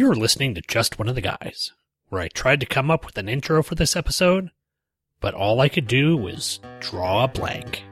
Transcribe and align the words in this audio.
You're 0.00 0.14
listening 0.14 0.54
to 0.54 0.62
Just 0.62 0.98
One 0.98 1.10
of 1.10 1.14
the 1.14 1.20
Guys, 1.20 1.72
where 2.08 2.22
I 2.22 2.28
tried 2.28 2.60
to 2.60 2.66
come 2.66 2.90
up 2.90 3.04
with 3.04 3.18
an 3.18 3.28
intro 3.28 3.62
for 3.62 3.74
this 3.74 3.94
episode, 3.94 4.48
but 5.20 5.34
all 5.34 5.60
I 5.60 5.68
could 5.68 5.86
do 5.86 6.16
was 6.16 6.58
draw 6.80 7.24
a 7.24 7.28
blank. 7.28 7.84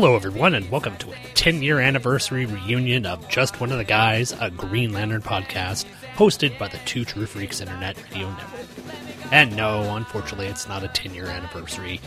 Hello, 0.00 0.16
everyone, 0.16 0.54
and 0.54 0.70
welcome 0.70 0.96
to 0.96 1.12
a 1.12 1.16
10 1.34 1.62
year 1.62 1.78
anniversary 1.78 2.46
reunion 2.46 3.04
of 3.04 3.28
Just 3.28 3.60
One 3.60 3.70
of 3.70 3.76
the 3.76 3.84
Guys, 3.84 4.32
a 4.40 4.50
Green 4.50 4.94
Lantern 4.94 5.20
podcast 5.20 5.84
hosted 6.14 6.58
by 6.58 6.68
the 6.68 6.78
Two 6.86 7.04
True 7.04 7.26
Freaks 7.26 7.60
Internet 7.60 8.02
Radio 8.04 8.30
Network. 8.30 8.66
And 9.30 9.54
no, 9.54 9.94
unfortunately, 9.94 10.46
it's 10.46 10.66
not 10.66 10.82
a 10.82 10.88
10 10.88 11.12
year 11.12 11.26
anniversary. 11.26 12.00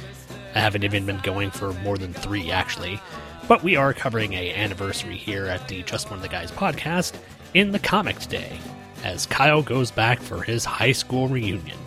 I 0.56 0.60
haven't 0.60 0.84
even 0.84 1.06
been 1.06 1.20
going 1.20 1.52
for 1.52 1.72
more 1.72 2.00
than 2.00 2.16
three, 2.16 2.50
actually. 2.50 3.00
But 3.48 3.62
we 3.62 3.76
are 3.76 3.94
covering 3.94 4.34
a 4.34 4.56
anniversary 4.56 5.16
here 5.16 5.45
at 5.45 5.67
the 5.67 5.84
Just 5.84 6.10
One 6.10 6.17
of 6.17 6.23
the 6.23 6.30
Guys 6.30 6.50
podcast 6.50 7.14
in 7.54 7.73
the 7.73 7.80
Comics 7.80 8.26
Day, 8.26 8.58
as 9.04 9.28
Kyle 9.28 9.62
goes 9.62 9.92
back 9.92 10.20
for 10.20 10.42
his 10.42 10.66
high 10.66 10.94
school 10.94 11.28
reunion. 11.28 11.78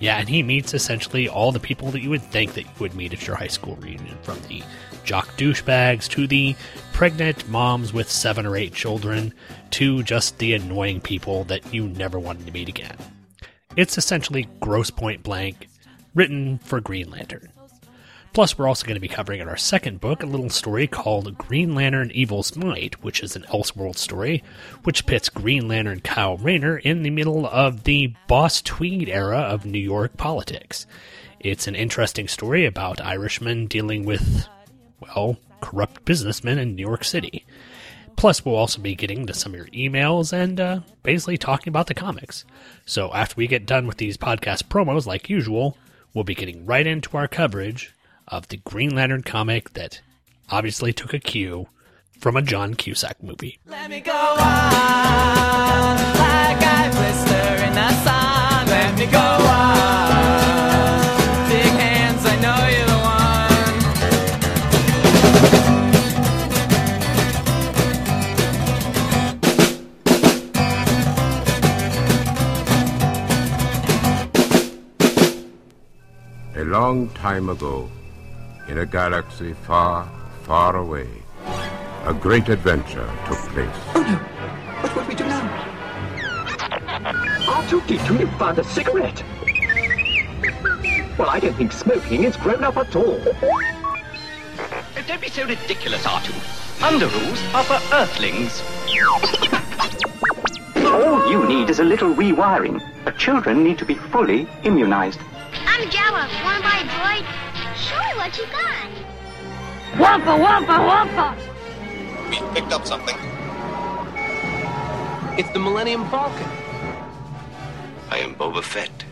Yeah, 0.00 0.18
and 0.18 0.28
he 0.28 0.42
meets 0.42 0.74
essentially 0.74 1.28
all 1.28 1.50
the 1.50 1.58
people 1.58 1.90
that 1.90 2.02
you 2.02 2.10
would 2.10 2.22
think 2.22 2.54
that 2.54 2.62
you 2.62 2.70
would 2.78 2.94
meet 2.94 3.12
at 3.12 3.26
your 3.26 3.36
high 3.36 3.48
school 3.48 3.76
reunion, 3.76 4.16
from 4.22 4.40
the 4.48 4.62
jock 5.04 5.26
douchebags 5.36 6.08
to 6.10 6.26
the 6.26 6.54
pregnant 6.92 7.48
moms 7.48 7.92
with 7.92 8.10
seven 8.10 8.46
or 8.46 8.56
eight 8.56 8.74
children 8.74 9.32
to 9.70 10.02
just 10.02 10.38
the 10.38 10.52
annoying 10.54 11.00
people 11.00 11.44
that 11.44 11.72
you 11.72 11.88
never 11.88 12.18
wanted 12.18 12.46
to 12.46 12.52
meet 12.52 12.68
again. 12.68 12.96
It's 13.76 13.98
essentially 13.98 14.48
Grosse 14.60 14.90
Point 14.90 15.22
Blank, 15.22 15.68
written 16.14 16.58
for 16.58 16.80
Green 16.80 17.10
Lantern. 17.10 17.52
Plus, 18.32 18.56
we're 18.56 18.68
also 18.68 18.86
going 18.86 18.94
to 18.94 19.00
be 19.00 19.08
covering 19.08 19.40
in 19.40 19.48
our 19.48 19.56
second 19.56 20.00
book 20.00 20.22
a 20.22 20.26
little 20.26 20.50
story 20.50 20.86
called 20.86 21.36
Green 21.38 21.74
Lantern 21.74 22.10
Evil's 22.12 22.54
Might, 22.56 23.02
which 23.02 23.22
is 23.22 23.34
an 23.34 23.42
Elseworld 23.44 23.96
story, 23.96 24.44
which 24.84 25.06
pits 25.06 25.28
Green 25.28 25.66
Lantern 25.66 26.00
Kyle 26.00 26.36
Rayner 26.36 26.76
in 26.78 27.02
the 27.02 27.10
middle 27.10 27.46
of 27.46 27.84
the 27.84 28.14
Boss 28.28 28.62
Tweed 28.62 29.08
era 29.08 29.38
of 29.38 29.66
New 29.66 29.78
York 29.78 30.16
politics. 30.16 30.86
It's 31.40 31.66
an 31.66 31.74
interesting 31.74 32.28
story 32.28 32.64
about 32.64 33.00
Irishmen 33.00 33.66
dealing 33.66 34.04
with, 34.04 34.46
well, 35.00 35.36
corrupt 35.60 36.04
businessmen 36.04 36.58
in 36.58 36.74
New 36.74 36.86
York 36.86 37.04
City. 37.04 37.44
Plus, 38.16 38.44
we'll 38.44 38.56
also 38.56 38.80
be 38.80 38.94
getting 38.94 39.26
to 39.26 39.34
some 39.34 39.54
of 39.54 39.58
your 39.58 39.68
emails 39.68 40.32
and 40.32 40.60
uh, 40.60 40.80
basically 41.04 41.38
talking 41.38 41.70
about 41.70 41.86
the 41.86 41.94
comics. 41.94 42.44
So, 42.84 43.12
after 43.14 43.36
we 43.36 43.46
get 43.46 43.66
done 43.66 43.86
with 43.86 43.98
these 43.98 44.16
podcast 44.16 44.64
promos, 44.64 45.06
like 45.06 45.30
usual, 45.30 45.78
we'll 46.12 46.24
be 46.24 46.34
getting 46.34 46.66
right 46.66 46.86
into 46.86 47.16
our 47.16 47.28
coverage 47.28 47.94
of 48.28 48.48
the 48.48 48.56
Green 48.58 48.94
Lantern 48.94 49.22
comic 49.22 49.72
that 49.74 50.00
obviously 50.50 50.92
took 50.92 51.12
a 51.12 51.18
cue 51.18 51.66
from 52.20 52.36
a 52.36 52.42
John 52.42 52.74
Cusack 52.74 53.22
movie. 53.22 53.58
Let 53.66 53.90
me 53.90 54.00
go 54.00 54.12
on, 54.12 54.38
like 54.38 54.46
I 56.62 56.90
blister 56.92 57.64
in 57.64 57.74
the 57.74 57.90
sun. 58.04 58.66
Let 58.66 58.98
me 58.98 59.06
go 59.06 59.18
on. 59.18 61.48
Big 61.48 61.72
hands, 61.80 62.26
I 62.26 62.36
know 62.40 62.68
you're 62.74 62.86
the 62.86 62.98
one. 76.54 76.56
A 76.56 76.64
long 76.64 77.08
time 77.10 77.48
ago, 77.48 77.88
in 78.68 78.78
a 78.78 78.86
galaxy 78.86 79.54
far, 79.54 80.08
far 80.42 80.76
away, 80.76 81.08
a 82.04 82.14
great 82.14 82.48
adventure 82.48 83.10
took 83.26 83.38
place. 83.54 83.68
Oh 83.94 84.02
no! 84.02 84.18
What 84.82 84.94
will 84.94 85.04
we 85.04 85.14
do 85.14 85.24
now? 85.24 85.64
R2-D2, 87.46 88.20
you 88.20 88.26
found 88.38 88.58
a 88.58 88.64
cigarette. 88.64 89.22
Well, 91.18 91.30
I 91.30 91.40
don't 91.40 91.54
think 91.54 91.72
smoking 91.72 92.24
is 92.24 92.36
grown 92.36 92.62
up 92.62 92.76
at 92.76 92.94
all. 92.94 93.20
Uh, 93.20 95.02
don't 95.06 95.20
be 95.20 95.28
so 95.28 95.46
ridiculous, 95.46 96.04
R2. 96.04 96.30
Underoos 96.80 97.54
are 97.54 97.64
for 97.64 97.94
earthlings. 97.94 98.62
All 100.86 101.30
you 101.30 101.46
need 101.48 101.70
is 101.70 101.80
a 101.80 101.84
little 101.84 102.14
rewiring. 102.14 102.80
But 103.04 103.16
children 103.18 103.64
need 103.64 103.78
to 103.78 103.84
be 103.84 103.94
fully 103.94 104.46
immunized. 104.62 105.18
I'm 105.66 105.90
Jella. 105.90 106.28
Wanna 106.44 106.60
buy 106.60 106.78
a 106.78 106.84
droid? 106.84 107.47
Show 107.88 107.96
me 107.96 108.16
what 108.16 108.36
you 108.36 108.44
got. 108.46 108.88
Wampa, 109.98 110.36
wampa, 110.36 110.72
wampa! 110.72 111.36
We 112.28 112.36
picked 112.54 112.72
up 112.72 112.84
something. 112.86 113.16
It's 115.38 115.50
the 115.52 115.58
Millennium 115.58 116.06
Falcon. 116.10 116.46
I 118.10 118.18
am 118.18 118.34
Boba 118.34 118.62
Fett. 118.62 119.04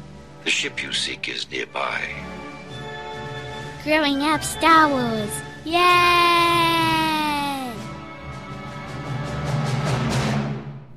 The 0.44 0.50
ship 0.50 0.82
you 0.82 0.92
seek 0.92 1.26
is 1.28 1.50
nearby. 1.50 2.02
Growing 3.82 4.22
up 4.22 4.42
Star 4.42 4.88
Wars. 4.90 5.30
Yay! 5.64 5.80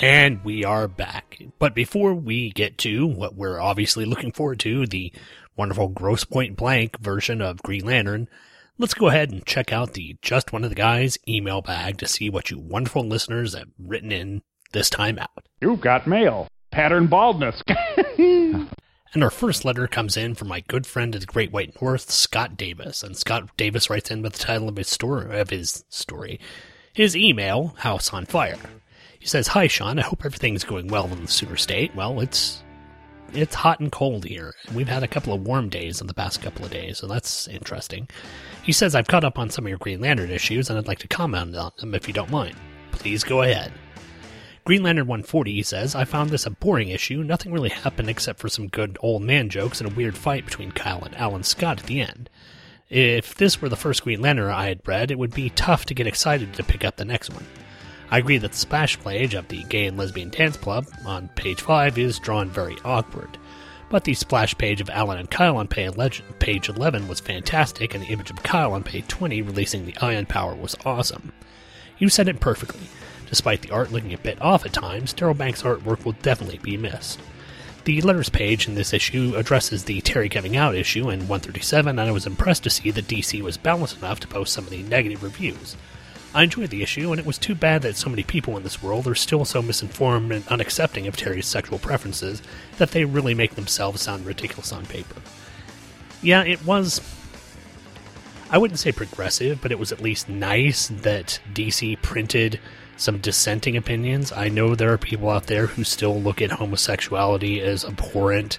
And 0.01 0.43
we 0.43 0.65
are 0.65 0.87
back. 0.87 1.37
But 1.59 1.75
before 1.75 2.15
we 2.15 2.49
get 2.49 2.79
to 2.79 3.05
what 3.05 3.35
we're 3.35 3.59
obviously 3.59 4.03
looking 4.03 4.31
forward 4.31 4.59
to, 4.61 4.87
the 4.87 5.13
wonderful 5.55 5.89
Grosse 5.89 6.23
Point 6.23 6.57
Blank 6.57 6.99
version 6.99 7.39
of 7.39 7.61
Green 7.61 7.85
Lantern, 7.85 8.27
let's 8.79 8.95
go 8.95 9.09
ahead 9.09 9.29
and 9.29 9.45
check 9.45 9.71
out 9.71 9.93
the 9.93 10.17
Just 10.23 10.51
One 10.51 10.63
of 10.63 10.71
the 10.71 10.75
Guys 10.75 11.19
email 11.27 11.61
bag 11.61 11.99
to 11.99 12.07
see 12.07 12.31
what 12.31 12.49
you 12.49 12.57
wonderful 12.57 13.07
listeners 13.07 13.53
have 13.53 13.67
written 13.77 14.11
in 14.11 14.41
this 14.71 14.89
time 14.89 15.19
out. 15.19 15.45
You've 15.61 15.81
got 15.81 16.07
mail. 16.07 16.47
Pattern 16.71 17.05
baldness. 17.05 17.61
And 19.13 19.25
our 19.25 19.29
first 19.29 19.65
letter 19.65 19.87
comes 19.87 20.15
in 20.15 20.35
from 20.35 20.47
my 20.47 20.61
good 20.61 20.87
friend 20.87 21.13
of 21.13 21.19
the 21.19 21.27
Great 21.27 21.51
White 21.51 21.81
North, 21.81 22.09
Scott 22.09 22.55
Davis. 22.55 23.03
And 23.03 23.17
Scott 23.17 23.49
Davis 23.57 23.89
writes 23.89 24.09
in 24.09 24.21
with 24.21 24.31
the 24.31 24.39
title 24.39 24.69
of 24.69 24.77
his 24.77 24.87
story 24.87 25.37
of 25.37 25.49
his 25.49 25.83
story. 25.89 26.39
His 26.93 27.13
email, 27.13 27.75
House 27.79 28.13
on 28.13 28.25
Fire. 28.25 28.57
He 29.21 29.27
says, 29.27 29.47
Hi 29.49 29.67
Sean, 29.67 29.99
I 29.99 30.01
hope 30.01 30.25
everything's 30.25 30.63
going 30.63 30.87
well 30.87 31.05
in 31.05 31.21
the 31.21 31.27
Sooner 31.27 31.55
State. 31.55 31.95
Well, 31.95 32.21
it's 32.21 32.63
it's 33.33 33.53
hot 33.53 33.79
and 33.79 33.91
cold 33.91 34.25
here. 34.25 34.55
We've 34.73 34.87
had 34.87 35.03
a 35.03 35.07
couple 35.07 35.31
of 35.31 35.45
warm 35.45 35.69
days 35.69 36.01
in 36.01 36.07
the 36.07 36.13
past 36.15 36.41
couple 36.41 36.65
of 36.65 36.71
days, 36.71 36.97
so 36.97 37.05
that's 37.05 37.47
interesting. 37.47 38.09
He 38.63 38.71
says, 38.71 38.95
I've 38.95 39.07
caught 39.07 39.23
up 39.23 39.37
on 39.37 39.51
some 39.51 39.65
of 39.65 39.69
your 39.69 39.77
Green 39.77 40.01
Lantern 40.01 40.31
issues, 40.31 40.69
and 40.69 40.79
I'd 40.79 40.87
like 40.87 40.97
to 40.99 41.07
comment 41.07 41.55
on 41.55 41.71
them 41.77 41.93
if 41.93 42.07
you 42.07 42.15
don't 42.15 42.31
mind. 42.31 42.55
Please 42.91 43.23
go 43.23 43.43
ahead. 43.43 43.71
Green 44.65 44.81
Lantern 44.81 45.05
140 45.05 45.53
he 45.53 45.61
says, 45.61 45.93
I 45.93 46.03
found 46.03 46.31
this 46.31 46.47
a 46.47 46.51
boring 46.51 46.89
issue. 46.89 47.23
Nothing 47.23 47.53
really 47.53 47.69
happened 47.69 48.09
except 48.09 48.39
for 48.39 48.49
some 48.49 48.69
good 48.69 48.97
old 49.01 49.21
man 49.21 49.49
jokes 49.49 49.81
and 49.81 49.91
a 49.91 49.95
weird 49.95 50.17
fight 50.17 50.45
between 50.45 50.71
Kyle 50.71 51.03
and 51.03 51.15
Alan 51.15 51.43
Scott 51.43 51.79
at 51.79 51.85
the 51.85 52.01
end. 52.01 52.27
If 52.89 53.35
this 53.35 53.61
were 53.61 53.69
the 53.69 53.75
first 53.75 54.03
Green 54.03 54.21
Lantern 54.21 54.51
I 54.51 54.67
had 54.67 54.81
read, 54.87 55.11
it 55.11 55.19
would 55.19 55.35
be 55.35 55.51
tough 55.51 55.85
to 55.85 55.93
get 55.93 56.07
excited 56.07 56.55
to 56.55 56.63
pick 56.63 56.83
up 56.83 56.97
the 56.97 57.05
next 57.05 57.29
one. 57.29 57.45
I 58.11 58.17
agree 58.17 58.37
that 58.39 58.51
the 58.51 58.57
splash 58.57 58.99
page 58.99 59.33
of 59.33 59.47
the 59.47 59.63
Gay 59.63 59.85
and 59.87 59.97
Lesbian 59.97 60.29
Dance 60.29 60.57
Club 60.57 60.85
on 61.05 61.29
page 61.29 61.61
5 61.61 61.97
is 61.97 62.19
drawn 62.19 62.49
very 62.49 62.75
awkward. 62.83 63.37
But 63.89 64.03
the 64.03 64.13
splash 64.13 64.57
page 64.57 64.81
of 64.81 64.89
Alan 64.89 65.17
and 65.17 65.31
Kyle 65.31 65.55
on 65.55 65.67
page 65.67 66.69
11 66.69 67.07
was 67.07 67.21
fantastic, 67.21 67.93
and 67.93 68.03
the 68.03 68.09
image 68.09 68.29
of 68.29 68.43
Kyle 68.43 68.73
on 68.73 68.83
page 68.83 69.07
20 69.07 69.41
releasing 69.41 69.85
the 69.85 69.95
ion 70.01 70.25
power 70.25 70.53
was 70.53 70.75
awesome. 70.85 71.31
You 71.99 72.09
said 72.09 72.27
it 72.27 72.41
perfectly. 72.41 72.87
Despite 73.27 73.61
the 73.61 73.71
art 73.71 73.93
looking 73.93 74.13
a 74.13 74.17
bit 74.17 74.41
off 74.41 74.65
at 74.65 74.73
times, 74.73 75.13
Darryl 75.13 75.37
Banks' 75.37 75.63
artwork 75.63 76.03
will 76.03 76.11
definitely 76.21 76.57
be 76.57 76.75
missed. 76.75 77.19
The 77.85 78.01
letters 78.01 78.29
page 78.29 78.67
in 78.67 78.75
this 78.75 78.93
issue 78.93 79.33
addresses 79.37 79.85
the 79.85 80.01
Terry 80.01 80.27
coming 80.27 80.57
out 80.57 80.75
issue 80.75 81.09
in 81.09 81.27
137, 81.29 81.97
and 81.97 82.09
I 82.09 82.11
was 82.11 82.27
impressed 82.27 82.63
to 82.63 82.69
see 82.69 82.91
that 82.91 83.07
DC 83.07 83.41
was 83.41 83.55
balanced 83.55 83.97
enough 83.97 84.19
to 84.19 84.27
post 84.27 84.51
some 84.51 84.65
of 84.65 84.69
the 84.69 84.83
negative 84.83 85.23
reviews. 85.23 85.77
I 86.33 86.43
enjoyed 86.43 86.69
the 86.69 86.81
issue, 86.81 87.11
and 87.11 87.19
it 87.19 87.25
was 87.25 87.37
too 87.37 87.55
bad 87.55 87.81
that 87.81 87.97
so 87.97 88.09
many 88.09 88.23
people 88.23 88.55
in 88.55 88.63
this 88.63 88.81
world 88.81 89.05
are 89.07 89.15
still 89.15 89.43
so 89.43 89.61
misinformed 89.61 90.31
and 90.31 90.45
unaccepting 90.45 91.07
of 91.07 91.17
Terry's 91.17 91.45
sexual 91.45 91.77
preferences 91.77 92.41
that 92.77 92.91
they 92.91 93.03
really 93.03 93.33
make 93.33 93.55
themselves 93.55 94.01
sound 94.01 94.25
ridiculous 94.25 94.71
on 94.71 94.85
paper. 94.85 95.21
Yeah, 96.21 96.43
it 96.43 96.65
was. 96.65 97.01
I 98.49 98.57
wouldn't 98.57 98.79
say 98.79 98.91
progressive, 98.91 99.61
but 99.61 99.71
it 99.71 99.79
was 99.79 99.91
at 99.91 100.01
least 100.01 100.29
nice 100.29 100.87
that 100.87 101.39
DC 101.53 102.01
printed 102.01 102.59
some 102.95 103.17
dissenting 103.17 103.75
opinions. 103.75 104.31
I 104.31 104.47
know 104.47 104.75
there 104.75 104.93
are 104.93 104.97
people 104.97 105.29
out 105.29 105.47
there 105.47 105.67
who 105.67 105.83
still 105.83 106.19
look 106.21 106.41
at 106.41 106.51
homosexuality 106.51 107.59
as 107.59 107.83
abhorrent 107.83 108.57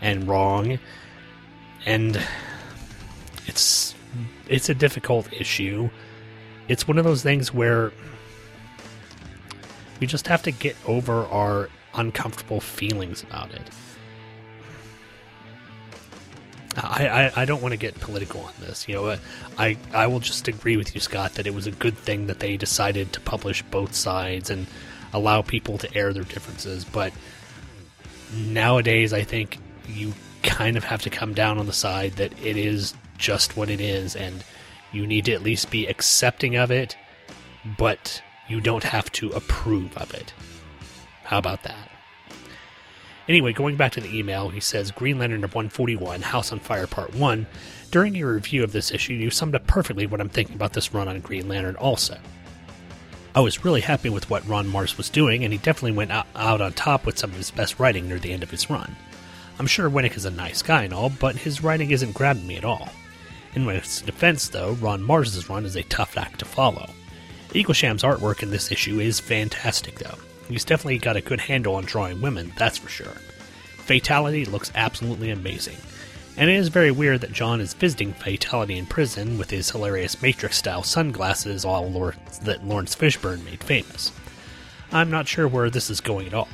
and 0.00 0.28
wrong, 0.28 0.78
and 1.86 2.20
it's 3.46 3.94
it's 4.48 4.68
a 4.68 4.74
difficult 4.74 5.32
issue 5.32 5.88
it's 6.68 6.88
one 6.88 6.98
of 6.98 7.04
those 7.04 7.22
things 7.22 7.52
where 7.52 7.92
we 10.00 10.06
just 10.06 10.26
have 10.28 10.42
to 10.42 10.50
get 10.50 10.76
over 10.86 11.24
our 11.26 11.68
uncomfortable 11.94 12.60
feelings 12.60 13.22
about 13.22 13.52
it. 13.52 13.70
I, 16.76 17.06
I, 17.06 17.42
I 17.42 17.44
don't 17.44 17.62
want 17.62 17.72
to 17.72 17.76
get 17.78 17.98
political 18.00 18.40
on 18.40 18.52
this. 18.60 18.88
You 18.88 18.94
know, 18.94 19.16
I 19.58 19.76
I 19.92 20.06
will 20.08 20.20
just 20.20 20.48
agree 20.48 20.76
with 20.76 20.94
you, 20.94 21.00
Scott, 21.00 21.34
that 21.34 21.46
it 21.46 21.54
was 21.54 21.66
a 21.66 21.70
good 21.70 21.96
thing 21.96 22.26
that 22.26 22.40
they 22.40 22.56
decided 22.56 23.12
to 23.12 23.20
publish 23.20 23.62
both 23.62 23.94
sides 23.94 24.50
and 24.50 24.66
allow 25.12 25.42
people 25.42 25.78
to 25.78 25.94
air 25.94 26.12
their 26.12 26.24
differences. 26.24 26.84
But 26.84 27.12
nowadays, 28.32 29.12
I 29.12 29.22
think 29.22 29.58
you 29.88 30.14
kind 30.42 30.76
of 30.76 30.84
have 30.84 31.02
to 31.02 31.10
come 31.10 31.32
down 31.32 31.58
on 31.58 31.66
the 31.66 31.72
side 31.72 32.14
that 32.14 32.32
it 32.44 32.56
is 32.56 32.94
just 33.18 33.56
what 33.56 33.70
it 33.70 33.80
is, 33.80 34.16
and 34.16 34.42
you 34.94 35.06
need 35.06 35.24
to 35.26 35.32
at 35.32 35.42
least 35.42 35.70
be 35.70 35.86
accepting 35.86 36.56
of 36.56 36.70
it, 36.70 36.96
but 37.78 38.22
you 38.48 38.60
don't 38.60 38.84
have 38.84 39.10
to 39.12 39.30
approve 39.30 39.96
of 39.96 40.14
it. 40.14 40.32
How 41.24 41.38
about 41.38 41.62
that? 41.64 41.90
Anyway, 43.26 43.54
going 43.54 43.76
back 43.76 43.92
to 43.92 44.00
the 44.00 44.16
email, 44.16 44.50
he 44.50 44.60
says 44.60 44.90
Green 44.90 45.18
Lantern 45.18 45.40
number 45.40 45.54
141, 45.54 46.20
House 46.20 46.52
on 46.52 46.58
Fire 46.58 46.86
Part 46.86 47.14
1. 47.14 47.46
During 47.90 48.14
your 48.14 48.34
review 48.34 48.62
of 48.62 48.72
this 48.72 48.90
issue, 48.90 49.14
you 49.14 49.30
summed 49.30 49.54
up 49.54 49.66
perfectly 49.66 50.06
what 50.06 50.20
I'm 50.20 50.28
thinking 50.28 50.56
about 50.56 50.74
this 50.74 50.92
run 50.92 51.08
on 51.08 51.20
Green 51.20 51.48
Lantern 51.48 51.76
also. 51.76 52.18
I 53.34 53.40
was 53.40 53.64
really 53.64 53.80
happy 53.80 54.10
with 54.10 54.28
what 54.28 54.46
Ron 54.46 54.66
Marz 54.66 54.98
was 54.98 55.08
doing, 55.08 55.42
and 55.42 55.52
he 55.52 55.58
definitely 55.58 55.92
went 55.92 56.12
out, 56.12 56.26
on 56.34 56.72
top 56.74 57.06
with 57.06 57.18
some 57.18 57.30
of 57.30 57.36
his 57.36 57.50
best 57.50 57.80
writing 57.80 58.08
near 58.08 58.18
the 58.18 58.32
end 58.32 58.42
of 58.42 58.50
his 58.50 58.68
run. 58.68 58.94
I'm 59.58 59.66
sure 59.66 59.88
Winick 59.88 60.16
is 60.16 60.26
a 60.26 60.30
nice 60.30 60.60
guy 60.60 60.82
and 60.82 60.92
all, 60.92 61.08
but 61.08 61.36
his 61.36 61.62
writing 61.62 61.92
isn't 61.92 62.12
grabbing 62.12 62.46
me 62.46 62.56
at 62.56 62.64
all. 62.64 62.90
In 63.54 63.64
Winick's 63.64 64.02
defense, 64.02 64.48
though, 64.48 64.72
Ron 64.74 65.00
Marz's 65.02 65.48
run 65.48 65.64
is 65.64 65.76
a 65.76 65.84
tough 65.84 66.16
act 66.16 66.40
to 66.40 66.44
follow. 66.44 66.90
Eaglesham's 67.54 68.02
artwork 68.02 68.42
in 68.42 68.50
this 68.50 68.72
issue 68.72 68.98
is 68.98 69.20
fantastic, 69.20 69.98
though. 70.00 70.18
He's 70.48 70.64
definitely 70.64 70.98
got 70.98 71.16
a 71.16 71.20
good 71.20 71.40
handle 71.40 71.76
on 71.76 71.84
drawing 71.84 72.20
women, 72.20 72.52
that's 72.58 72.78
for 72.78 72.88
sure. 72.88 73.14
Fatality 73.78 74.44
looks 74.44 74.72
absolutely 74.74 75.30
amazing. 75.30 75.76
And 76.36 76.50
it 76.50 76.54
is 76.56 76.68
very 76.68 76.90
weird 76.90 77.20
that 77.20 77.32
John 77.32 77.60
is 77.60 77.74
visiting 77.74 78.12
Fatality 78.12 78.76
in 78.76 78.86
prison 78.86 79.38
with 79.38 79.50
his 79.50 79.70
hilarious 79.70 80.20
Matrix 80.20 80.56
style 80.56 80.82
sunglasses, 80.82 81.64
all 81.64 81.88
that 82.42 82.66
Laurence 82.66 82.96
Fishburne 82.96 83.44
made 83.44 83.62
famous. 83.62 84.10
I'm 84.90 85.10
not 85.10 85.28
sure 85.28 85.46
where 85.46 85.70
this 85.70 85.90
is 85.90 86.00
going 86.00 86.26
at 86.26 86.34
all. 86.34 86.48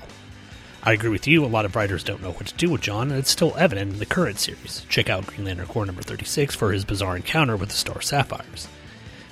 I 0.82 0.94
agree 0.94 1.10
with 1.10 1.26
you, 1.26 1.44
a 1.44 1.46
lot 1.46 1.66
of 1.66 1.76
writers 1.76 2.02
don't 2.02 2.22
know 2.22 2.30
what 2.30 2.46
to 2.46 2.54
do 2.54 2.70
with 2.70 2.80
John, 2.80 3.10
and 3.10 3.18
it's 3.18 3.30
still 3.30 3.54
evident 3.58 3.92
in 3.92 3.98
the 3.98 4.06
current 4.06 4.38
series. 4.38 4.86
Check 4.88 5.10
out 5.10 5.26
Green 5.26 5.44
Lantern 5.44 5.66
Corps 5.66 5.84
number 5.84 6.00
36 6.00 6.54
for 6.54 6.72
his 6.72 6.86
bizarre 6.86 7.16
encounter 7.16 7.54
with 7.54 7.68
the 7.68 7.74
Star 7.74 8.00
Sapphires. 8.00 8.66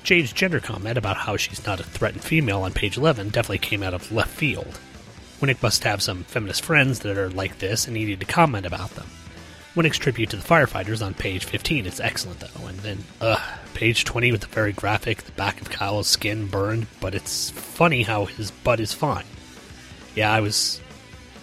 Jade's 0.02 0.32
gender 0.32 0.60
comment 0.60 0.98
about 0.98 1.16
how 1.16 1.38
she's 1.38 1.64
not 1.64 1.80
a 1.80 1.84
threatened 1.84 2.22
female 2.22 2.62
on 2.62 2.72
page 2.72 2.98
11 2.98 3.30
definitely 3.30 3.58
came 3.58 3.82
out 3.82 3.94
of 3.94 4.12
left 4.12 4.30
field. 4.30 4.78
Winick 5.40 5.62
must 5.62 5.84
have 5.84 6.02
some 6.02 6.24
feminist 6.24 6.64
friends 6.64 6.98
that 7.00 7.16
are 7.16 7.30
like 7.30 7.58
this 7.58 7.86
and 7.86 7.94
needed 7.94 8.20
to 8.20 8.26
comment 8.26 8.66
about 8.66 8.90
them. 8.90 9.06
Winick's 9.74 9.98
tribute 9.98 10.30
to 10.30 10.36
the 10.36 10.42
firefighters 10.42 11.04
on 11.04 11.14
page 11.14 11.44
15 11.44 11.86
is 11.86 12.00
excellent, 12.00 12.40
though, 12.40 12.66
and 12.66 12.78
then, 12.80 13.04
ugh, 13.20 13.40
page 13.72 14.04
20 14.04 14.32
with 14.32 14.40
the 14.42 14.48
very 14.48 14.72
graphic, 14.72 15.22
the 15.22 15.32
back 15.32 15.60
of 15.60 15.70
Kyle's 15.70 16.08
skin 16.08 16.46
burned, 16.46 16.88
but 17.00 17.14
it's 17.14 17.50
funny 17.50 18.02
how 18.02 18.26
his 18.26 18.50
butt 18.50 18.80
is 18.80 18.92
fine. 18.92 19.24
Yeah, 20.14 20.32
I 20.32 20.40
was 20.40 20.80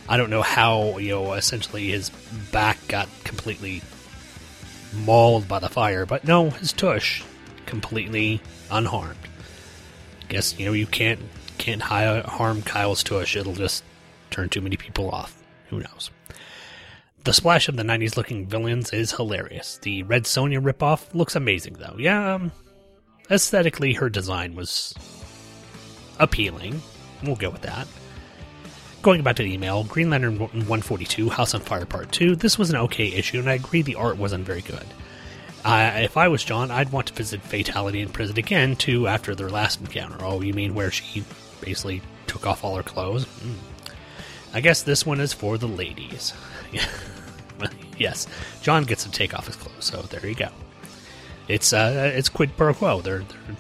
I 0.08 0.18
don't 0.18 0.30
know 0.30 0.42
how, 0.42 0.98
you 0.98 1.10
know, 1.10 1.34
essentially 1.34 1.90
his 1.90 2.10
back 2.52 2.78
got 2.88 3.10
completely 3.24 3.82
mauled 4.94 5.48
by 5.48 5.60
the 5.60 5.70
fire, 5.70 6.06
but 6.06 6.24
no, 6.24 6.50
his 6.52 6.72
tush 6.72 7.24
completely 7.66 8.42
unharmed. 8.72 9.18
Guess 10.28 10.60
you 10.60 10.66
know 10.66 10.74
you 10.74 10.88
can't 10.88 11.20
can't 11.58 11.82
harm 11.82 12.62
Kyle's 12.62 13.04
tush; 13.04 13.36
it'll 13.36 13.54
just 13.54 13.84
turn 14.32 14.50
too 14.50 14.62
many 14.62 14.78
people 14.78 15.10
off. 15.10 15.42
Who 15.70 15.80
knows? 15.80 16.10
The 17.24 17.34
splash 17.34 17.68
of 17.68 17.76
the 17.76 17.84
'90s 17.84 18.18
looking 18.18 18.48
villains 18.48 18.92
is 18.92 19.12
hilarious. 19.12 19.80
The 19.82 20.04
Red 20.04 20.24
Sonja 20.24 20.62
ripoff 20.62 21.14
looks 21.14 21.36
amazing, 21.36 21.74
though. 21.74 21.96
Yeah, 21.98 22.36
um, 22.36 22.52
aesthetically, 23.30 23.94
her 23.94 24.10
design 24.10 24.56
was 24.56 24.94
appealing. 26.20 26.82
We'll 27.24 27.36
go 27.36 27.50
with 27.50 27.62
that. 27.62 27.88
Going 29.06 29.22
back 29.22 29.36
to 29.36 29.44
the 29.44 29.54
email, 29.54 29.84
Green 29.84 30.10
Lantern 30.10 30.40
142, 30.40 31.30
House 31.30 31.54
on 31.54 31.62
Fire 31.62 31.86
Part 31.86 32.12
2, 32.12 32.36
this 32.36 32.58
was 32.58 32.72
an 32.72 32.76
okay 32.78 33.10
issue, 33.10 33.38
and 33.38 33.48
I 33.48 33.54
agree 33.54 33.84
the 33.84 33.94
art 33.94 34.18
wasn't 34.18 34.48
very 34.48 34.62
good. 34.62 34.84
Uh, 35.64 35.92
if 35.98 36.18
I 36.18 36.28
was 36.28 36.44
John, 36.44 36.72
I'd 36.72 36.92
want 36.92 37.06
to 37.10 37.14
visit 37.14 37.44
Fatality 37.44 38.02
in 38.02 38.10
prison 38.10 38.40
again, 38.40 38.76
too, 38.76 39.08
after 39.08 39.36
their 39.36 39.52
last 39.52 39.80
encounter. 39.80 40.18
Oh, 40.22 40.42
you 40.42 40.56
mean 40.56 40.74
where 40.74 40.90
she 40.90 41.24
basically 41.62 42.02
took 42.26 42.48
off 42.48 42.64
all 42.64 42.78
her 42.78 42.82
clothes? 42.82 43.26
Mm. 43.26 43.54
I 44.56 44.62
guess 44.62 44.82
this 44.82 45.06
one 45.06 45.20
is 45.20 45.34
for 45.34 45.60
the 45.60 45.68
ladies. 45.68 46.34
yes, 48.00 48.26
John 48.64 48.86
gets 48.86 49.04
to 49.04 49.12
take 49.12 49.36
off 49.36 49.46
his 49.46 49.56
clothes, 49.56 49.86
so 49.86 50.02
there 50.02 50.26
you 50.26 50.34
go. 50.34 50.50
It's 51.48 51.74
uh, 51.74 52.12
it's 52.16 52.30
quid 52.30 52.58
pro 52.58 52.74
quo. 52.74 53.02
They're, 53.02 53.20
they're, 53.20 53.56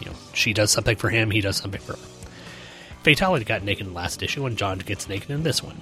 you 0.00 0.06
know, 0.06 0.16
she 0.34 0.52
does 0.52 0.72
something 0.72 0.96
for 0.96 1.08
him, 1.08 1.30
he 1.30 1.40
does 1.40 1.58
something 1.58 1.80
for 1.80 1.92
her. 1.92 2.17
Fatality 3.02 3.44
got 3.44 3.62
naked 3.62 3.86
in 3.86 3.92
the 3.92 3.96
last 3.96 4.22
issue, 4.22 4.44
and 4.46 4.58
John 4.58 4.78
gets 4.78 5.08
naked 5.08 5.30
in 5.30 5.42
this 5.42 5.62
one. 5.62 5.80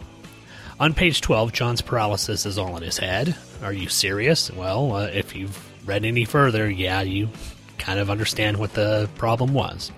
On 0.78 0.92
page 0.92 1.22
12, 1.22 1.52
John's 1.52 1.80
paralysis 1.80 2.44
is 2.44 2.58
all 2.58 2.76
in 2.76 2.82
his 2.82 2.98
head. 2.98 3.34
Are 3.62 3.72
you 3.72 3.88
serious? 3.88 4.50
Well, 4.50 4.92
uh, 4.94 5.06
if 5.06 5.34
you've 5.34 5.58
read 5.86 6.04
any 6.04 6.24
further, 6.26 6.68
yeah, 6.68 7.00
you 7.00 7.30
kind 7.78 7.98
of 7.98 8.10
understand 8.10 8.58
what 8.58 8.74
the 8.74 9.08
problem 9.16 9.54
was. 9.54 9.90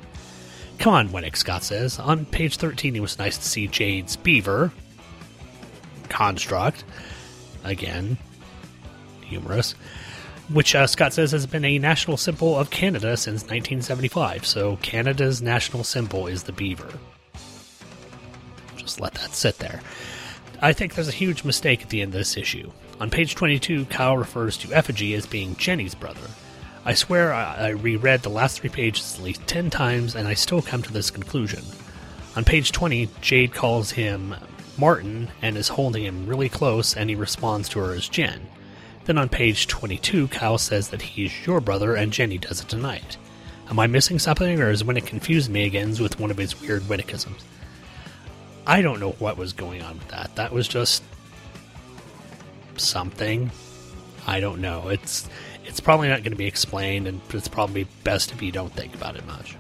Come 0.79 0.95
on, 0.95 1.09
Winick, 1.09 1.37
Scott 1.37 1.65
says. 1.65 1.99
On 1.99 2.25
page 2.25 2.57
13, 2.57 2.95
it 2.95 3.01
was 3.01 3.19
nice 3.19 3.37
to 3.37 3.45
see 3.45 3.67
Jade's 3.67 4.15
beaver 4.15 4.71
construct. 6.09 6.85
Again, 7.65 8.17
humorous. 9.23 9.75
Which 10.53 10.75
uh, 10.75 10.87
Scott 10.87 11.13
says 11.13 11.33
has 11.33 11.47
been 11.47 11.65
a 11.65 11.79
national 11.79 12.17
symbol 12.17 12.59
of 12.59 12.71
Canada 12.71 13.17
since 13.17 13.43
1975. 13.43 14.47
So 14.47 14.77
Canada's 14.77 15.43
national 15.43 15.85
symbol 15.85 16.27
is 16.27 16.45
the 16.45 16.53
beaver 16.53 16.89
just 18.89 19.01
let 19.03 19.15
that 19.15 19.35
sit 19.35 19.59
there. 19.59 19.83
I 20.63 20.73
think 20.73 20.95
there's 20.95 21.09
a 21.09 21.13
huge 21.13 21.45
mistake 21.45 21.83
at 21.83 21.91
the 21.91 22.01
end 22.01 22.15
of 22.15 22.19
this 22.19 22.39
issue. 22.39 22.71
On 23.01 23.11
page 23.11 23.35
22, 23.35 23.85
Kyle 23.85 24.17
refers 24.17 24.57
to 24.59 24.73
Effigy 24.73 25.15
as 25.15 25.27
being 25.27 25.55
Jenny's 25.57 25.95
brother. 25.95 26.27
I 26.87 26.95
swear 26.95 27.35
I, 27.35 27.55
I 27.55 27.69
reread 27.69 28.23
the 28.23 28.31
last 28.31 28.59
three 28.59 28.71
pages 28.71 29.17
at 29.17 29.23
least 29.23 29.47
10 29.47 29.69
times 29.69 30.17
and 30.17 30.27
I 30.27 30.33
still 30.33 30.63
come 30.63 30.83
to 30.83 30.93
this 30.93 31.11
conclusion. 31.11 31.63
On 32.35 32.45
page 32.45 32.73
20, 32.73 33.11
Jade 33.21 33.53
calls 33.53 33.91
him 33.91 34.35
Martin 34.79 35.29
and 35.43 35.59
is 35.59 35.69
holding 35.69 36.05
him 36.05 36.27
really 36.27 36.49
close, 36.49 36.97
and 36.97 37.11
he 37.11 37.17
responds 37.17 37.69
to 37.71 37.81
her 37.81 37.93
as 37.93 38.09
Jen. 38.09 38.41
Then 39.09 39.17
on 39.17 39.31
page 39.31 39.69
22, 39.69 40.29
Kyle 40.29 40.59
says 40.59 40.91
that 40.91 41.01
he's 41.01 41.47
your 41.47 41.63
brother 41.63 41.95
and 41.95 42.13
Jenny 42.13 42.37
does 42.37 42.61
it 42.61 42.69
tonight. 42.69 43.17
Am 43.71 43.79
I 43.79 43.87
missing 43.87 44.19
something, 44.19 44.61
or 44.61 44.71
is 44.71 44.83
Winick 44.83 45.07
confused 45.07 45.51
me 45.51 45.65
again 45.65 45.97
with 45.99 46.21
one 46.21 46.31
of 46.31 46.37
his 46.37 46.61
weird 46.61 46.83
Winickisms? 46.83 47.43
I 48.67 48.83
don't 48.83 49.01
know 49.01 49.13
what 49.13 49.39
was 49.39 49.55
going 49.55 49.81
on 49.81 49.97
with 49.97 50.09
that. 50.09 50.37
That 50.37 50.53
was 50.53 50.69
just 50.69 51.03
something. 52.77 53.51
I 54.27 54.41
don't 54.41 54.61
know. 54.61 54.89
It's 54.89 55.27
it's 55.65 55.81
probably 55.81 56.09
not 56.09 56.19
going 56.19 56.33
to 56.33 56.37
be 56.37 56.45
explained, 56.45 57.07
and 57.07 57.23
it's 57.31 57.49
probably 57.49 57.85
best 58.05 58.33
if 58.33 58.43
you 58.43 58.53
don't 58.53 58.75
think 58.75 58.95
about 58.95 59.17
it 59.17 59.25
much. 59.27 59.57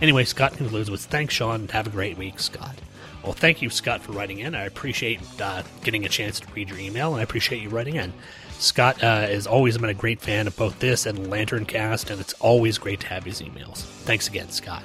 Anyway, 0.00 0.22
Scott 0.22 0.52
concludes 0.52 0.88
with 0.88 1.00
thanks, 1.00 1.34
Sean, 1.34 1.62
and 1.62 1.70
have 1.72 1.88
a 1.88 1.90
great 1.90 2.16
week, 2.16 2.38
Scott. 2.38 2.78
Well, 3.24 3.32
thank 3.32 3.60
you, 3.60 3.70
Scott, 3.70 4.02
for 4.02 4.12
writing 4.12 4.38
in. 4.38 4.54
I 4.54 4.66
appreciate 4.66 5.20
uh, 5.40 5.64
getting 5.82 6.04
a 6.04 6.08
chance 6.08 6.38
to 6.38 6.46
read 6.54 6.70
your 6.70 6.78
email, 6.78 7.10
and 7.12 7.20
I 7.20 7.24
appreciate 7.24 7.60
you 7.60 7.68
writing 7.68 7.96
in. 7.96 8.12
Scott 8.62 9.02
uh, 9.02 9.26
has 9.26 9.48
always 9.48 9.76
been 9.76 9.90
a 9.90 9.94
great 9.94 10.20
fan 10.20 10.46
of 10.46 10.56
both 10.56 10.78
this 10.78 11.04
and 11.04 11.28
Lantern 11.28 11.66
Cast, 11.66 12.10
and 12.10 12.20
it's 12.20 12.32
always 12.34 12.78
great 12.78 13.00
to 13.00 13.08
have 13.08 13.24
his 13.24 13.42
emails. 13.42 13.78
Thanks 14.04 14.28
again, 14.28 14.50
Scott. 14.50 14.84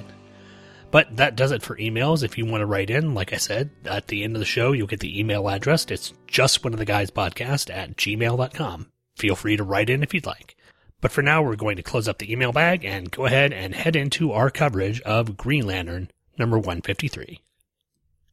But 0.89 1.17
that 1.17 1.35
does 1.35 1.51
it 1.51 1.61
for 1.61 1.75
emails. 1.77 2.23
If 2.23 2.39
you 2.39 2.45
want 2.47 2.61
to 2.61 2.65
write 2.65 2.89
in, 2.89 3.13
like 3.13 3.33
I 3.33 3.37
said, 3.37 3.69
at 3.85 4.07
the 4.07 4.23
end 4.23 4.35
of 4.35 4.39
the 4.39 4.45
show, 4.45 4.71
you'll 4.71 4.87
get 4.87 5.01
the 5.01 5.19
email 5.19 5.47
address. 5.47 5.85
It's 5.85 6.13
just 6.25 6.63
one 6.63 6.73
of 6.73 6.79
the 6.79 6.85
guys 6.85 7.11
podcast 7.11 7.71
at 7.71 7.97
gmail.com. 7.97 8.87
Feel 9.15 9.35
free 9.35 9.57
to 9.57 9.63
write 9.63 9.91
in 9.91 10.01
if 10.01 10.11
you'd 10.11 10.25
like. 10.25 10.55
But 10.99 11.11
for 11.11 11.21
now, 11.21 11.43
we're 11.43 11.55
going 11.55 11.77
to 11.77 11.83
close 11.83 12.07
up 12.07 12.17
the 12.17 12.31
email 12.31 12.51
bag 12.51 12.83
and 12.83 13.11
go 13.11 13.25
ahead 13.25 13.53
and 13.53 13.75
head 13.75 13.95
into 13.95 14.31
our 14.31 14.49
coverage 14.49 15.01
of 15.01 15.37
Green 15.37 15.67
Lantern 15.67 16.09
number 16.39 16.57
153. 16.57 17.41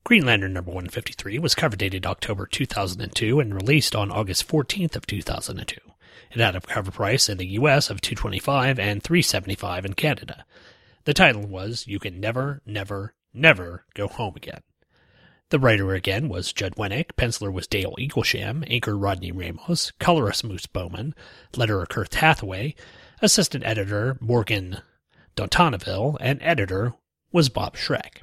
Green 0.05 0.27
Lantern 0.27 0.53
number 0.53 0.71
153 0.71 1.39
was 1.39 1.55
cover 1.55 1.77
dated 1.77 2.05
October 2.05 2.45
2002 2.45 3.41
and 3.41 3.55
released 3.55 3.97
on 3.97 4.11
August 4.11 4.47
14th 4.47 4.97
of 4.97 5.07
2002. 5.07 5.79
It 6.31 6.41
had 6.41 6.55
a 6.55 6.61
cover 6.61 6.91
price 6.91 7.31
in 7.31 7.39
the 7.39 7.47
US 7.59 7.89
of 7.89 8.03
225 8.03 8.79
and 8.79 9.03
375 9.03 9.87
in 9.87 9.95
Canada. 9.95 10.45
The 11.05 11.15
title 11.15 11.47
was 11.47 11.87
You 11.87 11.99
Can 11.99 12.21
Never, 12.21 12.61
Never, 12.67 13.15
Never 13.33 13.87
Go 13.95 14.07
Home 14.09 14.35
Again. 14.37 14.61
The 15.49 15.59
writer 15.59 15.95
again 15.95 16.29
was 16.29 16.53
Judd 16.53 16.77
Winick, 16.77 17.13
penciler 17.17 17.51
was 17.51 17.67
Dale 17.67 17.95
Eaglesham, 17.99 18.63
inker 18.69 19.03
Rodney 19.03 19.33
Ramos, 19.33 19.91
colorist 19.99 20.45
Moose 20.45 20.67
Baumann, 20.67 21.15
letterer 21.55 21.89
Kurt 21.89 22.15
Hathaway, 22.15 22.75
assistant 23.23 23.65
editor 23.65 24.19
Morgan 24.21 24.83
Dontanville, 25.35 26.19
and 26.21 26.43
editor 26.43 26.93
was 27.33 27.49
Bob 27.49 27.75
Schreck. 27.75 28.19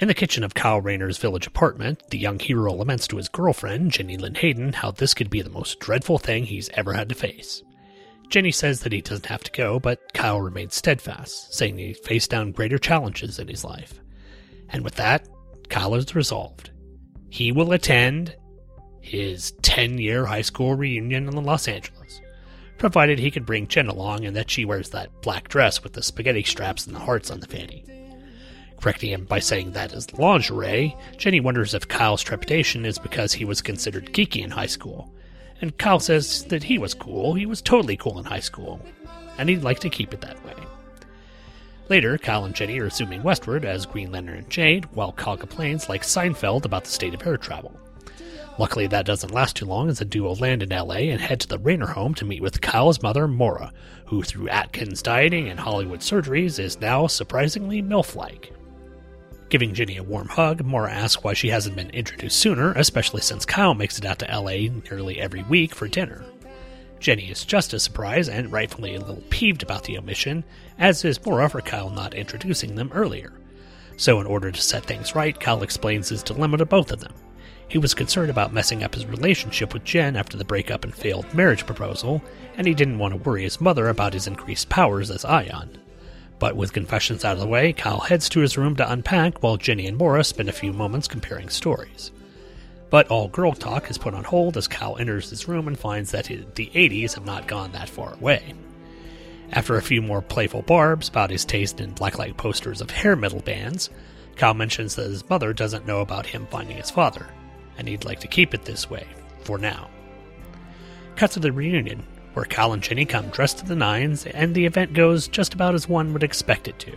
In 0.00 0.08
the 0.08 0.14
kitchen 0.14 0.42
of 0.42 0.54
Kyle 0.54 0.80
Rayner's 0.80 1.18
village 1.18 1.46
apartment, 1.46 2.02
the 2.10 2.18
young 2.18 2.40
hero 2.40 2.72
laments 2.72 3.06
to 3.06 3.16
his 3.16 3.28
girlfriend, 3.28 3.92
Jenny 3.92 4.16
Lynn 4.16 4.34
Hayden, 4.34 4.72
how 4.72 4.90
this 4.90 5.14
could 5.14 5.30
be 5.30 5.40
the 5.40 5.50
most 5.50 5.78
dreadful 5.78 6.18
thing 6.18 6.44
he's 6.44 6.68
ever 6.70 6.94
had 6.94 7.08
to 7.10 7.14
face. 7.14 7.62
Jenny 8.28 8.50
says 8.50 8.80
that 8.80 8.90
he 8.90 9.00
doesn't 9.00 9.26
have 9.26 9.44
to 9.44 9.52
go, 9.52 9.78
but 9.78 10.12
Kyle 10.12 10.40
remains 10.40 10.74
steadfast, 10.74 11.54
saying 11.54 11.78
he 11.78 11.94
faced 11.94 12.28
down 12.28 12.50
greater 12.50 12.76
challenges 12.76 13.38
in 13.38 13.46
his 13.46 13.62
life. 13.62 14.00
And 14.68 14.82
with 14.82 14.96
that, 14.96 15.28
Kyle 15.68 15.94
is 15.94 16.12
resolved. 16.16 16.70
He 17.30 17.52
will 17.52 17.70
attend 17.70 18.34
his 19.00 19.52
10 19.62 19.98
year 19.98 20.26
high 20.26 20.42
school 20.42 20.74
reunion 20.74 21.28
in 21.28 21.44
Los 21.44 21.68
Angeles, 21.68 22.20
provided 22.78 23.20
he 23.20 23.30
can 23.30 23.44
bring 23.44 23.68
Jen 23.68 23.86
along 23.86 24.24
and 24.24 24.34
that 24.34 24.50
she 24.50 24.64
wears 24.64 24.90
that 24.90 25.22
black 25.22 25.46
dress 25.46 25.84
with 25.84 25.92
the 25.92 26.02
spaghetti 26.02 26.42
straps 26.42 26.84
and 26.84 26.96
the 26.96 27.00
hearts 27.00 27.30
on 27.30 27.38
the 27.38 27.46
fanny. 27.46 27.84
Correcting 28.84 29.12
him 29.12 29.24
by 29.24 29.38
saying 29.38 29.72
that 29.72 29.94
is 29.94 30.12
lingerie, 30.12 30.94
Jenny 31.16 31.40
wonders 31.40 31.72
if 31.72 31.88
Kyle's 31.88 32.22
trepidation 32.22 32.84
is 32.84 32.98
because 32.98 33.32
he 33.32 33.46
was 33.46 33.62
considered 33.62 34.12
geeky 34.12 34.44
in 34.44 34.50
high 34.50 34.66
school. 34.66 35.10
And 35.62 35.78
Kyle 35.78 35.98
says 35.98 36.44
that 36.48 36.64
he 36.64 36.76
was 36.76 36.92
cool, 36.92 37.32
he 37.32 37.46
was 37.46 37.62
totally 37.62 37.96
cool 37.96 38.18
in 38.18 38.26
high 38.26 38.40
school, 38.40 38.84
and 39.38 39.48
he'd 39.48 39.62
like 39.62 39.78
to 39.78 39.88
keep 39.88 40.12
it 40.12 40.20
that 40.20 40.44
way. 40.44 40.52
Later, 41.88 42.18
Kyle 42.18 42.44
and 42.44 42.54
Jenny 42.54 42.78
are 42.78 42.90
zooming 42.90 43.22
westward 43.22 43.64
as 43.64 43.86
Green 43.86 44.12
Lantern 44.12 44.36
and 44.36 44.50
Jade, 44.50 44.84
while 44.92 45.12
Kyle 45.12 45.38
complains 45.38 45.88
like 45.88 46.02
Seinfeld 46.02 46.66
about 46.66 46.84
the 46.84 46.90
state 46.90 47.14
of 47.14 47.26
air 47.26 47.38
travel. 47.38 47.74
Luckily, 48.58 48.86
that 48.88 49.06
doesn't 49.06 49.32
last 49.32 49.56
too 49.56 49.64
long 49.64 49.88
as 49.88 49.98
the 49.98 50.04
duo 50.04 50.34
land 50.34 50.62
in 50.62 50.68
LA 50.68 51.08
and 51.08 51.22
head 51.22 51.40
to 51.40 51.48
the 51.48 51.58
Rayner 51.58 51.86
home 51.86 52.12
to 52.16 52.26
meet 52.26 52.42
with 52.42 52.60
Kyle's 52.60 53.00
mother, 53.00 53.26
Maura, 53.26 53.72
who, 54.04 54.22
through 54.22 54.50
Atkins 54.50 55.00
dieting 55.00 55.48
and 55.48 55.58
Hollywood 55.58 56.00
surgeries, 56.00 56.58
is 56.58 56.82
now 56.82 57.06
surprisingly 57.06 57.80
MILF 57.80 58.14
like. 58.14 58.52
Giving 59.48 59.74
Jenny 59.74 59.96
a 59.96 60.02
warm 60.02 60.28
hug, 60.28 60.64
Maura 60.64 60.90
asks 60.90 61.22
why 61.22 61.34
she 61.34 61.50
hasn't 61.50 61.76
been 61.76 61.90
introduced 61.90 62.38
sooner, 62.38 62.72
especially 62.72 63.20
since 63.20 63.44
Kyle 63.44 63.74
makes 63.74 63.98
it 63.98 64.04
out 64.04 64.18
to 64.20 64.26
LA 64.26 64.68
nearly 64.90 65.20
every 65.20 65.42
week 65.44 65.74
for 65.74 65.86
dinner. 65.86 66.24
Jenny 66.98 67.30
is 67.30 67.44
just 67.44 67.74
as 67.74 67.82
surprised 67.82 68.30
and 68.30 68.50
rightfully 68.50 68.94
a 68.94 69.00
little 69.00 69.22
peeved 69.28 69.62
about 69.62 69.84
the 69.84 69.98
omission, 69.98 70.42
as 70.78 71.04
is 71.04 71.24
Maura 71.24 71.50
for 71.50 71.60
Kyle 71.60 71.90
not 71.90 72.14
introducing 72.14 72.74
them 72.74 72.90
earlier. 72.94 73.34
So, 73.96 74.20
in 74.20 74.26
order 74.26 74.50
to 74.50 74.60
set 74.60 74.86
things 74.86 75.14
right, 75.14 75.38
Kyle 75.38 75.62
explains 75.62 76.08
his 76.08 76.22
dilemma 76.22 76.56
to 76.56 76.66
both 76.66 76.90
of 76.90 77.00
them. 77.00 77.12
He 77.68 77.78
was 77.78 77.94
concerned 77.94 78.30
about 78.30 78.52
messing 78.52 78.82
up 78.82 78.94
his 78.94 79.06
relationship 79.06 79.72
with 79.72 79.84
Jen 79.84 80.16
after 80.16 80.36
the 80.36 80.44
breakup 80.44 80.84
and 80.84 80.94
failed 80.94 81.32
marriage 81.34 81.66
proposal, 81.66 82.22
and 82.56 82.66
he 82.66 82.74
didn't 82.74 82.98
want 82.98 83.14
to 83.14 83.20
worry 83.20 83.42
his 83.42 83.60
mother 83.60 83.88
about 83.88 84.14
his 84.14 84.26
increased 84.26 84.68
powers 84.68 85.10
as 85.10 85.24
Ion. 85.24 85.78
But 86.44 86.56
with 86.56 86.74
confessions 86.74 87.24
out 87.24 87.36
of 87.36 87.40
the 87.40 87.46
way, 87.46 87.72
Kyle 87.72 88.00
heads 88.00 88.28
to 88.28 88.40
his 88.40 88.58
room 88.58 88.76
to 88.76 88.92
unpack 88.92 89.42
while 89.42 89.56
Jenny 89.56 89.86
and 89.86 89.96
Maura 89.96 90.22
spend 90.22 90.50
a 90.50 90.52
few 90.52 90.74
moments 90.74 91.08
comparing 91.08 91.48
stories. 91.48 92.12
But 92.90 93.08
all 93.08 93.28
girl 93.28 93.54
talk 93.54 93.90
is 93.90 93.96
put 93.96 94.12
on 94.12 94.24
hold 94.24 94.58
as 94.58 94.68
Kyle 94.68 94.98
enters 94.98 95.30
his 95.30 95.48
room 95.48 95.68
and 95.68 95.78
finds 95.78 96.10
that 96.10 96.26
the 96.26 96.70
80s 96.74 97.14
have 97.14 97.24
not 97.24 97.48
gone 97.48 97.72
that 97.72 97.88
far 97.88 98.12
away. 98.12 98.52
After 99.52 99.76
a 99.76 99.82
few 99.82 100.02
more 100.02 100.20
playful 100.20 100.60
barbs 100.60 101.08
about 101.08 101.30
his 101.30 101.46
taste 101.46 101.80
in 101.80 101.94
blacklight 101.94 102.36
posters 102.36 102.82
of 102.82 102.90
hair 102.90 103.16
metal 103.16 103.40
bands, 103.40 103.88
Kyle 104.36 104.52
mentions 104.52 104.96
that 104.96 105.08
his 105.08 105.26
mother 105.30 105.54
doesn't 105.54 105.86
know 105.86 106.02
about 106.02 106.26
him 106.26 106.46
finding 106.50 106.76
his 106.76 106.90
father, 106.90 107.26
and 107.78 107.88
he'd 107.88 108.04
like 108.04 108.20
to 108.20 108.28
keep 108.28 108.52
it 108.52 108.66
this 108.66 108.90
way, 108.90 109.06
for 109.44 109.56
now. 109.56 109.88
Cut 111.16 111.30
to 111.30 111.40
the 111.40 111.52
reunion, 111.52 112.06
where 112.34 112.44
Kyle 112.44 112.72
and 112.72 112.82
Jenny 112.82 113.04
come 113.04 113.28
dressed 113.30 113.58
to 113.58 113.64
the 113.64 113.74
nines, 113.74 114.26
and 114.26 114.54
the 114.54 114.66
event 114.66 114.92
goes 114.92 115.26
just 115.28 115.54
about 115.54 115.74
as 115.74 115.88
one 115.88 116.12
would 116.12 116.22
expect 116.22 116.68
it 116.68 116.78
to. 116.80 116.96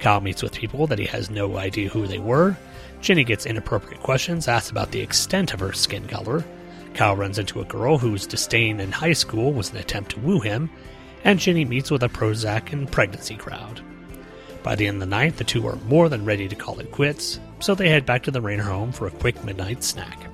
Kyle 0.00 0.20
meets 0.20 0.42
with 0.42 0.52
people 0.52 0.86
that 0.88 0.98
he 0.98 1.06
has 1.06 1.30
no 1.30 1.56
idea 1.56 1.88
who 1.88 2.06
they 2.06 2.18
were, 2.18 2.56
Jenny 3.00 3.24
gets 3.24 3.46
inappropriate 3.46 4.02
questions 4.02 4.48
asked 4.48 4.70
about 4.70 4.90
the 4.90 5.00
extent 5.00 5.54
of 5.54 5.60
her 5.60 5.72
skin 5.72 6.06
color. 6.06 6.44
Kyle 6.94 7.16
runs 7.16 7.38
into 7.38 7.60
a 7.60 7.64
girl 7.64 7.98
whose 7.98 8.26
disdain 8.26 8.80
in 8.80 8.90
high 8.90 9.12
school 9.12 9.52
was 9.52 9.70
an 9.70 9.76
attempt 9.76 10.12
to 10.12 10.20
woo 10.20 10.40
him, 10.40 10.70
and 11.24 11.38
Jenny 11.38 11.64
meets 11.64 11.90
with 11.90 12.02
a 12.02 12.08
Prozac 12.08 12.72
and 12.72 12.90
pregnancy 12.90 13.36
crowd. 13.36 13.80
By 14.62 14.74
the 14.74 14.86
end 14.86 14.96
of 14.96 15.00
the 15.00 15.06
night, 15.06 15.36
the 15.36 15.44
two 15.44 15.66
are 15.68 15.76
more 15.86 16.08
than 16.08 16.24
ready 16.24 16.48
to 16.48 16.56
call 16.56 16.80
it 16.80 16.90
quits, 16.90 17.38
so 17.60 17.74
they 17.74 17.88
head 17.88 18.06
back 18.06 18.24
to 18.24 18.30
the 18.30 18.40
Rayner 18.40 18.64
home 18.64 18.92
for 18.92 19.06
a 19.06 19.12
quick 19.12 19.44
midnight 19.44 19.84
snack. 19.84 20.28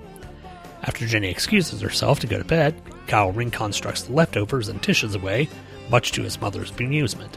After 0.83 1.07
Jenny 1.07 1.29
excuses 1.29 1.81
herself 1.81 2.21
to 2.21 2.27
go 2.27 2.39
to 2.39 2.45
bed, 2.45 2.81
Kyle 3.07 3.33
reconstructs 3.33 4.03
the 4.03 4.13
leftovers 4.13 4.69
and 4.69 4.81
dishes 4.81 5.15
away, 5.15 5.49
much 5.91 6.13
to 6.13 6.23
his 6.23 6.41
mother's 6.41 6.71
bemusement. 6.71 7.35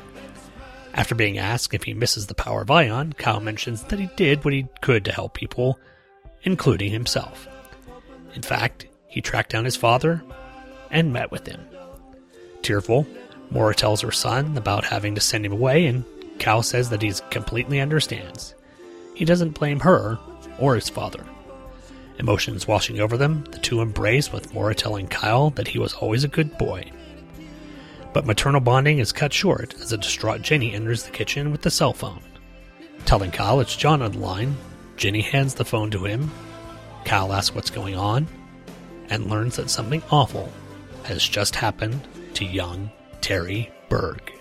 After 0.94 1.14
being 1.14 1.38
asked 1.38 1.74
if 1.74 1.84
he 1.84 1.94
misses 1.94 2.28
the 2.28 2.36
power 2.36 2.62
of 2.62 2.72
Ion, 2.72 3.14
Kyle 3.14 3.42
mentions 3.42 3.84
that 3.84 4.00
he 4.00 4.10
did 4.16 4.46
what 4.46 4.54
he 4.54 4.68
could 4.82 5.04
to 5.06 5.12
help 5.12 5.34
people, 5.34 5.78
including 6.44 6.92
himself. 6.92 7.48
In 8.34 8.42
fact, 8.42 8.88
he 9.08 9.22
tracked 9.22 9.52
down 9.52 9.66
his 9.66 9.76
father 9.76 10.24
and 10.92 11.12
met 11.12 11.32
with 11.32 11.48
him. 11.48 11.60
Tearful, 12.62 13.06
Maura 13.50 13.76
tells 13.76 14.02
her 14.02 14.12
son 14.12 14.58
about 14.58 14.86
having 14.86 15.16
to 15.16 15.22
send 15.22 15.46
him 15.46 15.52
away, 15.52 15.86
and 15.86 16.06
Kyle 16.40 16.64
says 16.64 16.90
that 16.90 17.02
he 17.02 17.14
completely 17.30 17.80
understands. 17.80 18.56
He 19.14 19.26
doesn't 19.26 19.60
blame 19.60 19.82
her 19.82 20.18
or 20.60 20.76
his 20.76 20.90
father. 20.90 21.26
Emotions 22.18 22.68
washing 22.68 23.00
over 23.00 23.18
them, 23.18 23.44
the 23.52 23.60
two 23.60 23.82
embrace 23.82 24.32
with 24.32 24.54
Maura 24.54 24.76
telling 24.76 25.08
Kyle 25.08 25.50
that 25.52 25.68
he 25.68 25.80
was 25.80 25.94
always 25.94 26.24
a 26.24 26.30
good 26.30 26.58
boy 26.58 26.92
but 28.16 28.26
maternal 28.26 28.62
bonding 28.62 29.00
is 29.00 29.12
cut 29.12 29.34
short 29.34 29.74
as 29.82 29.92
a 29.92 29.98
distraught 29.98 30.42
Jenny 30.42 30.74
enters 30.74 31.04
the 31.04 31.12
kitchen 31.12 31.52
with 31.52 31.64
the 31.64 31.70
cell 31.70 31.92
phone. 31.92 32.24
Telling 33.04 33.30
Kyle 33.30 33.60
it's 33.60 33.76
John 33.76 34.02
on 34.02 34.14
the 34.14 34.20
line, 34.20 34.56
Jenny 34.96 35.20
hands 35.20 35.54
the 35.54 35.66
phone 35.66 35.92
to 35.92 36.06
him. 36.06 36.32
Kyle 37.04 37.34
asks 37.34 37.54
what's 37.54 37.70
going 37.70 37.96
on 37.96 38.26
and 39.10 39.30
learns 39.30 39.58
that 39.58 39.70
something 39.70 40.02
awful 40.12 40.50
has 41.04 41.28
just 41.28 41.58
happened 41.58 42.08
to 42.36 42.46
young 42.46 42.90
Terry 43.20 43.70
Berg. 43.90 44.32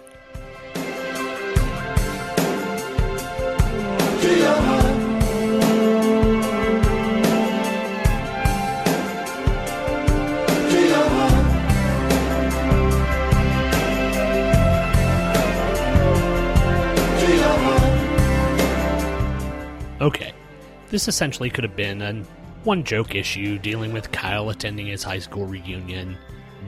This 20.95 21.09
essentially 21.09 21.51
could 21.51 21.65
have 21.65 21.75
been 21.75 22.03
an 22.03 22.25
one 22.63 22.85
joke 22.85 23.17
issue 23.17 23.59
dealing 23.59 23.93
with 23.93 24.13
Kyle 24.13 24.51
attending 24.51 24.87
his 24.87 25.03
high 25.03 25.19
school 25.19 25.45
reunion, 25.45 26.17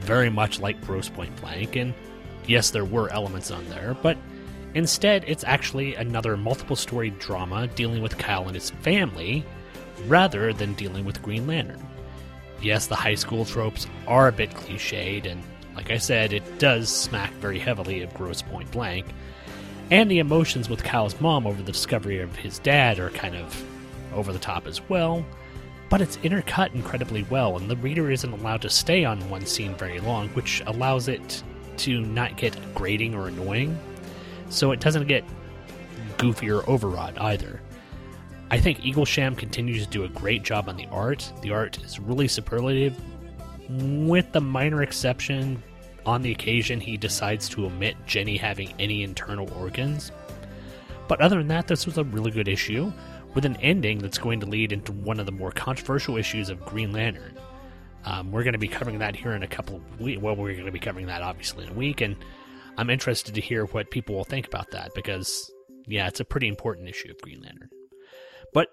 very 0.00 0.30
much 0.30 0.58
like 0.58 0.84
Grosse 0.84 1.08
Point 1.08 1.40
Blank, 1.40 1.76
and 1.76 1.94
yes, 2.44 2.70
there 2.70 2.84
were 2.84 3.08
elements 3.10 3.52
on 3.52 3.64
there, 3.68 3.96
but 4.02 4.18
instead 4.74 5.22
it's 5.28 5.44
actually 5.44 5.94
another 5.94 6.36
multiple 6.36 6.74
story 6.74 7.10
drama 7.10 7.68
dealing 7.68 8.02
with 8.02 8.18
Kyle 8.18 8.46
and 8.46 8.56
his 8.56 8.70
family 8.70 9.44
rather 10.08 10.52
than 10.52 10.74
dealing 10.74 11.04
with 11.04 11.22
Green 11.22 11.46
Lantern. 11.46 11.86
Yes, 12.60 12.88
the 12.88 12.96
high 12.96 13.14
school 13.14 13.44
tropes 13.44 13.86
are 14.08 14.26
a 14.26 14.32
bit 14.32 14.50
cliched, 14.50 15.30
and 15.30 15.40
like 15.76 15.92
I 15.92 15.98
said, 15.98 16.32
it 16.32 16.58
does 16.58 16.88
smack 16.88 17.32
very 17.34 17.60
heavily 17.60 18.02
of 18.02 18.12
Grosse 18.12 18.42
Point 18.42 18.72
Blank, 18.72 19.06
and 19.92 20.10
the 20.10 20.18
emotions 20.18 20.68
with 20.68 20.82
Kyle's 20.82 21.20
mom 21.20 21.46
over 21.46 21.62
the 21.62 21.70
discovery 21.70 22.18
of 22.18 22.34
his 22.34 22.58
dad 22.58 22.98
are 22.98 23.10
kind 23.10 23.36
of 23.36 23.64
over 24.16 24.32
the 24.32 24.38
top 24.38 24.66
as 24.66 24.80
well, 24.88 25.24
but 25.88 26.00
it's 26.00 26.16
intercut 26.18 26.74
incredibly 26.74 27.22
well, 27.24 27.56
and 27.56 27.70
the 27.70 27.76
reader 27.76 28.10
isn't 28.10 28.32
allowed 28.32 28.62
to 28.62 28.70
stay 28.70 29.04
on 29.04 29.30
one 29.30 29.46
scene 29.46 29.74
very 29.76 30.00
long, 30.00 30.28
which 30.30 30.62
allows 30.66 31.06
it 31.06 31.42
to 31.76 32.00
not 32.00 32.36
get 32.36 32.56
grating 32.74 33.14
or 33.14 33.28
annoying, 33.28 33.78
so 34.48 34.72
it 34.72 34.80
doesn't 34.80 35.06
get 35.06 35.24
goofy 36.18 36.50
or 36.50 36.68
overwrought 36.68 37.20
either. 37.20 37.60
I 38.50 38.58
think 38.58 38.80
Eaglesham 38.80 39.36
continues 39.36 39.84
to 39.84 39.90
do 39.90 40.04
a 40.04 40.08
great 40.08 40.42
job 40.42 40.68
on 40.68 40.76
the 40.76 40.86
art. 40.86 41.32
The 41.42 41.50
art 41.50 41.82
is 41.82 41.98
really 41.98 42.28
superlative, 42.28 42.98
with 43.68 44.30
the 44.32 44.40
minor 44.40 44.82
exception 44.82 45.62
on 46.04 46.22
the 46.22 46.30
occasion 46.30 46.80
he 46.80 46.96
decides 46.96 47.48
to 47.50 47.66
omit 47.66 47.96
Jenny 48.06 48.36
having 48.36 48.72
any 48.78 49.02
internal 49.02 49.52
organs. 49.54 50.12
But 51.08 51.20
other 51.20 51.38
than 51.38 51.48
that, 51.48 51.66
this 51.66 51.86
was 51.86 51.98
a 51.98 52.04
really 52.04 52.30
good 52.30 52.48
issue, 52.48 52.92
with 53.36 53.44
an 53.44 53.56
ending 53.58 53.98
that's 53.98 54.16
going 54.16 54.40
to 54.40 54.46
lead 54.46 54.72
into 54.72 54.90
one 54.90 55.20
of 55.20 55.26
the 55.26 55.32
more 55.32 55.52
controversial 55.52 56.16
issues 56.16 56.48
of 56.48 56.64
Green 56.64 56.90
Lantern. 56.90 57.38
Um, 58.06 58.32
we're 58.32 58.44
going 58.44 58.54
to 58.54 58.58
be 58.58 58.66
covering 58.66 58.98
that 59.00 59.14
here 59.14 59.32
in 59.32 59.42
a 59.42 59.46
couple 59.46 59.76
of 59.76 60.00
weeks. 60.00 60.22
Well, 60.22 60.34
we're 60.34 60.54
going 60.54 60.64
to 60.64 60.72
be 60.72 60.78
covering 60.78 61.06
that 61.08 61.20
obviously 61.20 61.66
in 61.66 61.70
a 61.70 61.74
week, 61.74 62.00
and 62.00 62.16
I'm 62.78 62.88
interested 62.88 63.34
to 63.34 63.42
hear 63.42 63.66
what 63.66 63.90
people 63.90 64.14
will 64.14 64.24
think 64.24 64.46
about 64.46 64.70
that 64.70 64.92
because, 64.94 65.52
yeah, 65.86 66.08
it's 66.08 66.18
a 66.18 66.24
pretty 66.24 66.48
important 66.48 66.88
issue 66.88 67.10
of 67.10 67.20
Green 67.20 67.42
Lantern. 67.42 67.68
But 68.54 68.68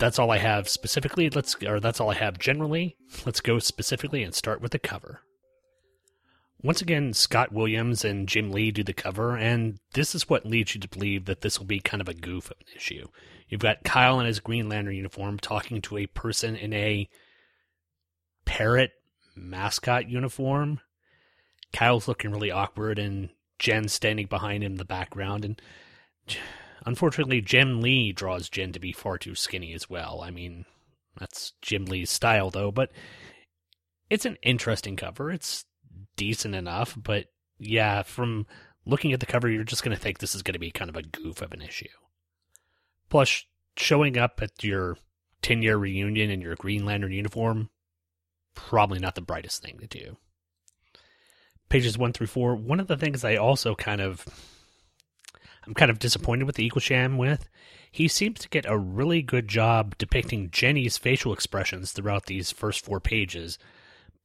that's 0.00 0.18
all 0.18 0.32
I 0.32 0.38
have 0.38 0.68
specifically. 0.68 1.30
Let's 1.30 1.54
or 1.62 1.78
that's 1.78 2.00
all 2.00 2.10
I 2.10 2.14
have 2.14 2.40
generally. 2.40 2.96
Let's 3.24 3.40
go 3.40 3.60
specifically 3.60 4.24
and 4.24 4.34
start 4.34 4.60
with 4.60 4.72
the 4.72 4.80
cover. 4.80 5.20
Once 6.60 6.82
again, 6.82 7.12
Scott 7.12 7.52
Williams 7.52 8.04
and 8.04 8.28
Jim 8.28 8.50
Lee 8.50 8.72
do 8.72 8.82
the 8.82 8.92
cover, 8.92 9.36
and 9.36 9.78
this 9.94 10.12
is 10.12 10.28
what 10.28 10.44
leads 10.44 10.74
you 10.74 10.80
to 10.80 10.88
believe 10.88 11.26
that 11.26 11.42
this 11.42 11.56
will 11.60 11.66
be 11.66 11.78
kind 11.78 12.00
of 12.00 12.08
a 12.08 12.14
goof 12.14 12.50
of 12.50 12.56
an 12.58 12.66
issue. 12.74 13.06
You've 13.48 13.60
got 13.60 13.84
Kyle 13.84 14.20
in 14.20 14.26
his 14.26 14.40
Green 14.40 14.68
Lantern 14.68 14.94
uniform 14.94 15.38
talking 15.38 15.80
to 15.82 15.98
a 15.98 16.06
person 16.06 16.56
in 16.56 16.72
a 16.72 17.08
parrot 18.44 18.92
mascot 19.34 20.08
uniform. 20.08 20.80
Kyle's 21.72 22.08
looking 22.08 22.30
really 22.30 22.50
awkward, 22.50 22.98
and 22.98 23.30
Jen's 23.58 23.92
standing 23.92 24.26
behind 24.26 24.62
him 24.64 24.72
in 24.72 24.78
the 24.78 24.84
background, 24.84 25.44
and 25.44 25.60
Unfortunately, 26.86 27.40
Jim 27.40 27.82
Lee 27.82 28.12
draws 28.12 28.48
Jen 28.48 28.72
to 28.72 28.80
be 28.80 28.92
far 28.92 29.18
too 29.18 29.34
skinny 29.34 29.74
as 29.74 29.90
well. 29.90 30.22
I 30.24 30.30
mean, 30.30 30.64
that's 31.18 31.52
Jim 31.60 31.84
Lee's 31.84 32.10
style, 32.10 32.50
though, 32.50 32.70
but 32.70 32.90
it's 34.08 34.24
an 34.24 34.38
interesting 34.42 34.96
cover. 34.96 35.30
It's 35.30 35.64
decent 36.16 36.54
enough, 36.54 36.96
but 36.96 37.26
yeah, 37.58 38.02
from 38.02 38.46
looking 38.86 39.12
at 39.12 39.20
the 39.20 39.26
cover, 39.26 39.50
you're 39.50 39.64
just 39.64 39.82
going 39.82 39.94
to 39.94 40.02
think 40.02 40.18
this 40.18 40.34
is 40.34 40.42
going 40.42 40.54
to 40.54 40.58
be 40.58 40.70
kind 40.70 40.88
of 40.88 40.96
a 40.96 41.02
goof 41.02 41.42
of 41.42 41.52
an 41.52 41.60
issue. 41.60 41.88
Plus, 43.08 43.44
showing 43.76 44.18
up 44.18 44.40
at 44.42 44.62
your 44.62 44.96
10 45.42 45.62
year 45.62 45.76
reunion 45.76 46.30
in 46.30 46.40
your 46.40 46.56
Green 46.56 46.84
Lantern 46.84 47.12
uniform, 47.12 47.70
probably 48.54 48.98
not 48.98 49.14
the 49.14 49.20
brightest 49.20 49.62
thing 49.62 49.78
to 49.78 49.86
do. 49.86 50.16
Pages 51.68 51.98
1 51.98 52.12
through 52.12 52.26
4, 52.26 52.56
one 52.56 52.80
of 52.80 52.86
the 52.86 52.96
things 52.96 53.24
I 53.24 53.36
also 53.36 53.74
kind 53.74 54.00
of 54.00 54.24
I'm 55.66 55.74
kind 55.74 55.90
of 55.90 55.98
disappointed 55.98 56.44
with 56.44 56.56
the 56.56 56.68
Eaglesham 56.68 57.18
with. 57.18 57.46
He 57.90 58.08
seems 58.08 58.40
to 58.40 58.48
get 58.48 58.64
a 58.66 58.78
really 58.78 59.20
good 59.20 59.48
job 59.48 59.98
depicting 59.98 60.50
Jenny's 60.50 60.96
facial 60.96 61.32
expressions 61.32 61.92
throughout 61.92 62.24
these 62.24 62.50
first 62.50 62.82
four 62.82 63.00
pages, 63.00 63.58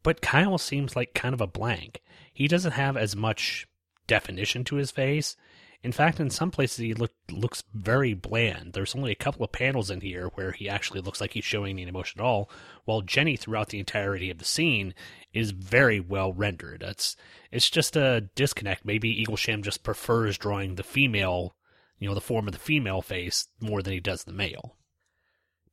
but 0.03 0.21
Kyle 0.21 0.57
seems 0.57 0.95
like 0.95 1.13
kind 1.13 1.33
of 1.33 1.41
a 1.41 1.47
blank. 1.47 2.01
He 2.33 2.47
doesn't 2.47 2.71
have 2.71 2.95
as 2.95 3.15
much 3.15 3.67
definition 4.07 4.63
to 4.65 4.75
his 4.75 4.91
face, 4.91 5.35
in 5.83 5.91
fact, 5.91 6.21
in 6.21 6.29
some 6.29 6.49
places 6.49 6.77
he 6.77 6.93
look, 6.93 7.11
looks 7.29 7.63
very 7.73 8.13
bland. 8.13 8.71
There's 8.71 8.95
only 8.95 9.11
a 9.11 9.15
couple 9.15 9.43
of 9.43 9.51
panels 9.51 9.89
in 9.89 9.99
here 9.99 10.31
where 10.35 10.53
he 10.53 10.69
actually 10.69 11.01
looks 11.01 11.19
like 11.19 11.33
he's 11.33 11.43
showing 11.43 11.77
any 11.77 11.89
emotion 11.89 12.21
at 12.21 12.25
all, 12.25 12.49
while 12.85 13.01
Jenny 13.01 13.35
throughout 13.35 13.69
the 13.69 13.79
entirety 13.79 14.29
of 14.29 14.37
the 14.37 14.45
scene 14.45 14.93
is 15.33 15.51
very 15.51 15.99
well 15.99 16.31
rendered. 16.31 16.83
It's 16.83 17.17
it's 17.51 17.69
just 17.69 17.97
a 17.97 18.29
disconnect. 18.33 18.85
Maybe 18.85 19.25
Eaglesham 19.25 19.61
just 19.61 19.83
prefers 19.83 20.37
drawing 20.37 20.75
the 20.75 20.83
female, 20.83 21.53
you 21.99 22.07
know, 22.07 22.15
the 22.15 22.21
form 22.21 22.47
of 22.47 22.53
the 22.53 22.59
female 22.59 23.01
face 23.01 23.49
more 23.59 23.81
than 23.81 23.91
he 23.91 23.99
does 23.99 24.23
the 24.23 24.31
male. 24.31 24.77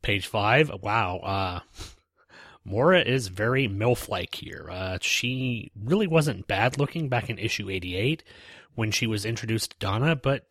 Page 0.03 0.27
five. 0.27 0.73
Wow. 0.83 1.19
Uh, 1.19 1.61
Maura 2.65 3.01
is 3.01 3.29
very 3.29 3.69
MILF-like 3.69 4.35
here. 4.35 4.69
Uh, 4.71 4.99
she 5.01 5.71
really 5.75 6.07
wasn't 6.07 6.47
bad 6.47 6.79
looking 6.79 7.09
back 7.09 7.31
in 7.31 7.39
issue 7.39 7.71
88 7.71 8.23
when 8.75 8.91
she 8.91 9.07
was 9.07 9.25
introduced 9.25 9.73
to 9.73 9.79
Donna, 9.79 10.17
but 10.17 10.47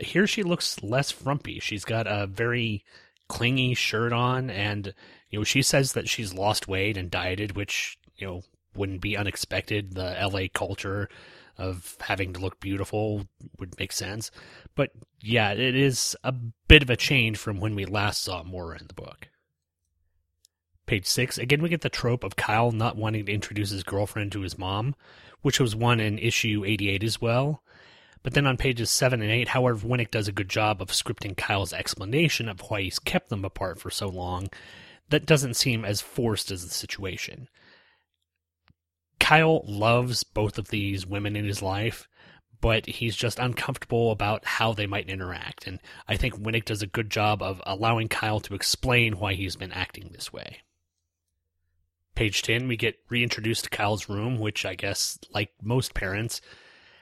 here 0.00 0.26
she 0.26 0.42
looks 0.42 0.82
less 0.82 1.10
frumpy. 1.10 1.58
She's 1.60 1.84
got 1.84 2.06
a 2.06 2.26
very 2.26 2.84
clingy 3.28 3.74
shirt 3.74 4.12
on, 4.12 4.50
and 4.50 4.94
you 5.30 5.40
know 5.40 5.44
she 5.44 5.62
says 5.62 5.92
that 5.92 6.08
she's 6.08 6.34
lost 6.34 6.68
weight 6.68 6.96
and 6.96 7.10
dieted, 7.10 7.56
which 7.56 7.98
you 8.16 8.26
know 8.26 8.42
wouldn't 8.74 9.00
be 9.00 9.16
unexpected. 9.16 9.94
The 9.94 10.16
LA 10.20 10.46
culture 10.52 11.08
of 11.56 11.96
having 12.00 12.32
to 12.32 12.40
look 12.40 12.60
beautiful 12.60 13.26
would 13.58 13.78
make 13.78 13.92
sense, 13.92 14.30
but 14.74 14.90
yeah, 15.20 15.52
it 15.52 15.74
is 15.74 16.16
a 16.22 16.32
bit 16.68 16.82
of 16.82 16.90
a 16.90 16.96
change 16.96 17.36
from 17.36 17.60
when 17.60 17.74
we 17.74 17.84
last 17.84 18.22
saw 18.22 18.42
Moira 18.42 18.78
in 18.78 18.86
the 18.86 18.94
book. 18.94 19.28
Page 20.88 21.06
six. 21.06 21.36
Again, 21.36 21.60
we 21.60 21.68
get 21.68 21.82
the 21.82 21.90
trope 21.90 22.24
of 22.24 22.36
Kyle 22.36 22.72
not 22.72 22.96
wanting 22.96 23.26
to 23.26 23.32
introduce 23.32 23.68
his 23.68 23.82
girlfriend 23.84 24.32
to 24.32 24.40
his 24.40 24.56
mom, 24.56 24.94
which 25.42 25.60
was 25.60 25.76
one 25.76 26.00
in 26.00 26.18
issue 26.18 26.64
88 26.66 27.04
as 27.04 27.20
well. 27.20 27.62
But 28.22 28.32
then 28.32 28.46
on 28.46 28.56
pages 28.56 28.90
7 28.90 29.20
and 29.20 29.30
8, 29.30 29.48
however, 29.48 29.86
Winick 29.86 30.10
does 30.10 30.28
a 30.28 30.32
good 30.32 30.48
job 30.48 30.80
of 30.80 30.88
scripting 30.88 31.36
Kyle's 31.36 31.74
explanation 31.74 32.48
of 32.48 32.60
why 32.62 32.80
he's 32.80 32.98
kept 32.98 33.28
them 33.28 33.44
apart 33.44 33.78
for 33.78 33.90
so 33.90 34.08
long. 34.08 34.48
That 35.10 35.26
doesn't 35.26 35.54
seem 35.54 35.84
as 35.84 36.00
forced 36.00 36.50
as 36.50 36.64
the 36.64 36.72
situation. 36.72 37.48
Kyle 39.20 39.62
loves 39.66 40.24
both 40.24 40.56
of 40.56 40.68
these 40.68 41.06
women 41.06 41.36
in 41.36 41.44
his 41.44 41.60
life, 41.60 42.08
but 42.62 42.86
he's 42.86 43.14
just 43.14 43.38
uncomfortable 43.38 44.10
about 44.10 44.46
how 44.46 44.72
they 44.72 44.86
might 44.86 45.10
interact. 45.10 45.66
And 45.66 45.80
I 46.08 46.16
think 46.16 46.34
Winick 46.34 46.64
does 46.64 46.80
a 46.80 46.86
good 46.86 47.10
job 47.10 47.42
of 47.42 47.60
allowing 47.66 48.08
Kyle 48.08 48.40
to 48.40 48.54
explain 48.54 49.18
why 49.18 49.34
he's 49.34 49.54
been 49.54 49.72
acting 49.72 50.08
this 50.12 50.32
way. 50.32 50.62
Page 52.18 52.42
10, 52.42 52.66
we 52.66 52.76
get 52.76 52.98
reintroduced 53.08 53.62
to 53.62 53.70
Kyle's 53.70 54.08
room, 54.08 54.40
which 54.40 54.66
I 54.66 54.74
guess, 54.74 55.20
like 55.32 55.52
most 55.62 55.94
parents, 55.94 56.40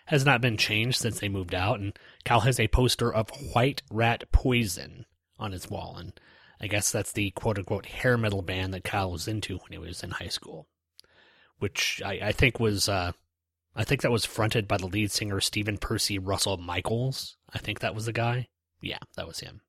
has 0.04 0.26
not 0.26 0.42
been 0.42 0.58
changed 0.58 0.98
since 0.98 1.20
they 1.20 1.30
moved 1.30 1.54
out. 1.54 1.80
And 1.80 1.98
Kyle 2.26 2.40
has 2.40 2.60
a 2.60 2.68
poster 2.68 3.10
of 3.10 3.30
White 3.54 3.80
Rat 3.90 4.30
Poison 4.30 5.06
on 5.38 5.52
his 5.52 5.70
wall. 5.70 5.96
And 5.96 6.12
I 6.60 6.66
guess 6.66 6.92
that's 6.92 7.12
the 7.12 7.30
quote 7.30 7.56
unquote 7.56 7.86
hair 7.86 8.18
metal 8.18 8.42
band 8.42 8.74
that 8.74 8.84
Kyle 8.84 9.10
was 9.10 9.26
into 9.26 9.56
when 9.56 9.72
he 9.72 9.78
was 9.78 10.02
in 10.02 10.10
high 10.10 10.28
school, 10.28 10.68
which 11.60 12.02
I, 12.04 12.18
I 12.22 12.32
think 12.32 12.60
was, 12.60 12.86
uh, 12.86 13.12
I 13.74 13.84
think 13.84 14.02
that 14.02 14.12
was 14.12 14.26
fronted 14.26 14.68
by 14.68 14.76
the 14.76 14.86
lead 14.86 15.12
singer 15.12 15.40
Stephen 15.40 15.78
Pearcy 15.78 16.18
Russell 16.22 16.58
Michaels. 16.58 17.38
I 17.54 17.56
think 17.56 17.80
that 17.80 17.94
was 17.94 18.04
the 18.04 18.12
guy. 18.12 18.48
Yeah, 18.82 18.98
that 19.16 19.26
was 19.26 19.40
him 19.40 19.62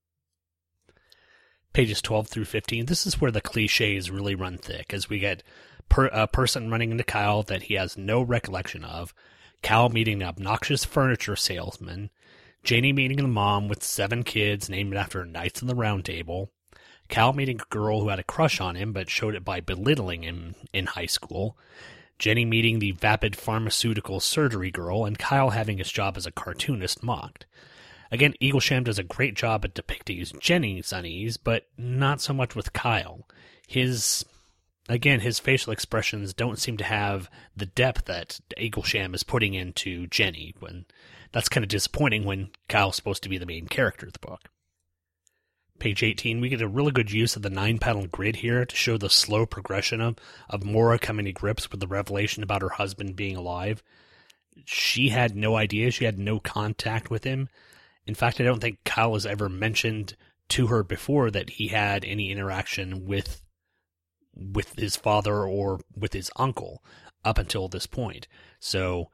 pages 1.77 2.01
12 2.01 2.27
through 2.27 2.45
15, 2.45 2.87
this 2.87 3.05
is 3.05 3.21
where 3.21 3.29
the 3.29 3.39
cliches 3.39 4.09
really 4.09 4.33
run 4.33 4.57
thick 4.57 4.91
as 4.95 5.09
we 5.09 5.19
get 5.19 5.43
per, 5.89 6.07
a 6.07 6.25
person 6.25 6.71
running 6.71 6.89
into 6.89 7.03
Kyle 7.03 7.43
that 7.43 7.61
he 7.61 7.75
has 7.75 7.95
no 7.95 8.19
recollection 8.19 8.83
of, 8.83 9.13
Kyle 9.61 9.87
meeting 9.87 10.23
an 10.23 10.27
obnoxious 10.27 10.83
furniture 10.83 11.35
salesman, 11.35 12.09
Janie 12.63 12.93
meeting 12.93 13.19
a 13.19 13.27
mom 13.27 13.67
with 13.67 13.83
seven 13.83 14.23
kids 14.23 14.71
named 14.71 14.95
after 14.95 15.23
Knights 15.23 15.61
of 15.61 15.67
the 15.67 15.75
Round 15.75 16.03
Table, 16.03 16.49
Kyle 17.09 17.31
meeting 17.31 17.61
a 17.61 17.69
girl 17.71 18.01
who 18.01 18.09
had 18.09 18.17
a 18.17 18.23
crush 18.23 18.59
on 18.59 18.73
him 18.73 18.91
but 18.91 19.07
showed 19.07 19.35
it 19.35 19.45
by 19.45 19.61
belittling 19.61 20.23
him 20.23 20.55
in 20.73 20.87
high 20.87 21.05
school, 21.05 21.55
Jenny 22.17 22.43
meeting 22.43 22.79
the 22.79 22.93
vapid 22.93 23.35
pharmaceutical 23.35 24.19
surgery 24.19 24.71
girl, 24.71 25.05
and 25.05 25.19
Kyle 25.19 25.51
having 25.51 25.77
his 25.77 25.91
job 25.91 26.17
as 26.17 26.25
a 26.25 26.31
cartoonist 26.31 27.03
mocked. 27.03 27.45
Again, 28.11 28.33
Eaglesham 28.41 28.83
does 28.83 28.99
a 28.99 29.03
great 29.03 29.35
job 29.35 29.65
at 29.65 29.73
depicting 29.73 30.23
Jenny's 30.39 30.93
unease, 30.93 31.37
but 31.37 31.67
not 31.77 32.21
so 32.21 32.33
much 32.33 32.55
with 32.55 32.73
Kyle. 32.73 33.27
His 33.67 34.25
again, 34.89 35.19
his 35.19 35.39
facial 35.39 35.73
expressions 35.73 36.33
don't 36.33 36.59
seem 36.59 36.77
to 36.77 36.83
have 36.83 37.29
the 37.55 37.65
depth 37.65 38.05
that 38.05 38.39
Eaglesham 38.57 39.13
is 39.13 39.23
putting 39.23 39.53
into 39.53 40.07
Jenny. 40.07 40.53
When 40.59 40.85
that's 41.31 41.49
kind 41.49 41.63
of 41.63 41.69
disappointing 41.69 42.23
when 42.23 42.49
Kyle's 42.69 42.95
supposed 42.95 43.23
to 43.23 43.29
be 43.29 43.37
the 43.37 43.45
main 43.45 43.67
character 43.67 44.05
of 44.07 44.13
the 44.13 44.19
book. 44.19 44.49
Page 45.79 46.01
18, 46.01 46.41
we 46.41 46.49
get 46.49 46.61
a 46.61 46.67
really 46.67 46.91
good 46.91 47.11
use 47.11 47.35
of 47.35 47.43
the 47.43 47.51
nine 47.51 47.77
panel 47.77 48.07
grid 48.07 48.37
here 48.37 48.65
to 48.65 48.75
show 48.75 48.97
the 48.97 49.11
slow 49.11 49.45
progression 49.45 50.01
of, 50.01 50.15
of 50.49 50.63
Maura 50.63 50.97
coming 50.97 51.25
to 51.25 51.31
grips 51.31 51.69
with 51.69 51.79
the 51.79 51.87
revelation 51.87 52.41
about 52.41 52.63
her 52.63 52.69
husband 52.69 53.15
being 53.15 53.35
alive. 53.35 53.83
She 54.65 55.09
had 55.09 55.35
no 55.35 55.55
idea, 55.55 55.91
she 55.91 56.05
had 56.05 56.17
no 56.17 56.39
contact 56.39 57.11
with 57.11 57.23
him. 57.25 57.49
In 58.07 58.15
fact, 58.15 58.39
I 58.39 58.45
don't 58.45 58.61
think 58.61 58.79
Kyle 58.85 59.13
has 59.13 59.25
ever 59.25 59.49
mentioned 59.49 60.15
to 60.49 60.67
her 60.67 60.83
before 60.83 61.29
that 61.31 61.51
he 61.51 61.67
had 61.67 62.05
any 62.05 62.31
interaction 62.31 63.05
with 63.05 63.43
with 64.33 64.75
his 64.77 64.95
father 64.95 65.45
or 65.45 65.79
with 65.95 66.13
his 66.13 66.31
uncle 66.35 66.83
up 67.25 67.37
until 67.37 67.67
this 67.67 67.87
point. 67.87 68.27
So 68.59 69.09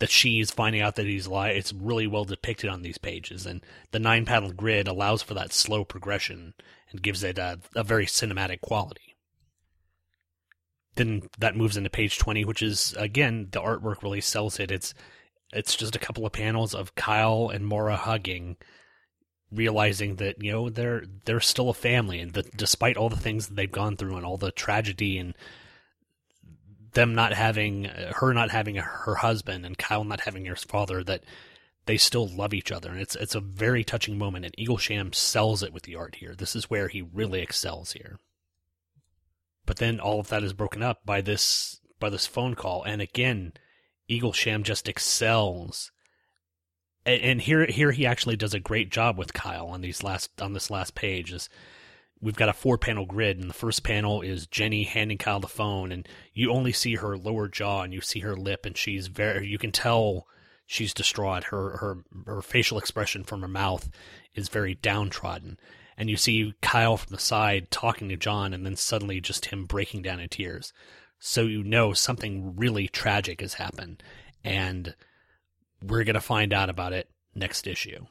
that 0.00 0.10
she's 0.10 0.50
finding 0.50 0.82
out 0.82 0.96
that 0.96 1.06
he's 1.06 1.26
alive, 1.26 1.56
it's 1.56 1.72
really 1.72 2.06
well 2.06 2.24
depicted 2.24 2.68
on 2.68 2.82
these 2.82 2.98
pages. 2.98 3.46
And 3.46 3.64
the 3.92 3.98
nine 3.98 4.24
panel 4.24 4.52
grid 4.52 4.88
allows 4.88 5.22
for 5.22 5.34
that 5.34 5.52
slow 5.52 5.84
progression 5.84 6.54
and 6.90 7.02
gives 7.02 7.22
it 7.22 7.38
a, 7.38 7.60
a 7.74 7.84
very 7.84 8.06
cinematic 8.06 8.60
quality. 8.60 9.16
Then 10.96 11.22
that 11.38 11.56
moves 11.56 11.76
into 11.76 11.90
page 11.90 12.18
20, 12.18 12.44
which 12.44 12.62
is, 12.62 12.94
again, 12.98 13.48
the 13.50 13.60
artwork 13.60 14.02
really 14.02 14.20
sells 14.20 14.60
it. 14.60 14.70
It's, 14.70 14.94
it's 15.54 15.76
just 15.76 15.96
a 15.96 16.00
couple 16.00 16.26
of 16.26 16.32
panels 16.32 16.74
of 16.74 16.94
Kyle 16.94 17.50
and 17.52 17.66
Maura 17.66 17.96
hugging, 17.96 18.56
realizing 19.52 20.16
that, 20.16 20.42
you 20.42 20.52
know, 20.52 20.68
they're, 20.68 21.04
they're 21.24 21.40
still 21.40 21.70
a 21.70 21.74
family. 21.74 22.20
And 22.20 22.32
that 22.32 22.56
despite 22.56 22.96
all 22.96 23.08
the 23.08 23.16
things 23.16 23.48
that 23.48 23.54
they've 23.54 23.70
gone 23.70 23.96
through 23.96 24.16
and 24.16 24.26
all 24.26 24.36
the 24.36 24.50
tragedy 24.50 25.18
and 25.18 25.34
them 26.94 27.14
not 27.14 27.32
having 27.32 27.84
her 27.84 28.32
not 28.32 28.50
having 28.50 28.76
her 28.76 29.16
husband 29.16 29.66
and 29.66 29.76
Kyle 29.76 30.04
not 30.04 30.20
having 30.20 30.44
his 30.44 30.64
father 30.64 31.04
that 31.04 31.24
they 31.86 31.96
still 31.96 32.26
love 32.26 32.54
each 32.54 32.72
other 32.72 32.90
and 32.90 33.00
it's 33.00 33.14
it's 33.16 33.34
a 33.34 33.40
very 33.40 33.84
touching 33.84 34.16
moment 34.16 34.44
and 34.44 34.54
Eaglesham 34.56 35.14
sells 35.14 35.62
it 35.62 35.72
with 35.72 35.82
the 35.82 35.96
art 35.96 36.16
here. 36.16 36.34
This 36.34 36.56
is 36.56 36.70
where 36.70 36.88
he 36.88 37.02
really 37.02 37.42
excels 37.42 37.92
here. 37.92 38.18
But 39.66 39.76
then 39.76 40.00
all 40.00 40.20
of 40.20 40.28
that 40.28 40.42
is 40.42 40.52
broken 40.52 40.82
up 40.82 41.04
by 41.04 41.20
this 41.20 41.80
by 42.00 42.10
this 42.10 42.26
phone 42.26 42.54
call 42.54 42.82
and 42.84 43.02
again 43.02 43.52
Eaglesham 44.10 44.62
just 44.62 44.88
excels. 44.88 45.90
And, 47.06 47.20
and 47.22 47.40
here 47.40 47.66
here 47.66 47.92
he 47.92 48.06
actually 48.06 48.36
does 48.36 48.54
a 48.54 48.60
great 48.60 48.90
job 48.90 49.18
with 49.18 49.34
Kyle 49.34 49.68
on 49.68 49.80
these 49.80 50.02
last 50.02 50.30
on 50.40 50.52
this 50.52 50.70
last 50.70 50.94
page 50.94 51.32
is 51.32 51.48
we've 52.20 52.36
got 52.36 52.48
a 52.48 52.54
four 52.54 52.78
panel 52.78 53.06
grid 53.06 53.38
and 53.38 53.50
the 53.50 53.54
first 53.54 53.82
panel 53.82 54.22
is 54.22 54.46
Jenny 54.46 54.84
handing 54.84 55.18
Kyle 55.18 55.40
the 55.40 55.48
phone 55.48 55.92
and 55.92 56.08
you 56.32 56.50
only 56.50 56.72
see 56.72 56.96
her 56.96 57.16
lower 57.16 57.48
jaw 57.48 57.82
and 57.82 57.92
you 57.92 58.00
see 58.00 58.20
her 58.20 58.36
lip 58.36 58.64
and 58.66 58.76
she's 58.76 59.08
very 59.08 59.46
you 59.46 59.58
can 59.58 59.72
tell 59.72 60.26
she's 60.66 60.94
distraught. 60.94 61.44
Her 61.44 61.76
her 61.78 61.98
her 62.26 62.42
facial 62.42 62.78
expression 62.78 63.24
from 63.24 63.42
her 63.42 63.48
mouth 63.48 63.88
is 64.34 64.48
very 64.48 64.74
downtrodden. 64.74 65.58
And 65.96 66.10
you 66.10 66.16
see 66.16 66.54
Kyle 66.60 66.96
from 66.96 67.14
the 67.14 67.20
side 67.20 67.70
talking 67.70 68.08
to 68.08 68.16
John 68.16 68.52
and 68.52 68.66
then 68.66 68.74
suddenly 68.74 69.20
just 69.20 69.46
him 69.46 69.64
breaking 69.64 70.02
down 70.02 70.18
in 70.18 70.28
tears 70.28 70.72
so 71.24 71.42
you 71.42 71.62
know 71.62 71.92
something 71.92 72.54
really 72.56 72.88
tragic 72.88 73.40
has 73.40 73.54
happened 73.54 74.02
and 74.42 74.94
we're 75.82 76.04
going 76.04 76.14
to 76.14 76.20
find 76.20 76.52
out 76.52 76.68
about 76.68 76.92
it 76.92 77.10
next 77.34 77.66
issue 77.66 78.04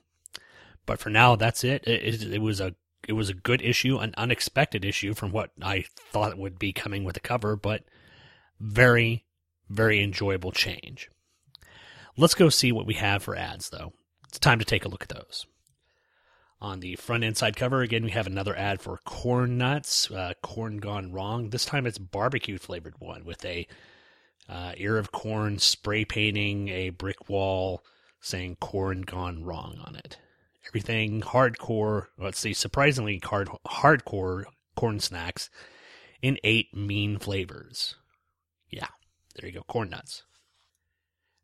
but 0.85 0.99
for 0.99 1.09
now 1.09 1.35
that's 1.35 1.63
it. 1.63 1.83
It, 1.87 2.23
it, 2.33 2.41
was 2.41 2.59
a 2.59 2.75
it 3.07 3.13
was 3.13 3.29
a 3.29 3.33
good 3.33 3.61
issue, 3.61 3.97
an 3.97 4.13
unexpected 4.17 4.83
issue 4.83 5.13
from 5.13 5.31
what 5.31 5.51
I 5.61 5.85
thought 5.95 6.37
would 6.37 6.59
be 6.59 6.73
coming 6.73 7.03
with 7.03 7.13
the 7.13 7.19
cover, 7.19 7.55
but 7.55 7.83
very, 8.59 9.25
very 9.69 10.01
enjoyable 10.01 10.51
change. 10.51 11.09
Let's 12.17 12.35
go 12.35 12.49
see 12.49 12.71
what 12.71 12.85
we 12.85 12.93
have 12.95 13.23
for 13.23 13.35
ads, 13.35 13.69
though. 13.69 13.93
It's 14.27 14.39
time 14.39 14.59
to 14.59 14.65
take 14.65 14.85
a 14.85 14.87
look 14.87 15.03
at 15.03 15.09
those. 15.09 15.45
On 16.63 16.79
the 16.79 16.95
front 16.95 17.23
inside 17.23 17.55
cover, 17.55 17.81
again, 17.81 18.05
we 18.05 18.11
have 18.11 18.25
another 18.25 18.57
ad 18.57 18.81
for 18.81 18.97
Corn 19.05 19.57
Nuts, 19.57 20.09
uh, 20.09 20.33
Corn 20.41 20.77
Gone 20.77 21.11
Wrong. 21.11 21.49
This 21.49 21.65
time 21.65 21.85
it's 21.85 21.97
barbecue 21.97 22.57
flavored 22.57 22.95
one 22.99 23.25
with 23.25 23.43
a 23.43 23.67
uh, 24.49 24.71
ear 24.77 24.97
of 24.97 25.11
corn 25.11 25.59
spray 25.59 26.05
painting 26.05 26.69
a 26.69 26.89
brick 26.89 27.29
wall 27.29 27.83
saying 28.21 28.55
Corn 28.61 29.01
Gone 29.01 29.43
Wrong 29.43 29.77
on 29.85 29.95
it 29.97 30.17
everything 30.67 31.21
hardcore. 31.21 32.07
Let's 32.17 32.39
see, 32.39 32.53
surprisingly 32.53 33.19
hard, 33.23 33.49
hardcore 33.67 34.45
corn 34.75 34.99
snacks 34.99 35.49
in 36.21 36.37
eight 36.43 36.75
mean 36.75 37.19
flavors. 37.19 37.95
Yeah, 38.69 38.87
there 39.35 39.47
you 39.49 39.55
go, 39.55 39.63
corn 39.63 39.89
nuts. 39.89 40.23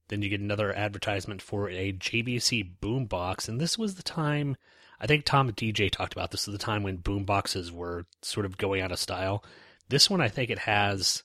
Then 0.07 0.21
you 0.21 0.29
get 0.29 0.39
another 0.39 0.73
advertisement 0.73 1.41
for 1.41 1.69
a 1.69 1.93
JVC 1.93 2.79
boombox, 2.81 3.47
and 3.47 3.61
this 3.61 3.77
was 3.77 3.95
the 3.95 4.03
time. 4.03 4.55
I 4.99 5.07
think 5.07 5.25
Tom 5.25 5.47
and 5.47 5.57
DJ 5.57 5.89
talked 5.89 6.13
about 6.13 6.31
this. 6.31 6.47
at 6.47 6.51
the 6.51 6.57
time 6.57 6.83
when 6.83 6.97
boomboxes 6.97 7.71
were 7.71 8.05
sort 8.21 8.45
of 8.45 8.57
going 8.57 8.81
out 8.81 8.91
of 8.91 8.99
style. 8.99 9.43
This 9.87 10.09
one, 10.09 10.21
I 10.21 10.27
think 10.27 10.49
it 10.49 10.59
has. 10.59 11.23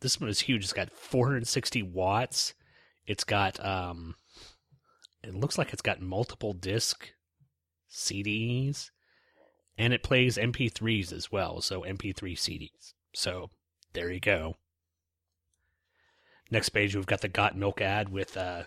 This 0.00 0.20
one 0.20 0.28
is 0.28 0.40
huge. 0.40 0.64
It's 0.64 0.72
got 0.72 0.92
460 0.92 1.82
watts. 1.82 2.54
It's 3.06 3.24
got 3.24 3.64
um, 3.64 4.16
it 5.22 5.34
looks 5.34 5.56
like 5.56 5.72
it's 5.72 5.82
got 5.82 6.02
multiple 6.02 6.52
disc 6.52 7.10
CDs, 7.90 8.90
and 9.78 9.92
it 9.92 10.02
plays 10.02 10.36
MP3s 10.36 11.12
as 11.12 11.32
well, 11.32 11.60
so 11.60 11.82
MP3 11.82 12.36
CDs. 12.36 12.92
So 13.14 13.50
there 13.92 14.10
you 14.10 14.20
go. 14.20 14.56
Next 16.50 16.70
page, 16.70 16.94
we've 16.94 17.06
got 17.06 17.22
the 17.22 17.28
Got 17.28 17.56
Milk 17.56 17.80
ad 17.80 18.10
with, 18.10 18.36
uh, 18.36 18.64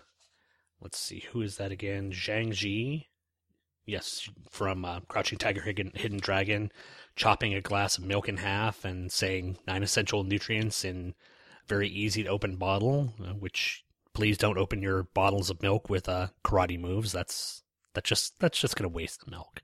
let's 0.81 0.97
see, 0.97 1.25
who 1.31 1.41
is 1.41 1.57
that 1.57 1.71
again? 1.71 2.11
Zhang 2.11 2.49
Ziyi. 2.49 3.05
Yes, 3.87 4.29
from 4.51 4.83
uh, 4.83 4.99
Crouching 5.07 5.37
Tiger, 5.37 5.61
Hidden, 5.61 5.93
Hidden 5.95 6.19
Dragon, 6.19 6.73
chopping 7.15 7.53
a 7.53 7.61
glass 7.61 7.97
of 7.97 8.03
milk 8.03 8.27
in 8.27 8.35
half 8.35 8.83
and 8.83 9.09
saying 9.09 9.57
nine 9.65 9.81
essential 9.81 10.25
nutrients 10.25 10.83
in 10.83 11.15
very 11.67 11.87
easy 11.87 12.23
to 12.23 12.29
open 12.29 12.57
bottle, 12.57 13.13
uh, 13.23 13.31
which 13.31 13.85
please 14.13 14.37
don't 14.37 14.57
open 14.57 14.81
your 14.81 15.03
bottles 15.03 15.49
of 15.49 15.61
milk 15.61 15.89
with 15.89 16.09
uh, 16.09 16.27
karate 16.43 16.77
moves. 16.77 17.13
That's 17.13 17.63
that's 17.93 18.09
just 18.09 18.37
that's 18.39 18.59
just 18.59 18.75
gonna 18.75 18.89
waste 18.89 19.23
the 19.23 19.31
milk. 19.31 19.61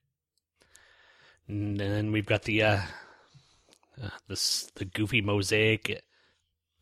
And 1.50 1.78
then 1.78 2.14
we've 2.14 2.26
got 2.26 2.44
the 2.44 2.64
uh, 2.64 2.82
uh 4.02 4.10
this 4.30 4.72
the 4.76 4.86
goofy 4.86 5.22
mosaic 5.22 6.02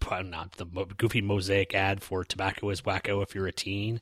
not 0.10 0.54
the 0.54 0.66
goofy 0.98 1.22
mosaic 1.22 1.74
ad 1.74 2.04
for 2.04 2.24
tobacco 2.24 2.70
is 2.70 2.82
wacko 2.82 3.24
if 3.24 3.34
you're 3.34 3.48
a 3.48 3.52
teen. 3.52 4.00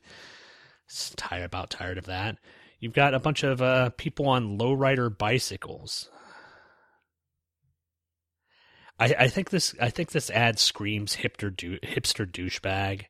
Tired 1.16 1.44
about 1.44 1.70
tired 1.70 1.96
of 1.96 2.06
that. 2.06 2.36
You've 2.80 2.94
got 2.94 3.14
a 3.14 3.20
bunch 3.20 3.44
of 3.44 3.60
uh, 3.60 3.90
people 3.90 4.28
on 4.28 4.58
lowrider 4.58 5.16
bicycles. 5.16 6.08
I, 8.98 9.14
I 9.18 9.28
think 9.28 9.50
this 9.50 9.74
I 9.80 9.90
think 9.90 10.10
this 10.10 10.30
ad 10.30 10.58
screams 10.58 11.16
hipster 11.16 11.54
hipster 11.80 12.30
douchebag. 12.30 13.04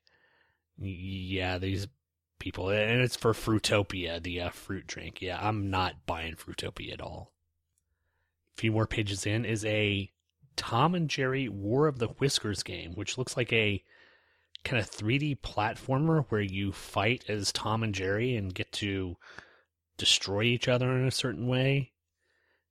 Yeah, 0.76 1.59
these 1.59 1.87
people, 2.38 2.70
and 2.70 3.00
it's 3.00 3.16
for 3.16 3.33
Fruitopia, 3.33 4.20
the 4.20 4.40
uh, 4.40 4.50
fruit 4.50 4.87
drink. 4.87 5.22
Yeah, 5.22 5.38
I'm 5.40 5.70
not 5.70 6.06
buying 6.06 6.35
Fruitopia 6.35 6.94
at 6.94 7.00
all. 7.00 7.33
A 8.56 8.61
few 8.61 8.72
more 8.72 8.87
pages 8.87 9.26
in 9.26 9.44
is 9.44 9.64
a 9.64 10.11
Tom 10.56 10.94
and 10.94 11.09
Jerry 11.09 11.48
War 11.48 11.87
of 11.87 11.98
the 11.98 12.09
Whiskers 12.09 12.62
game, 12.62 12.92
which 12.94 13.18
looks 13.18 13.37
like 13.37 13.52
a 13.52 13.85
kind 14.64 14.83
of 14.83 14.90
3D 14.90 15.40
platformer 15.40 16.24
where 16.28 16.40
you 16.40 16.72
fight 16.72 17.24
as 17.28 17.52
Tom 17.52 17.83
and 17.83 17.94
Jerry 17.94 18.37
and 18.37 18.54
get 18.54 18.72
to 18.72 19.16
destroy 20.00 20.42
each 20.42 20.68
other 20.68 20.90
in 20.96 21.06
a 21.06 21.12
certain 21.12 21.46
way. 21.46 21.92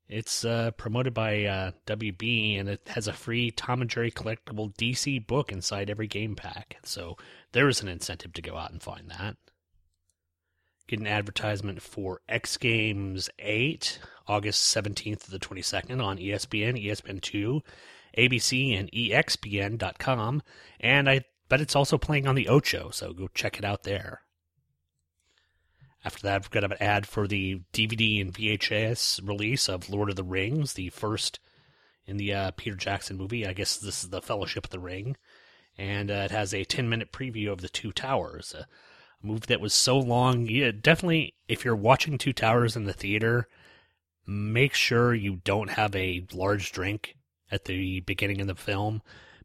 It's 0.07 0.43
uh, 0.43 0.71
promoted 0.71 1.13
by 1.13 1.45
uh, 1.45 1.71
WB 1.85 2.59
and 2.59 2.67
it 2.67 2.87
has 2.87 3.07
a 3.07 3.13
free 3.13 3.51
Tom 3.51 3.81
and 3.81 3.89
Jerry 3.89 4.11
collectible 4.11 4.75
DC 4.75 5.25
book 5.25 5.51
inside 5.51 5.89
every 5.89 6.07
game 6.07 6.35
pack. 6.35 6.77
So 6.83 7.15
there 7.51 7.69
is 7.69 7.81
an 7.81 7.87
incentive 7.87 8.33
to 8.33 8.41
go 8.41 8.57
out 8.57 8.71
and 8.71 8.81
find 8.81 9.09
that 9.11 9.37
get 10.89 10.99
an 10.99 11.07
advertisement 11.07 11.81
for 11.81 12.19
X 12.27 12.57
Games 12.57 13.29
8, 13.37 13.99
August 14.27 14.75
17th 14.75 15.25
to 15.25 15.31
the 15.31 15.39
22nd 15.39 16.03
on 16.03 16.17
ESPN, 16.17 16.83
ESPN2, 16.83 17.61
ABC, 18.17 18.77
and 18.77 18.91
EXPN.com. 18.91 20.41
And 20.79 21.09
I 21.09 21.21
bet 21.47 21.61
it's 21.61 21.75
also 21.75 21.97
playing 21.97 22.27
on 22.27 22.35
the 22.35 22.49
Ocho, 22.49 22.89
so 22.89 23.13
go 23.13 23.29
check 23.33 23.59
it 23.59 23.65
out 23.65 23.83
there. 23.83 24.21
After 26.03 26.21
that, 26.23 26.35
I've 26.35 26.49
got 26.49 26.63
an 26.63 26.73
ad 26.79 27.05
for 27.05 27.27
the 27.27 27.61
DVD 27.73 28.21
and 28.21 28.33
VHS 28.33 29.27
release 29.27 29.67
of 29.67 29.89
Lord 29.89 30.09
of 30.09 30.15
the 30.15 30.23
Rings, 30.23 30.73
the 30.73 30.89
first 30.89 31.39
in 32.05 32.17
the 32.17 32.33
uh, 32.33 32.51
Peter 32.51 32.75
Jackson 32.75 33.17
movie. 33.17 33.45
I 33.45 33.53
guess 33.53 33.77
this 33.77 34.03
is 34.03 34.09
the 34.09 34.21
Fellowship 34.21 34.65
of 34.65 34.71
the 34.71 34.79
Ring. 34.79 35.17
And 35.77 36.09
uh, 36.09 36.25
it 36.25 36.31
has 36.31 36.53
a 36.53 36.63
10 36.63 36.89
minute 36.89 37.11
preview 37.11 37.51
of 37.51 37.61
the 37.61 37.69
Two 37.69 37.91
Towers. 37.91 38.53
A 38.53 38.65
movie 39.21 39.45
that 39.47 39.61
was 39.61 39.73
so 39.73 39.97
long. 39.97 40.47
Yeah, 40.47 40.71
definitely, 40.71 41.35
if 41.47 41.65
you're 41.65 41.75
watching 41.75 42.17
Two 42.17 42.33
Towers 42.33 42.75
in 42.75 42.85
the 42.85 42.93
theater, 42.93 43.47
make 44.25 44.73
sure 44.73 45.13
you 45.13 45.41
don't 45.43 45.71
have 45.71 45.95
a 45.95 46.25
large 46.33 46.71
drink 46.71 47.15
at 47.51 47.65
the 47.65 47.99
beginning 48.01 48.41
of 48.41 48.47
the 48.47 48.55
film 48.55 49.01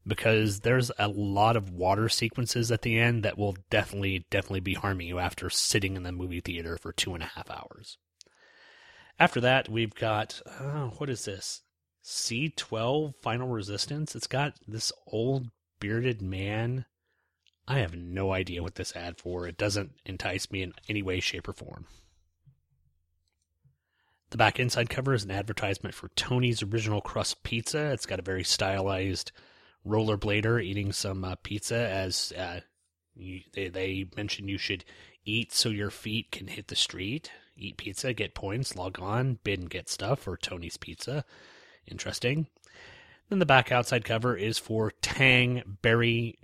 because 0.06 0.60
there's 0.60 0.90
a 0.98 1.08
lot 1.08 1.56
of 1.56 1.70
water 1.70 2.08
sequences 2.08 2.70
at 2.70 2.82
the 2.82 2.98
end 2.98 3.22
that 3.22 3.38
will 3.38 3.56
definitely, 3.70 4.26
definitely 4.30 4.60
be 4.60 4.74
harming 4.74 5.06
you 5.06 5.18
after 5.18 5.48
sitting 5.48 5.96
in 5.96 6.02
the 6.02 6.12
movie 6.12 6.40
theater 6.40 6.76
for 6.76 6.92
two 6.92 7.14
and 7.14 7.22
a 7.22 7.26
half 7.34 7.50
hours. 7.50 7.98
After 9.18 9.40
that, 9.40 9.68
we've 9.68 9.94
got 9.94 10.40
uh, 10.46 10.88
what 10.88 11.08
is 11.08 11.24
this? 11.24 11.62
C12 12.04 13.14
Final 13.22 13.48
Resistance. 13.48 14.14
It's 14.14 14.26
got 14.26 14.58
this 14.66 14.92
old 15.06 15.48
bearded 15.80 16.20
man. 16.20 16.84
I 17.66 17.78
have 17.78 17.96
no 17.96 18.32
idea 18.32 18.62
what 18.62 18.74
this 18.74 18.94
ad 18.94 19.18
for. 19.18 19.46
It 19.46 19.56
doesn't 19.56 19.92
entice 20.04 20.50
me 20.50 20.62
in 20.62 20.74
any 20.88 21.02
way, 21.02 21.20
shape, 21.20 21.48
or 21.48 21.54
form. 21.54 21.86
The 24.30 24.36
back 24.36 24.60
inside 24.60 24.90
cover 24.90 25.14
is 25.14 25.24
an 25.24 25.30
advertisement 25.30 25.94
for 25.94 26.08
Tony's 26.08 26.62
Original 26.62 27.00
Crust 27.00 27.42
Pizza. 27.42 27.92
It's 27.92 28.04
got 28.04 28.18
a 28.18 28.22
very 28.22 28.44
stylized 28.44 29.32
rollerblader 29.86 30.62
eating 30.62 30.92
some 30.92 31.24
uh, 31.24 31.34
pizza 31.42 31.76
as 31.76 32.32
uh, 32.36 32.60
you, 33.14 33.40
they, 33.52 33.68
they 33.68 34.06
mention 34.16 34.48
you 34.48 34.58
should 34.58 34.84
eat 35.24 35.52
so 35.52 35.68
your 35.68 35.90
feet 35.90 36.30
can 36.30 36.48
hit 36.48 36.68
the 36.68 36.76
street. 36.76 37.30
Eat 37.56 37.76
pizza, 37.76 38.12
get 38.12 38.34
points, 38.34 38.74
log 38.74 39.00
on, 39.00 39.38
bid 39.44 39.60
and 39.60 39.70
get 39.70 39.88
stuff 39.88 40.20
for 40.20 40.36
Tony's 40.36 40.76
Pizza. 40.76 41.24
Interesting. 41.86 42.48
Then 43.28 43.38
the 43.38 43.46
back 43.46 43.70
outside 43.70 44.04
cover 44.04 44.36
is 44.36 44.58
for 44.58 44.92
Tang 45.02 45.62
Berry 45.82 46.38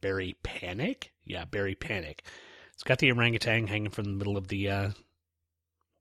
Berry 0.00 0.36
Panic? 0.42 1.12
Yeah, 1.24 1.46
Berry 1.46 1.74
Panic. 1.74 2.24
It's 2.74 2.82
got 2.82 2.98
the 2.98 3.10
orangutan 3.10 3.68
hanging 3.68 3.90
from 3.90 4.04
the 4.04 4.10
middle 4.10 4.36
of 4.36 4.48
the 4.48 4.68
uh, 4.68 4.90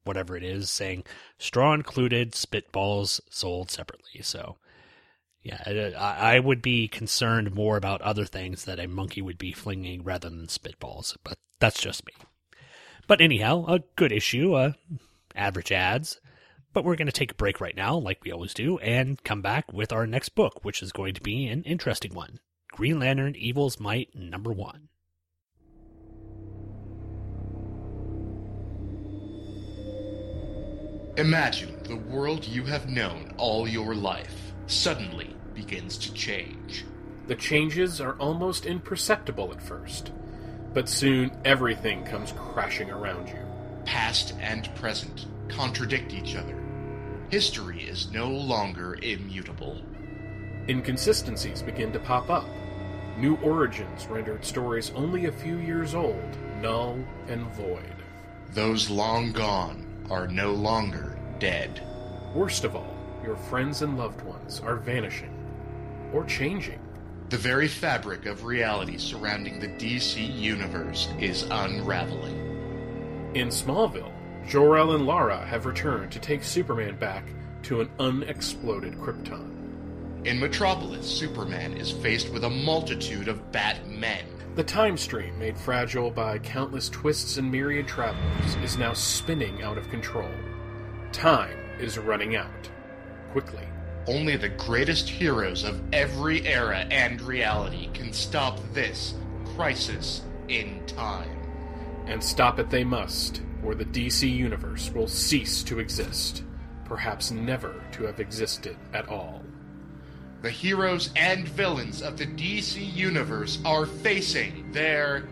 whatever 0.03 0.36
it 0.36 0.43
is, 0.43 0.69
saying 0.69 1.06
straw 1.38 1.73
included, 1.73 2.34
spitballs 2.34 3.21
sold 3.29 3.71
separately. 3.71 4.21
So, 4.21 4.58
yeah, 5.43 5.91
I, 5.99 6.36
I 6.36 6.39
would 6.39 6.62
be 6.62 6.88
concerned 6.88 7.53
more 7.53 7.75
about 7.75 8.01
other 8.01 8.25
things 8.25 8.63
that 8.63 8.79
a 8.79 8.88
monkey 8.88 9.21
would 9.21 9.38
be 9.38 9.51
flinging 9.51 10.03
rather 10.03 10.29
than 10.29 10.47
spitballs, 10.47 11.17
but 11.23 11.38
that's 11.60 11.82
just 11.82 12.06
me. 12.06 12.13
But 13.08 13.19
anyhow, 13.19 13.65
a 13.67 13.79
good 13.97 14.13
issue, 14.13 14.53
uh, 14.53 14.73
average 15.36 15.71
ads. 15.71 16.19
But 16.71 16.86
we're 16.86 16.95
going 16.95 17.08
to 17.08 17.12
take 17.12 17.32
a 17.32 17.36
break 17.36 17.62
right 17.62 17.75
now, 17.75 17.95
like 17.97 18.23
we 18.23 18.32
always 18.32 18.53
do, 18.53 18.79
and 18.79 19.23
come 19.23 19.41
back 19.41 19.71
with 19.71 19.91
our 19.91 20.08
next 20.08 20.29
book, 20.29 20.63
which 20.63 20.82
is 20.82 20.91
going 20.91 21.13
to 21.13 21.21
be 21.21 21.45
an 21.47 21.63
interesting 21.63 22.15
one 22.15 22.39
Green 22.71 22.99
Lantern 22.99 23.36
Evil's 23.36 23.79
Might, 23.79 24.15
number 24.15 24.51
one. 24.51 24.88
Imagine 31.15 31.77
the 31.84 31.97
world 31.97 32.43
you 32.47 32.63
have 32.63 32.89
known 32.89 33.36
all 33.38 33.67
your 33.67 33.93
life 33.93 34.53
suddenly 34.67 35.36
begins 35.54 35.97
to 35.99 36.13
change. 36.13 36.86
The 37.28 37.36
changes 37.36 38.02
are 38.02 38.15
almost 38.15 38.65
imperceptible 38.65 39.52
at 39.52 39.62
first, 39.62 40.12
but 40.73 40.89
soon 40.89 41.32
everything 41.45 42.04
comes 42.04 42.34
crashing 42.34 42.89
around 42.89 43.30
you. 43.30 43.39
Past 43.86 44.34
and 44.39 44.73
present 44.76 45.28
contradict 45.47 46.13
each 46.13 46.36
other. 46.36 46.58
History 47.30 47.84
is 47.84 48.12
no 48.12 48.30
longer 48.30 48.95
immutable. 49.02 49.82
Inconsistencies 50.67 51.62
begin 51.62 51.91
to 51.91 51.99
pop 51.99 52.30
up. 52.30 52.47
New 53.17 53.36
origins 53.38 54.08
rendered 54.08 54.43
stories 54.43 54.91
only 54.95 55.26
a 55.26 55.32
few 55.32 55.58
years 55.58 55.93
old 55.95 56.38
null 56.62 56.97
and 57.28 57.45
void. 57.54 57.95
Those 58.52 58.89
long 58.89 59.34
gone 59.34 60.08
are 60.10 60.28
no 60.28 60.54
longer 60.54 61.17
dead. 61.39 61.86
Worst 62.34 62.63
of 62.63 62.76
all, 62.76 62.92
your 63.24 63.36
friends 63.36 63.82
and 63.82 63.98
loved 63.98 64.22
ones 64.22 64.60
are 64.60 64.76
vanishing 64.76 65.34
or 66.14 66.24
changing. 66.26 66.80
The 67.30 67.38
very 67.38 67.68
fabric 67.68 68.26
of 68.26 68.44
reality 68.44 68.98
surrounding 68.98 69.60
the 69.60 69.68
DC 69.68 70.40
universe 70.40 71.10
is 71.20 71.44
unraveling. 71.50 73.32
In 73.34 73.48
Smallville, 73.48 74.12
Jor-El 74.48 74.94
and 74.94 75.08
Lara 75.08 75.44
have 75.46 75.66
returned 75.66 76.12
to 76.12 76.20
take 76.20 76.44
Superman 76.44 76.98
back 76.98 77.26
to 77.64 77.82
an 77.82 77.90
unexploded 78.00 78.94
Krypton. 79.00 79.50
In 80.26 80.40
Metropolis, 80.40 81.08
Superman 81.08 81.76
is 81.76 81.92
faced 81.92 82.30
with 82.30 82.44
a 82.44 82.50
multitude 82.50 83.28
of 83.28 83.52
Batmen. 83.52 84.26
The 84.56 84.64
time 84.64 84.98
stream, 84.98 85.40
made 85.40 85.58
fragile 85.58 86.12
by 86.12 86.38
countless 86.38 86.90
twists 86.90 87.38
and 87.38 87.52
myriad 87.52 87.88
travelers, 87.88 88.56
is 88.64 88.78
now 88.78 88.94
spinning 88.94 89.64
out 89.64 89.78
of 89.78 89.90
control. 89.90 90.30
Time 91.12 91.58
is 91.80 91.98
running 91.98 92.36
out. 92.36 92.70
Quickly. 93.34 93.67
Only 94.06 94.38
the 94.38 94.50
greatest 94.50 95.10
heroes 95.10 95.63
of 95.63 95.82
every 95.91 96.46
era 96.46 96.86
and 96.91 97.19
reality 97.19 97.89
can 97.91 98.13
stop 98.13 98.60
this 98.74 99.15
crisis 99.56 100.22
in 100.50 100.86
time. 100.86 101.36
And 102.06 102.24
stop 102.24 102.60
it 102.60 102.69
they 102.69 102.84
must, 102.84 103.41
or 103.65 103.74
the 103.74 103.86
DC 103.86 104.32
Universe 104.32 104.91
will 104.91 105.08
cease 105.08 105.63
to 105.63 105.80
exist, 105.80 106.43
perhaps 106.86 107.32
never 107.32 107.84
to 107.93 108.04
have 108.04 108.19
existed 108.19 108.78
at 108.93 109.10
all. 109.10 109.41
The 110.43 110.52
heroes 110.52 111.10
and 111.15 111.48
villains 111.48 112.04
of 112.04 112.19
the 112.19 112.28
DC 112.28 112.93
Universe 112.93 113.58
are 113.65 113.88
facing 113.88 114.72
their 114.74 115.28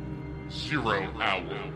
Zero 0.49 1.07
Hour. 1.21 1.71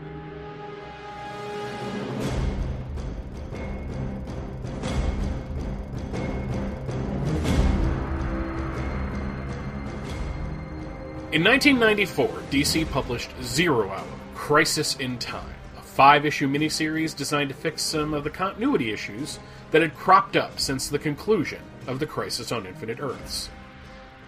In 11.36 11.44
1994, 11.44 12.28
DC 12.50 12.90
published 12.90 13.30
Zero 13.42 13.90
Hour 13.90 14.06
Crisis 14.34 14.96
in 14.96 15.18
Time, 15.18 15.54
a 15.76 15.82
five 15.82 16.24
issue 16.24 16.48
miniseries 16.48 17.14
designed 17.14 17.50
to 17.50 17.54
fix 17.54 17.82
some 17.82 18.14
of 18.14 18.24
the 18.24 18.30
continuity 18.30 18.90
issues 18.90 19.38
that 19.70 19.82
had 19.82 19.94
cropped 19.94 20.34
up 20.34 20.58
since 20.58 20.88
the 20.88 20.98
conclusion 20.98 21.60
of 21.86 21.98
the 21.98 22.06
Crisis 22.06 22.52
on 22.52 22.64
Infinite 22.64 23.00
Earths. 23.00 23.50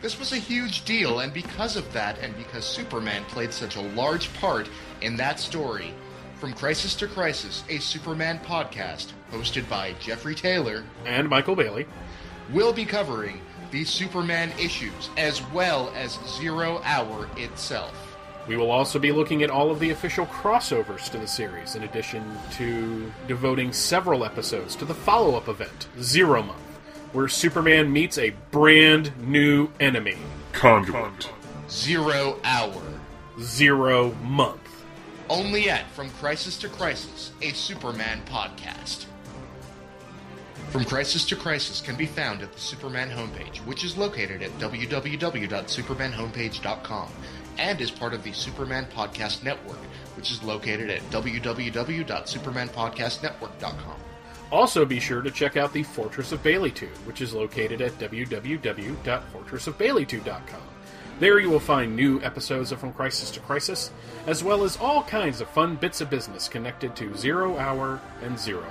This 0.02 0.18
was 0.18 0.32
a 0.32 0.36
huge 0.36 0.84
deal, 0.84 1.20
and 1.20 1.32
because 1.32 1.76
of 1.76 1.90
that, 1.94 2.18
and 2.18 2.36
because 2.36 2.66
Superman 2.66 3.24
played 3.24 3.54
such 3.54 3.76
a 3.76 3.88
large 3.96 4.30
part 4.34 4.68
in 5.00 5.16
that 5.16 5.40
story, 5.40 5.94
From 6.34 6.52
Crisis 6.52 6.94
to 6.96 7.06
Crisis, 7.06 7.64
a 7.70 7.78
Superman 7.78 8.38
podcast 8.40 9.12
hosted 9.32 9.66
by 9.66 9.94
Jeffrey 9.94 10.34
Taylor 10.34 10.84
and 11.06 11.26
Michael 11.26 11.56
Bailey, 11.56 11.86
will 12.52 12.74
be 12.74 12.84
covering 12.84 13.40
the 13.70 13.84
Superman 13.84 14.52
issues 14.58 15.10
as 15.16 15.42
well 15.52 15.92
as 15.94 16.18
Zero 16.26 16.80
Hour 16.84 17.28
itself. 17.36 18.16
We 18.46 18.56
will 18.56 18.70
also 18.70 18.98
be 18.98 19.12
looking 19.12 19.42
at 19.42 19.50
all 19.50 19.70
of 19.70 19.78
the 19.78 19.90
official 19.90 20.24
crossovers 20.26 21.10
to 21.10 21.18
the 21.18 21.26
series, 21.26 21.74
in 21.74 21.82
addition 21.82 22.24
to 22.52 23.12
devoting 23.26 23.74
several 23.74 24.24
episodes 24.24 24.74
to 24.76 24.86
the 24.86 24.94
follow 24.94 25.36
up 25.36 25.48
event, 25.48 25.88
Zero 26.00 26.42
Month, 26.42 26.58
where 27.12 27.28
Superman 27.28 27.92
meets 27.92 28.16
a 28.16 28.30
brand 28.50 29.12
new 29.18 29.68
enemy 29.80 30.16
Conduit. 30.52 31.30
Zero 31.68 32.38
Hour. 32.42 32.82
Zero 33.38 34.12
Month. 34.22 34.84
Only 35.28 35.68
at 35.68 35.86
From 35.90 36.08
Crisis 36.12 36.56
to 36.58 36.70
Crisis, 36.70 37.32
a 37.42 37.50
Superman 37.50 38.22
podcast. 38.24 39.04
From 40.70 40.84
Crisis 40.84 41.24
to 41.26 41.36
Crisis 41.36 41.80
can 41.80 41.96
be 41.96 42.04
found 42.04 42.42
at 42.42 42.52
the 42.52 42.60
Superman 42.60 43.08
homepage, 43.08 43.56
which 43.64 43.84
is 43.84 43.96
located 43.96 44.42
at 44.42 44.50
www.supermanhomepage.com 44.58 47.12
and 47.56 47.80
is 47.80 47.90
part 47.90 48.12
of 48.12 48.22
the 48.22 48.32
Superman 48.32 48.86
Podcast 48.94 49.42
Network, 49.42 49.78
which 50.14 50.30
is 50.30 50.42
located 50.42 50.90
at 50.90 51.00
www.supermanpodcastnetwork.com. 51.10 53.96
Also, 54.52 54.84
be 54.84 55.00
sure 55.00 55.22
to 55.22 55.30
check 55.30 55.56
out 55.56 55.72
the 55.72 55.82
Fortress 55.82 56.32
of 56.32 56.42
Baileytude, 56.42 56.94
which 57.06 57.22
is 57.22 57.32
located 57.32 57.80
at 57.80 57.98
www.fortressofbaileytude.com. 57.98 60.62
There 61.18 61.40
you 61.40 61.48
will 61.48 61.60
find 61.60 61.96
new 61.96 62.20
episodes 62.22 62.72
of 62.72 62.80
From 62.80 62.92
Crisis 62.92 63.30
to 63.32 63.40
Crisis, 63.40 63.90
as 64.26 64.44
well 64.44 64.64
as 64.64 64.76
all 64.76 65.02
kinds 65.02 65.40
of 65.40 65.48
fun 65.48 65.76
bits 65.76 66.02
of 66.02 66.10
business 66.10 66.46
connected 66.46 66.94
to 66.96 67.16
Zero 67.16 67.56
Hour 67.56 68.02
and 68.22 68.38
Zero 68.38 68.66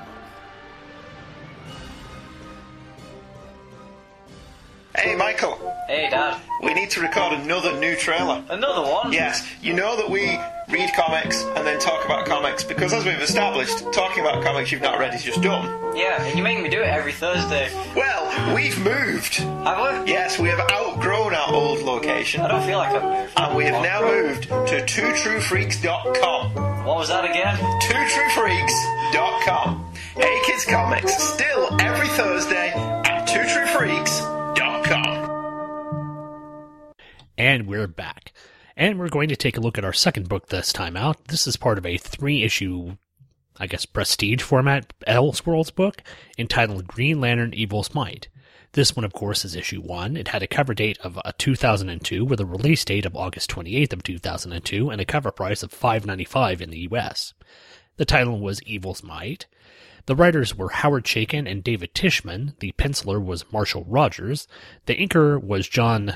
We 6.63 6.73
need 6.73 6.89
to 6.91 7.01
record 7.01 7.33
another 7.33 7.77
new 7.79 7.95
trailer. 7.95 8.43
Another 8.49 8.81
one? 8.81 9.11
Yes. 9.13 9.47
You 9.61 9.73
know 9.73 9.95
that 9.97 10.09
we 10.09 10.37
read 10.69 10.89
comics 10.95 11.43
and 11.55 11.65
then 11.65 11.79
talk 11.79 12.03
about 12.05 12.25
comics 12.25 12.63
because, 12.63 12.91
as 12.93 13.05
we've 13.05 13.21
established, 13.21 13.83
talking 13.93 14.21
about 14.23 14.43
comics 14.43 14.71
you've 14.71 14.81
not 14.81 14.97
read 14.99 15.13
is 15.13 15.23
just 15.23 15.41
dumb. 15.41 15.65
Yeah, 15.95 16.21
and 16.23 16.37
you 16.37 16.43
make 16.43 16.61
me 16.61 16.69
do 16.69 16.81
it 16.81 16.87
every 16.87 17.13
Thursday. 17.13 17.69
Well, 17.95 18.55
we've 18.55 18.77
moved. 18.83 19.35
Have 19.35 20.03
we? 20.05 20.11
Yes, 20.11 20.37
we 20.39 20.49
have 20.49 20.59
outgrown 20.71 21.33
our 21.33 21.53
old 21.53 21.81
location. 21.83 22.41
I 22.41 22.47
don't 22.47 22.63
feel 22.65 22.77
like 22.79 22.93
I've 22.93 23.03
moved. 23.03 23.33
And 23.37 23.55
we 23.55 23.65
have 23.65 23.81
now 23.81 24.01
moved 24.01 24.43
to 24.43 24.49
twotruefreaks.com. 24.85 26.85
What 26.85 26.97
was 26.97 27.07
that 27.09 27.25
again? 27.25 27.57
twotruefreaks.com. 27.81 29.83
Hey 30.15 30.39
Kids 30.45 30.65
Comics, 30.65 31.15
still 31.15 31.69
every 31.79 32.07
Thursday 32.09 32.56
And 37.37 37.67
we're 37.67 37.87
back. 37.87 38.33
And 38.75 38.97
we're 38.99 39.09
going 39.09 39.29
to 39.29 39.35
take 39.35 39.57
a 39.57 39.61
look 39.61 39.77
at 39.77 39.85
our 39.85 39.93
second 39.93 40.27
book 40.27 40.47
this 40.47 40.73
time 40.73 40.95
out. 40.95 41.27
This 41.29 41.47
is 41.47 41.57
part 41.57 41.77
of 41.77 41.85
a 41.85 41.97
three 41.97 42.43
issue 42.43 42.97
I 43.59 43.67
guess, 43.67 43.85
prestige 43.85 44.41
format 44.41 44.93
Elseworlds 45.07 45.73
book 45.73 46.03
entitled 46.37 46.87
Green 46.87 47.19
Lantern 47.19 47.53
Evil's 47.53 47.93
Might. 47.93 48.29
This 48.73 48.95
one, 48.95 49.05
of 49.05 49.13
course, 49.13 49.43
is 49.45 49.55
issue 49.55 49.81
one. 49.81 50.15
It 50.15 50.27
had 50.27 50.43
a 50.43 50.47
cover 50.47 50.73
date 50.73 50.99
of 50.99 51.17
uh, 51.17 51.31
2002 51.37 52.23
with 52.23 52.39
a 52.39 52.45
release 52.45 52.85
date 52.85 53.05
of 53.05 53.15
August 53.15 53.49
28th 53.49 53.93
of 53.93 54.03
2002 54.03 54.89
and 54.89 55.01
a 55.01 55.05
cover 55.05 55.31
price 55.31 55.63
of 55.63 55.71
5.95 55.71 56.61
in 56.61 56.69
the 56.69 56.79
U.S. 56.91 57.33
The 57.95 58.05
title 58.05 58.39
was 58.39 58.61
Evil's 58.63 59.01
Might. 59.01 59.47
The 60.05 60.15
writers 60.15 60.55
were 60.55 60.69
Howard 60.69 61.05
Chaykin 61.05 61.49
and 61.49 61.63
David 61.63 61.95
Tischman. 61.95 62.57
The 62.59 62.73
penciler 62.73 63.23
was 63.23 63.51
Marshall 63.51 63.85
Rogers. 63.87 64.47
The 64.85 64.95
inker 64.95 65.41
was 65.41 65.67
John 65.67 66.15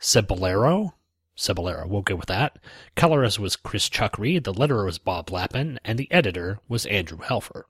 Cebollero. 0.00 0.92
Cebollero, 1.36 1.86
we'll 1.86 2.02
go 2.02 2.16
with 2.16 2.26
that. 2.26 2.58
Colorist 2.96 3.38
was 3.38 3.56
Chris 3.56 3.88
Chuckry. 3.88 4.42
The 4.42 4.52
letterer 4.52 4.86
was 4.86 4.98
Bob 4.98 5.28
Lappan. 5.28 5.78
And 5.84 5.98
the 5.98 6.10
editor 6.10 6.58
was 6.68 6.86
Andrew 6.86 7.18
Helfer. 7.18 7.64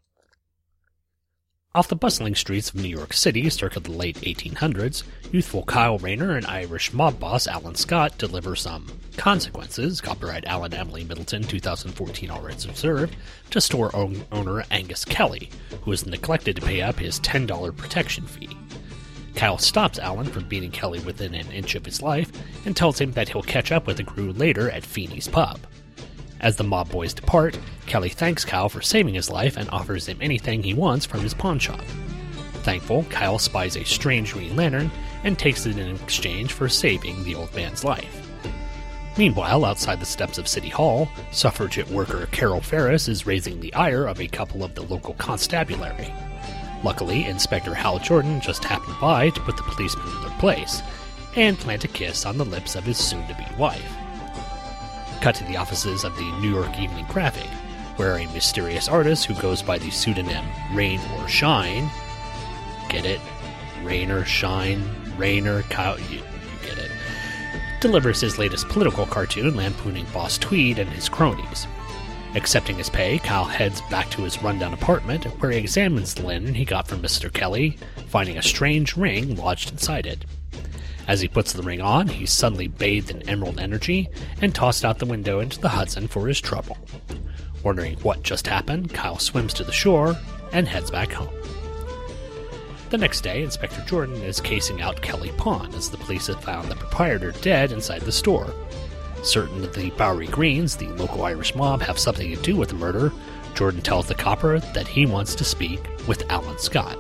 Off 1.75 1.88
the 1.88 1.95
bustling 1.95 2.35
streets 2.35 2.71
of 2.71 2.77
New 2.77 2.88
York 2.88 3.12
City 3.12 3.49
circa 3.51 3.79
the 3.79 3.93
late 3.93 4.17
1800s, 4.23 5.03
youthful 5.31 5.64
Kyle 5.64 5.99
Rayner 5.99 6.35
and 6.35 6.47
Irish 6.47 6.95
mob 6.95 7.21
boss 7.21 7.47
Alan 7.47 7.75
Scott 7.75 8.17
deliver 8.17 8.57
some 8.57 8.87
consequences, 9.19 10.01
copyright 10.01 10.47
Alan 10.47 10.73
Emily 10.73 11.05
Middleton 11.05 11.43
2014 11.43 12.31
all 12.31 12.41
rights 12.41 12.67
reserved, 12.67 13.17
to 13.51 13.61
store 13.61 13.95
owner 13.95 14.64
Angus 14.71 15.05
Kelly, 15.05 15.51
who 15.83 15.91
has 15.91 16.07
neglected 16.07 16.57
to 16.57 16.62
pay 16.62 16.81
up 16.81 16.99
his 16.99 17.21
$10 17.21 17.77
protection 17.77 18.27
fee. 18.27 18.57
Kyle 19.38 19.57
stops 19.57 20.01
Alan 20.01 20.27
from 20.27 20.48
beating 20.48 20.72
Kelly 20.72 20.98
within 20.98 21.33
an 21.33 21.48
inch 21.53 21.77
of 21.77 21.85
his 21.85 22.03
life 22.03 22.33
and 22.66 22.77
tells 22.77 23.01
him 23.01 23.12
that 23.12 23.29
he'll 23.29 23.40
catch 23.40 23.70
up 23.70 23.87
with 23.87 23.96
the 23.96 24.03
crew 24.03 24.33
later 24.33 24.68
at 24.68 24.85
Feeney's 24.85 25.29
pub. 25.29 25.61
As 26.40 26.57
the 26.57 26.64
mob 26.64 26.90
boys 26.90 27.14
depart, 27.14 27.57
Kelly 27.87 28.09
thanks 28.09 28.44
Kyle 28.44 28.68
for 28.68 28.83
saving 28.83 29.14
his 29.14 29.31
life 29.31 29.57
and 29.57 29.70
offers 29.70 30.07
him 30.07 30.18
anything 30.20 30.64
he 30.64 30.74
wants 30.74 31.07
from 31.07 31.20
his 31.20 31.35
pawn 31.35 31.61
shop. 31.61 31.85
Thankful, 32.64 33.05
Kyle 33.05 33.38
spies 33.38 33.77
a 33.77 33.85
strange 33.85 34.33
Green 34.33 34.57
Lantern 34.57 34.90
and 35.22 35.38
takes 35.38 35.66
it 35.66 35.79
in 35.79 35.94
exchange 35.94 36.53
for 36.53 36.68
saving 36.68 37.22
the 37.22 37.37
old 37.37 37.55
man's 37.55 37.85
life. 37.85 38.29
Meanwhile, 39.16 39.64
outside 39.64 40.01
the 40.01 40.07
steps 40.07 40.38
of 40.38 40.48
City 40.48 40.68
Hall, 40.68 41.09
suffragette 41.31 41.90
worker 41.90 42.27
Carol 42.33 42.61
Ferris 42.61 43.07
is 43.07 43.24
raising 43.24 43.61
the 43.61 43.72
ire 43.74 44.07
of 44.09 44.20
a 44.20 44.27
couple 44.27 44.64
of 44.64 44.74
the 44.74 44.83
local 44.83 45.14
constabulary. 45.14 46.12
Luckily, 46.83 47.25
Inspector 47.27 47.73
Hal 47.75 47.99
Jordan 47.99 48.41
just 48.41 48.64
happened 48.64 48.97
by 49.01 49.31
to 49.31 49.41
put 49.41 49.57
the 49.57 49.62
policemen 49.64 50.07
in 50.09 50.23
their 50.23 50.38
place 50.38 50.83
and 51.37 51.59
plant 51.59 51.85
a 51.85 51.88
kiss 51.88 52.25
on 52.25 52.38
the 52.38 52.45
lips 52.45 52.77
of 52.77 52.85
his 52.85 52.99
soon 52.99 53.27
to 53.27 53.35
be 53.35 53.45
wife. 53.57 53.93
Cut 55.21 55.35
to 55.37 55.45
the 55.45 55.57
offices 55.57 56.05
of 56.05 56.17
the 56.17 56.33
New 56.41 56.51
York 56.55 56.79
Evening 56.79 57.07
Graphic, 57.09 57.51
where 57.97 58.17
a 58.17 58.33
mysterious 58.33 58.88
artist 58.88 59.25
who 59.25 59.35
goes 59.35 59.62
by 59.62 59.79
the 59.79 59.91
pseudonym 59.91 60.45
Rain 60.73 61.01
or 61.19 61.29
Shine 61.29 61.91
get 62.88 63.05
it? 63.05 63.21
Rain 63.83 64.11
or 64.11 64.25
Shine, 64.25 64.83
Rain 65.17 65.47
or 65.47 65.62
Cow, 65.64 65.97
you, 65.97 66.19
you 66.19 66.23
get 66.62 66.79
it. 66.79 66.91
Delivers 67.81 68.21
his 68.21 68.38
latest 68.38 68.69
political 68.69 69.07
cartoon 69.07 69.55
lampooning 69.55 70.07
Boss 70.12 70.38
Tweed 70.38 70.79
and 70.79 70.91
his 70.91 71.09
cronies. 71.09 71.67
Accepting 72.35 72.77
his 72.77 72.91
pay, 72.91 73.19
Kyle 73.19 73.45
heads 73.45 73.81
back 73.91 74.11
to 74.11 74.23
his 74.23 74.43
rundown 74.43 74.75
apartment, 74.75 75.25
where 75.41 75.51
he 75.51 75.59
examines 75.59 76.14
the 76.14 76.27
linen 76.27 76.55
he 76.55 76.64
got 76.64 76.87
from 76.87 77.01
Mr. 77.01 77.33
Kelly, 77.33 77.79
finding 78.09 78.37
a 78.37 78.43
strange 78.43 78.97
ring 78.97 79.37
lodged 79.37 79.71
inside 79.71 80.07
it. 80.07 80.25
As 81.09 81.23
he 81.23 81.29
puts 81.29 81.55
the 81.55 81.62
ring 81.62 81.81
on, 81.81 82.07
he's 82.07 82.31
suddenly 82.31 82.69
bathed 82.69 83.11
in 83.11 83.27
emerald 83.29 83.59
energy 83.59 84.09
and 84.43 84.55
tossed 84.55 84.85
out 84.85 84.99
the 84.99 85.07
window 85.07 85.41
into 85.41 85.59
the 85.59 85.71
Hudson 85.71 86.07
for 86.07 86.29
his 86.29 86.38
trouble. 86.38 86.77
Wondering 87.64 87.97
what 88.01 88.23
just 88.23 88.47
happened, 88.47 88.93
Kyle 88.93 89.19
swims 89.19 89.55
to 89.55 89.64
the 89.64 89.73
shore 89.73 90.14
and 90.53 90.69
heads 90.69 90.91
back 90.91 91.11
home. 91.11 91.33
The 92.91 92.99
next 92.99 93.23
day, 93.23 93.43
Inspector 93.43 93.83
Jordan 93.87 94.23
is 94.23 94.41
casing 94.41 94.83
out 94.83 95.03
Kelly 95.03 95.33
Pawn 95.38 95.75
as 95.75 95.91
the 95.91 95.99
police 95.99 96.27
have 96.27 96.43
found 96.43 96.71
the 96.71 96.77
proprietor 96.77 97.33
dead 97.33 97.73
inside 97.73 98.03
the 98.03 98.12
store. 98.12 98.53
Certain 99.23 99.61
that 99.63 99.75
the 99.75 99.91
Bowery 99.91 100.27
Greens, 100.27 100.77
the 100.77 100.89
local 100.89 101.25
Irish 101.25 101.55
mob, 101.55 101.83
have 101.83 101.99
something 101.99 102.35
to 102.35 102.43
do 102.43 102.57
with 102.57 102.71
the 102.71 102.75
murder, 102.75 103.13
Jordan 103.55 103.83
tells 103.83 104.07
the 104.07 104.15
copper 104.15 104.61
that 104.61 104.87
he 104.87 105.07
wants 105.07 105.35
to 105.35 105.45
speak 105.45 105.81
with 106.07 106.31
Alan 106.31 106.59
Scott. 106.59 106.97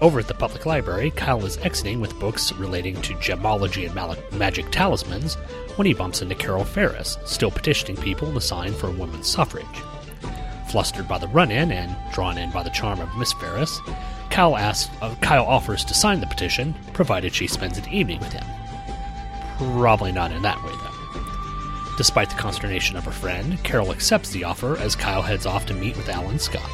Over 0.00 0.20
at 0.20 0.28
the 0.28 0.34
public 0.34 0.66
library, 0.66 1.10
Kyle 1.10 1.44
is 1.46 1.56
exiting 1.58 2.00
with 2.00 2.18
books 2.18 2.52
relating 2.52 3.00
to 3.02 3.14
gemology 3.14 3.86
and 3.86 3.94
mal- 3.94 4.16
magic 4.32 4.70
talismans 4.70 5.34
when 5.76 5.86
he 5.86 5.94
bumps 5.94 6.20
into 6.20 6.34
Carol 6.34 6.64
Ferris, 6.64 7.16
still 7.24 7.50
petitioning 7.50 7.96
people 7.96 8.32
to 8.32 8.40
sign 8.40 8.72
for 8.72 8.90
women's 8.90 9.26
suffrage. 9.26 9.64
Flustered 10.70 11.08
by 11.08 11.18
the 11.18 11.28
run 11.28 11.50
in 11.50 11.72
and 11.72 11.96
drawn 12.12 12.36
in 12.36 12.50
by 12.50 12.62
the 12.62 12.70
charm 12.70 13.00
of 13.00 13.16
Miss 13.16 13.32
Ferris, 13.34 13.80
Kyle, 14.30 14.56
asks, 14.56 14.90
uh, 15.00 15.14
Kyle 15.22 15.46
offers 15.46 15.84
to 15.84 15.94
sign 15.94 16.20
the 16.20 16.26
petition, 16.26 16.74
provided 16.92 17.34
she 17.34 17.46
spends 17.46 17.78
an 17.78 17.88
evening 17.88 18.18
with 18.18 18.32
him. 18.32 18.44
Probably 19.56 20.12
not 20.12 20.32
in 20.32 20.42
that 20.42 20.62
way, 20.62 20.72
though. 20.72 20.85
Despite 21.96 22.28
the 22.28 22.36
consternation 22.36 22.96
of 22.96 23.04
her 23.04 23.10
friend, 23.10 23.62
Carol 23.64 23.90
accepts 23.90 24.30
the 24.30 24.44
offer 24.44 24.76
as 24.76 24.94
Kyle 24.94 25.22
heads 25.22 25.46
off 25.46 25.64
to 25.66 25.74
meet 25.74 25.96
with 25.96 26.10
Alan 26.10 26.38
Scott. 26.38 26.70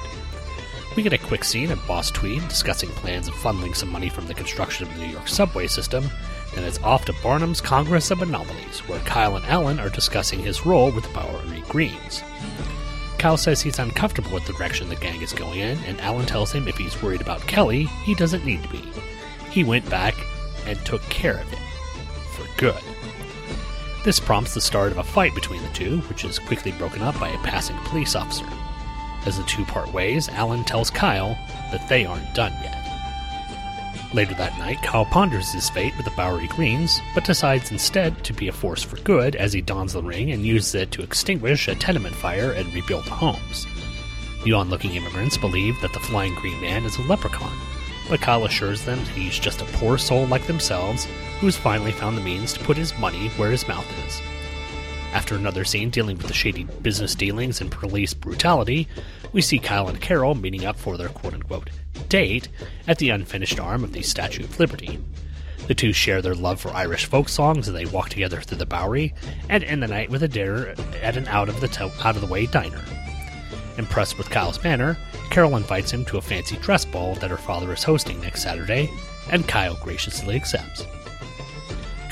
We 0.96 1.02
get 1.02 1.12
a 1.12 1.18
quick 1.18 1.44
scene 1.44 1.70
of 1.70 1.86
Boss 1.86 2.10
Tweed 2.10 2.46
discussing 2.48 2.90
plans 2.90 3.28
of 3.28 3.34
funneling 3.34 3.74
some 3.74 3.88
money 3.88 4.08
from 4.08 4.26
the 4.26 4.34
construction 4.34 4.86
of 4.86 4.92
the 4.92 5.06
New 5.06 5.12
York 5.12 5.28
subway 5.28 5.68
system, 5.68 6.10
and 6.56 6.64
it's 6.64 6.82
off 6.82 7.04
to 7.06 7.14
Barnum's 7.22 7.60
Congress 7.60 8.10
of 8.10 8.20
Anomalies, 8.20 8.80
where 8.88 8.98
Kyle 9.00 9.36
and 9.36 9.46
Alan 9.46 9.80
are 9.80 9.88
discussing 9.88 10.40
his 10.40 10.66
role 10.66 10.90
with 10.90 11.04
the 11.04 11.14
Bowery 11.14 11.62
Greens. 11.68 12.22
Kyle 13.18 13.36
says 13.36 13.62
he's 13.62 13.78
uncomfortable 13.78 14.32
with 14.32 14.44
the 14.46 14.52
direction 14.54 14.88
the 14.88 14.96
gang 14.96 15.22
is 15.22 15.32
going 15.32 15.60
in, 15.60 15.78
and 15.84 16.00
Alan 16.00 16.26
tells 16.26 16.50
him 16.50 16.66
if 16.66 16.76
he's 16.76 17.00
worried 17.00 17.20
about 17.20 17.46
Kelly, 17.46 17.84
he 18.04 18.16
doesn't 18.16 18.44
need 18.44 18.62
to 18.64 18.68
be. 18.68 18.82
He 19.50 19.62
went 19.62 19.88
back 19.88 20.14
and 20.66 20.76
took 20.84 21.02
care 21.02 21.38
of 21.38 21.52
it. 21.52 21.58
For 22.32 22.46
good. 22.58 22.82
This 24.04 24.18
prompts 24.18 24.54
the 24.54 24.60
start 24.60 24.90
of 24.90 24.98
a 24.98 25.04
fight 25.04 25.32
between 25.32 25.62
the 25.62 25.68
two, 25.68 26.00
which 26.02 26.24
is 26.24 26.40
quickly 26.40 26.72
broken 26.72 27.02
up 27.02 27.18
by 27.20 27.28
a 27.28 27.38
passing 27.38 27.76
police 27.84 28.16
officer. 28.16 28.46
As 29.26 29.38
the 29.38 29.44
two 29.44 29.64
part 29.64 29.92
ways, 29.92 30.28
Alan 30.30 30.64
tells 30.64 30.90
Kyle 30.90 31.38
that 31.70 31.88
they 31.88 32.04
aren't 32.04 32.34
done 32.34 32.52
yet. 32.64 32.78
Later 34.12 34.34
that 34.34 34.58
night, 34.58 34.82
Kyle 34.82 35.04
ponders 35.04 35.52
his 35.52 35.70
fate 35.70 35.96
with 35.96 36.04
the 36.04 36.16
Bowery 36.16 36.48
Greens, 36.48 37.00
but 37.14 37.24
decides 37.24 37.70
instead 37.70 38.24
to 38.24 38.32
be 38.32 38.48
a 38.48 38.52
force 38.52 38.82
for 38.82 38.96
good 38.98 39.36
as 39.36 39.52
he 39.52 39.60
dons 39.62 39.92
the 39.92 40.02
ring 40.02 40.32
and 40.32 40.44
uses 40.44 40.74
it 40.74 40.90
to 40.90 41.02
extinguish 41.02 41.68
a 41.68 41.76
tenement 41.76 42.16
fire 42.16 42.50
and 42.50 42.74
rebuild 42.74 43.06
homes. 43.06 43.68
The 44.44 44.52
onlooking 44.52 44.96
immigrants 44.96 45.38
believe 45.38 45.80
that 45.80 45.92
the 45.92 46.00
Flying 46.00 46.34
Green 46.34 46.60
Man 46.60 46.84
is 46.84 46.98
a 46.98 47.02
leprechaun, 47.02 47.56
but 48.08 48.20
Kyle 48.20 48.44
assures 48.44 48.84
them 48.84 48.98
that 48.98 49.08
he's 49.08 49.38
just 49.38 49.62
a 49.62 49.66
poor 49.66 49.98
soul 49.98 50.26
like 50.26 50.46
themselves 50.46 51.06
who's 51.40 51.56
finally 51.56 51.92
found 51.92 52.16
the 52.16 52.22
means 52.22 52.52
to 52.52 52.64
put 52.64 52.76
his 52.76 52.96
money 52.98 53.28
where 53.30 53.50
his 53.50 53.66
mouth 53.66 53.86
is. 54.06 54.20
After 55.12 55.34
another 55.34 55.64
scene 55.64 55.90
dealing 55.90 56.16
with 56.16 56.26
the 56.26 56.32
shady 56.32 56.64
business 56.64 57.14
dealings 57.14 57.60
and 57.60 57.70
police 57.70 58.14
brutality, 58.14 58.88
we 59.32 59.42
see 59.42 59.58
Kyle 59.58 59.88
and 59.88 60.00
Carol 60.00 60.34
meeting 60.34 60.64
up 60.64 60.76
for 60.76 60.96
their 60.96 61.08
quote 61.08 61.34
unquote 61.34 61.70
date 62.08 62.48
at 62.86 62.98
the 62.98 63.10
unfinished 63.10 63.60
arm 63.60 63.84
of 63.84 63.92
the 63.92 64.02
Statue 64.02 64.44
of 64.44 64.58
Liberty. 64.58 64.98
The 65.66 65.74
two 65.74 65.92
share 65.92 66.22
their 66.22 66.34
love 66.34 66.60
for 66.60 66.70
Irish 66.70 67.04
folk 67.04 67.28
songs 67.28 67.68
as 67.68 67.74
they 67.74 67.84
walk 67.86 68.08
together 68.08 68.40
through 68.40 68.58
the 68.58 68.66
Bowery 68.66 69.14
and 69.48 69.62
end 69.62 69.82
the 69.82 69.88
night 69.88 70.10
with 70.10 70.22
a 70.22 70.28
dinner 70.28 70.74
at 71.02 71.16
an 71.16 71.28
out 71.28 71.48
of 71.48 71.60
the 71.60 71.92
out 72.02 72.16
of 72.16 72.20
the 72.20 72.26
way 72.26 72.46
diner. 72.46 72.82
Impressed 73.78 74.18
with 74.18 74.30
Kyle's 74.30 74.62
manner, 74.62 74.98
Carol 75.32 75.56
invites 75.56 75.90
him 75.90 76.04
to 76.04 76.18
a 76.18 76.22
fancy 76.22 76.56
dress 76.58 76.84
ball 76.84 77.16
that 77.16 77.30
her 77.30 77.36
father 77.36 77.72
is 77.72 77.82
hosting 77.82 78.20
next 78.20 78.42
Saturday, 78.42 78.88
and 79.30 79.48
Kyle 79.48 79.74
graciously 79.82 80.36
accepts 80.36 80.86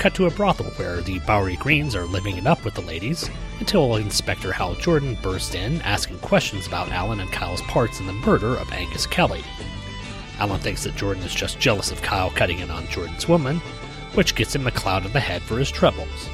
cut 0.01 0.15
to 0.15 0.25
a 0.25 0.31
brothel 0.31 0.65
where 0.77 0.99
the 1.01 1.19
Bowery 1.19 1.57
Greens 1.57 1.95
are 1.95 2.07
living 2.07 2.35
it 2.35 2.47
up 2.47 2.65
with 2.65 2.73
the 2.73 2.81
ladies, 2.81 3.29
until 3.59 3.97
Inspector 3.97 4.51
Hal 4.51 4.73
Jordan 4.73 5.15
bursts 5.21 5.53
in 5.53 5.79
asking 5.83 6.17
questions 6.17 6.65
about 6.65 6.89
Alan 6.89 7.19
and 7.19 7.31
Kyle's 7.31 7.61
parts 7.61 7.99
in 7.99 8.07
the 8.07 8.13
murder 8.13 8.55
of 8.55 8.71
Angus 8.71 9.05
Kelly. 9.05 9.43
Alan 10.39 10.59
thinks 10.59 10.85
that 10.85 10.95
Jordan 10.95 11.21
is 11.21 11.35
just 11.35 11.59
jealous 11.59 11.91
of 11.91 12.01
Kyle 12.01 12.31
cutting 12.31 12.57
in 12.57 12.71
on 12.71 12.87
Jordan's 12.87 13.27
woman, 13.27 13.57
which 14.15 14.33
gets 14.33 14.55
him 14.55 14.65
a 14.65 14.71
cloud 14.71 15.05
on 15.05 15.11
the 15.11 15.19
head 15.19 15.43
for 15.43 15.59
his 15.59 15.69
troubles. 15.69 16.29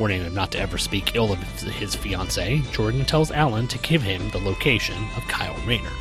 Warning 0.00 0.22
him 0.22 0.34
not 0.34 0.50
to 0.52 0.58
ever 0.58 0.78
speak 0.78 1.14
ill 1.14 1.30
of 1.30 1.38
his 1.60 1.94
fiancée, 1.94 2.68
Jordan 2.72 3.04
tells 3.04 3.30
Alan 3.30 3.68
to 3.68 3.76
give 3.80 4.00
him 4.00 4.30
the 4.30 4.38
location 4.38 4.96
of 5.14 5.28
Kyle 5.28 5.54
Rayner. 5.66 5.92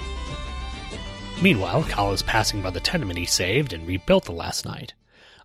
Meanwhile, 1.42 1.84
Kyle 1.84 2.14
is 2.14 2.24
passing 2.24 2.62
by 2.62 2.70
the 2.70 2.80
tenement 2.80 3.20
he 3.20 3.26
saved 3.26 3.74
and 3.74 3.86
rebuilt 3.86 4.24
the 4.24 4.32
last 4.32 4.66
night. 4.66 4.94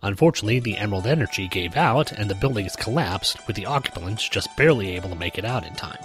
Unfortunately, 0.03 0.61
the 0.61 0.77
emerald 0.77 1.09
energy 1.09 1.49
gave 1.49 1.77
out 1.77 2.13
and 2.13 2.31
the 2.31 2.37
buildings 2.37 2.77
collapsed, 2.77 3.45
with 3.49 3.57
the 3.57 3.67
occupants 3.67 4.29
just 4.29 4.57
barely 4.57 4.95
able 4.95 5.09
to 5.09 5.17
make 5.17 5.37
it 5.37 5.45
out 5.45 5.67
in 5.67 5.75
time. 5.75 5.99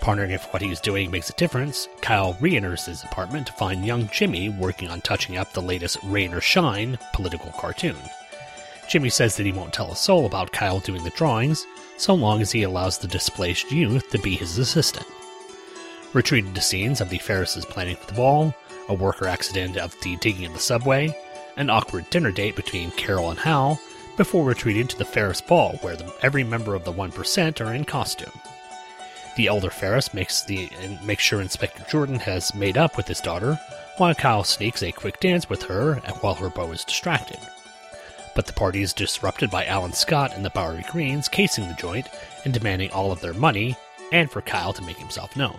Pondering 0.00 0.30
if 0.30 0.50
what 0.54 0.62
he's 0.62 0.80
doing 0.80 1.10
makes 1.10 1.28
a 1.28 1.34
difference, 1.34 1.88
Kyle 2.00 2.38
re 2.40 2.56
enters 2.56 2.86
his 2.86 3.04
apartment 3.04 3.48
to 3.48 3.52
find 3.52 3.84
young 3.84 4.08
Jimmy 4.08 4.48
working 4.48 4.88
on 4.88 5.02
touching 5.02 5.36
up 5.36 5.52
the 5.52 5.60
latest 5.60 5.98
Rain 6.04 6.32
or 6.32 6.40
Shine 6.40 6.98
political 7.12 7.52
cartoon. 7.52 7.98
Jimmy 8.90 9.08
says 9.08 9.36
that 9.36 9.46
he 9.46 9.52
won't 9.52 9.72
tell 9.72 9.92
a 9.92 9.96
soul 9.96 10.26
about 10.26 10.50
Kyle 10.50 10.80
doing 10.80 11.04
the 11.04 11.10
drawings, 11.10 11.64
so 11.96 12.12
long 12.12 12.42
as 12.42 12.50
he 12.50 12.64
allows 12.64 12.98
the 12.98 13.06
displaced 13.06 13.70
youth 13.70 14.10
to 14.10 14.18
be 14.18 14.34
his 14.34 14.58
assistant. 14.58 15.06
retreated 16.12 16.56
to 16.56 16.60
scenes 16.60 17.00
of 17.00 17.08
the 17.08 17.18
Ferrises 17.18 17.64
planning 17.64 17.94
for 17.94 18.06
the 18.08 18.14
ball, 18.14 18.52
a 18.88 18.94
worker 18.94 19.28
accident 19.28 19.76
of 19.76 19.94
the 20.00 20.16
digging 20.16 20.42
in 20.42 20.52
the 20.52 20.58
subway, 20.58 21.16
an 21.56 21.70
awkward 21.70 22.10
dinner 22.10 22.32
date 22.32 22.56
between 22.56 22.90
Carol 22.90 23.30
and 23.30 23.38
Hal, 23.38 23.80
before 24.16 24.44
retreating 24.44 24.88
to 24.88 24.98
the 24.98 25.04
Ferris 25.04 25.40
ball, 25.40 25.78
where 25.82 25.94
the, 25.94 26.12
every 26.22 26.42
member 26.42 26.74
of 26.74 26.82
the 26.82 26.92
1% 26.92 27.64
are 27.64 27.72
in 27.72 27.84
costume. 27.84 28.32
The 29.36 29.46
elder 29.46 29.70
Ferris 29.70 30.12
makes 30.12 30.42
the 30.42 30.68
makes 31.04 31.22
sure 31.22 31.40
Inspector 31.40 31.84
Jordan 31.88 32.18
has 32.18 32.56
made 32.56 32.76
up 32.76 32.96
with 32.96 33.06
his 33.06 33.20
daughter, 33.20 33.54
while 33.98 34.16
Kyle 34.16 34.42
sneaks 34.42 34.82
a 34.82 34.90
quick 34.90 35.20
dance 35.20 35.48
with 35.48 35.62
her 35.62 35.94
while 36.22 36.34
her 36.34 36.50
beau 36.50 36.72
is 36.72 36.84
distracted. 36.84 37.38
But 38.34 38.46
the 38.46 38.52
party 38.52 38.82
is 38.82 38.92
disrupted 38.92 39.50
by 39.50 39.66
Alan 39.66 39.92
Scott 39.92 40.34
and 40.34 40.44
the 40.44 40.50
Bowery 40.50 40.84
Greens 40.90 41.28
casing 41.28 41.68
the 41.68 41.74
joint 41.74 42.06
and 42.44 42.54
demanding 42.54 42.90
all 42.90 43.12
of 43.12 43.20
their 43.20 43.34
money, 43.34 43.76
and 44.12 44.30
for 44.30 44.40
Kyle 44.40 44.72
to 44.72 44.82
make 44.82 44.98
himself 44.98 45.36
known. 45.36 45.58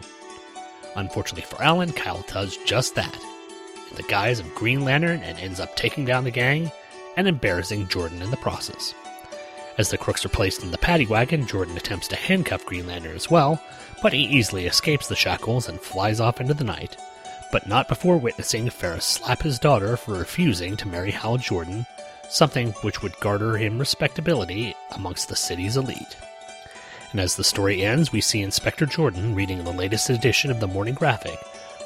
Unfortunately 0.95 1.43
for 1.43 1.61
Alan, 1.61 1.91
Kyle 1.93 2.24
does 2.28 2.57
just 2.65 2.95
that, 2.95 3.15
in 3.89 3.95
the 3.95 4.03
guise 4.03 4.39
of 4.39 4.55
Green 4.55 4.84
Lantern, 4.84 5.22
and 5.24 5.38
ends 5.39 5.59
up 5.59 5.76
taking 5.76 6.05
down 6.05 6.24
the 6.24 6.32
gang 6.32 6.72
and 7.17 7.28
embarrassing 7.28 7.88
Jordan 7.88 8.22
in 8.22 8.32
the 8.32 8.38
process. 8.38 8.93
As 9.78 9.89
the 9.89 9.97
crooks 9.97 10.26
are 10.26 10.30
placed 10.30 10.63
in 10.63 10.72
the 10.72 10.78
paddy 10.78 11.05
wagon, 11.05 11.47
Jordan 11.47 11.78
attempts 11.78 12.07
to 12.09 12.15
handcuff 12.15 12.65
Green 12.65 12.88
Lantern 12.88 13.15
as 13.15 13.30
well, 13.30 13.61
but 14.01 14.13
he 14.13 14.19
easily 14.19 14.65
escapes 14.65 15.07
the 15.07 15.15
shackles 15.15 15.69
and 15.69 15.80
flies 15.80 16.19
off 16.19 16.41
into 16.41 16.53
the 16.53 16.63
night, 16.63 16.97
but 17.51 17.67
not 17.67 17.88
before 17.88 18.17
witnessing 18.17 18.69
Ferris 18.69 19.05
slap 19.05 19.41
his 19.41 19.59
daughter 19.59 19.95
for 19.97 20.13
refusing 20.13 20.76
to 20.78 20.88
marry 20.88 21.11
Hal 21.11 21.38
Jordan, 21.38 21.86
something 22.32 22.72
which 22.82 23.02
would 23.02 23.20
garner 23.20 23.58
him 23.58 23.78
respectability 23.78 24.74
amongst 24.92 25.28
the 25.28 25.36
city's 25.36 25.78
elite. 25.78 26.16
And 27.12 27.20
as 27.20 27.36
the 27.36 27.44
story 27.44 27.84
ends, 27.84 28.12
we 28.12 28.22
see 28.22 28.42
Inspector 28.42 28.86
Jordan 28.86 29.36
reading 29.36 29.64
the 29.64 29.74
latest 29.74 30.10
edition 30.10 30.50
of 30.50 30.62
the 30.62 30.68
Morning 30.68 30.94
Graphic, 30.94 31.38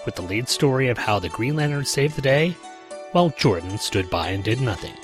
with 0.05 0.15
the 0.15 0.21
lead 0.21 0.47
story 0.47 0.87
of 0.87 0.99
how 0.99 1.17
the 1.17 1.29
Green 1.29 1.55
Lantern 1.55 1.83
saved 1.83 2.15
the 2.15 2.21
day, 2.21 2.55
while 3.11 3.31
Jordan 3.31 3.79
stood 3.79 4.09
by 4.11 4.29
and 4.29 4.43
did 4.43 4.61
nothing. 4.61 4.95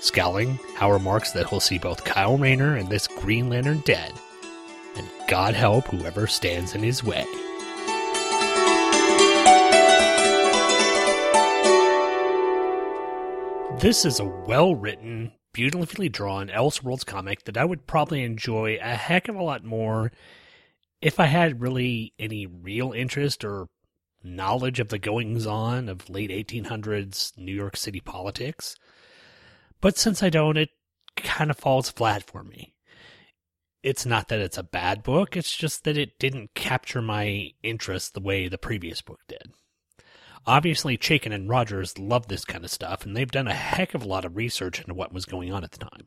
Scowling, 0.00 0.58
Hal 0.76 0.90
remarks 0.90 1.30
that 1.32 1.48
he'll 1.48 1.60
see 1.60 1.78
both 1.78 2.04
Kyle 2.04 2.36
Rayner 2.36 2.74
and 2.76 2.88
this 2.88 3.06
Green 3.06 3.48
Lantern 3.48 3.82
dead, 3.84 4.12
and 4.96 5.06
God 5.28 5.54
help 5.54 5.86
whoever 5.86 6.26
stands 6.26 6.74
in 6.74 6.82
his 6.82 7.04
way. 7.04 7.24
This 13.80 14.04
is 14.04 14.20
a 14.20 14.26
well 14.26 14.74
written, 14.74 15.32
beautifully 15.54 16.10
drawn 16.10 16.48
Elseworlds 16.48 17.06
comic 17.06 17.44
that 17.44 17.56
I 17.56 17.64
would 17.64 17.86
probably 17.86 18.22
enjoy 18.22 18.76
a 18.78 18.94
heck 18.94 19.26
of 19.26 19.36
a 19.36 19.42
lot 19.42 19.64
more 19.64 20.12
if 21.00 21.18
I 21.18 21.24
had 21.24 21.62
really 21.62 22.12
any 22.18 22.44
real 22.44 22.92
interest 22.92 23.42
or 23.42 23.68
knowledge 24.22 24.80
of 24.80 24.88
the 24.88 24.98
goings 24.98 25.46
on 25.46 25.88
of 25.88 26.10
late 26.10 26.28
1800s 26.28 27.38
New 27.38 27.54
York 27.54 27.74
City 27.74 28.00
politics. 28.00 28.76
But 29.80 29.96
since 29.96 30.22
I 30.22 30.28
don't, 30.28 30.58
it 30.58 30.68
kind 31.16 31.50
of 31.50 31.56
falls 31.56 31.88
flat 31.88 32.22
for 32.22 32.44
me. 32.44 32.74
It's 33.82 34.04
not 34.04 34.28
that 34.28 34.40
it's 34.40 34.58
a 34.58 34.62
bad 34.62 35.02
book, 35.02 35.38
it's 35.38 35.56
just 35.56 35.84
that 35.84 35.96
it 35.96 36.18
didn't 36.18 36.52
capture 36.54 37.00
my 37.00 37.52
interest 37.62 38.12
the 38.12 38.20
way 38.20 38.46
the 38.46 38.58
previous 38.58 39.00
book 39.00 39.20
did. 39.26 39.54
Obviously, 40.46 40.96
Chaykin 40.96 41.34
and 41.34 41.48
Rogers 41.48 41.98
love 41.98 42.28
this 42.28 42.44
kind 42.44 42.64
of 42.64 42.70
stuff, 42.70 43.04
and 43.04 43.16
they've 43.16 43.30
done 43.30 43.48
a 43.48 43.54
heck 43.54 43.94
of 43.94 44.02
a 44.02 44.08
lot 44.08 44.24
of 44.24 44.36
research 44.36 44.80
into 44.80 44.94
what 44.94 45.12
was 45.12 45.26
going 45.26 45.52
on 45.52 45.64
at 45.64 45.72
the 45.72 45.78
time. 45.78 46.06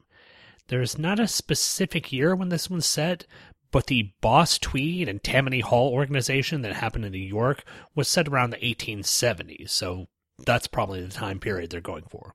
There's 0.68 0.98
not 0.98 1.20
a 1.20 1.28
specific 1.28 2.12
year 2.12 2.36
when 2.36 2.50
this 2.50 2.70
one's 2.70 2.86
set, 2.86 3.26
but 3.72 3.88
the 3.88 4.14
Boss 4.22 4.58
Tweed 4.58 5.10
and 5.10 5.24
Tammany 5.24 5.60
Hall 5.60 5.92
organization 5.92 6.62
that 6.62 6.74
happened 6.76 7.06
in 7.06 7.12
New 7.12 7.18
York 7.18 7.64
was 7.96 8.08
set 8.08 8.28
around 8.28 8.52
the 8.52 8.58
1870s, 8.58 9.70
so 9.70 10.08
that's 10.46 10.68
probably 10.68 11.04
the 11.04 11.12
time 11.12 11.40
period 11.40 11.70
they're 11.70 11.82
going 11.82 12.06
for. 12.10 12.34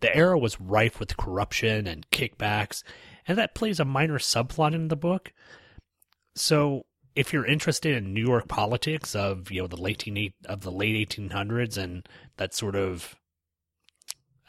The 0.00 0.14
era 0.14 0.38
was 0.38 0.60
rife 0.60 0.98
with 0.98 1.16
corruption 1.16 1.86
and 1.86 2.10
kickbacks, 2.10 2.82
and 3.26 3.38
that 3.38 3.54
plays 3.54 3.80
a 3.80 3.84
minor 3.84 4.18
subplot 4.18 4.74
in 4.74 4.88
the 4.88 4.96
book. 4.96 5.32
So 6.34 6.86
if 7.18 7.32
you're 7.32 7.44
interested 7.44 7.96
in 7.96 8.14
New 8.14 8.24
York 8.24 8.46
politics 8.46 9.16
of 9.16 9.50
you 9.50 9.60
know 9.60 9.66
the 9.66 9.76
late 9.76 10.06
of 10.44 10.60
the 10.60 10.70
late 10.70 11.08
1800s 11.08 11.76
and 11.76 12.08
that 12.36 12.54
sort 12.54 12.76
of 12.76 13.16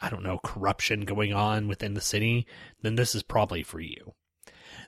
I 0.00 0.08
don't 0.08 0.22
know 0.22 0.38
corruption 0.44 1.00
going 1.00 1.32
on 1.32 1.66
within 1.66 1.94
the 1.94 2.00
city, 2.00 2.46
then 2.80 2.94
this 2.94 3.16
is 3.16 3.24
probably 3.24 3.64
for 3.64 3.80
you. 3.80 4.14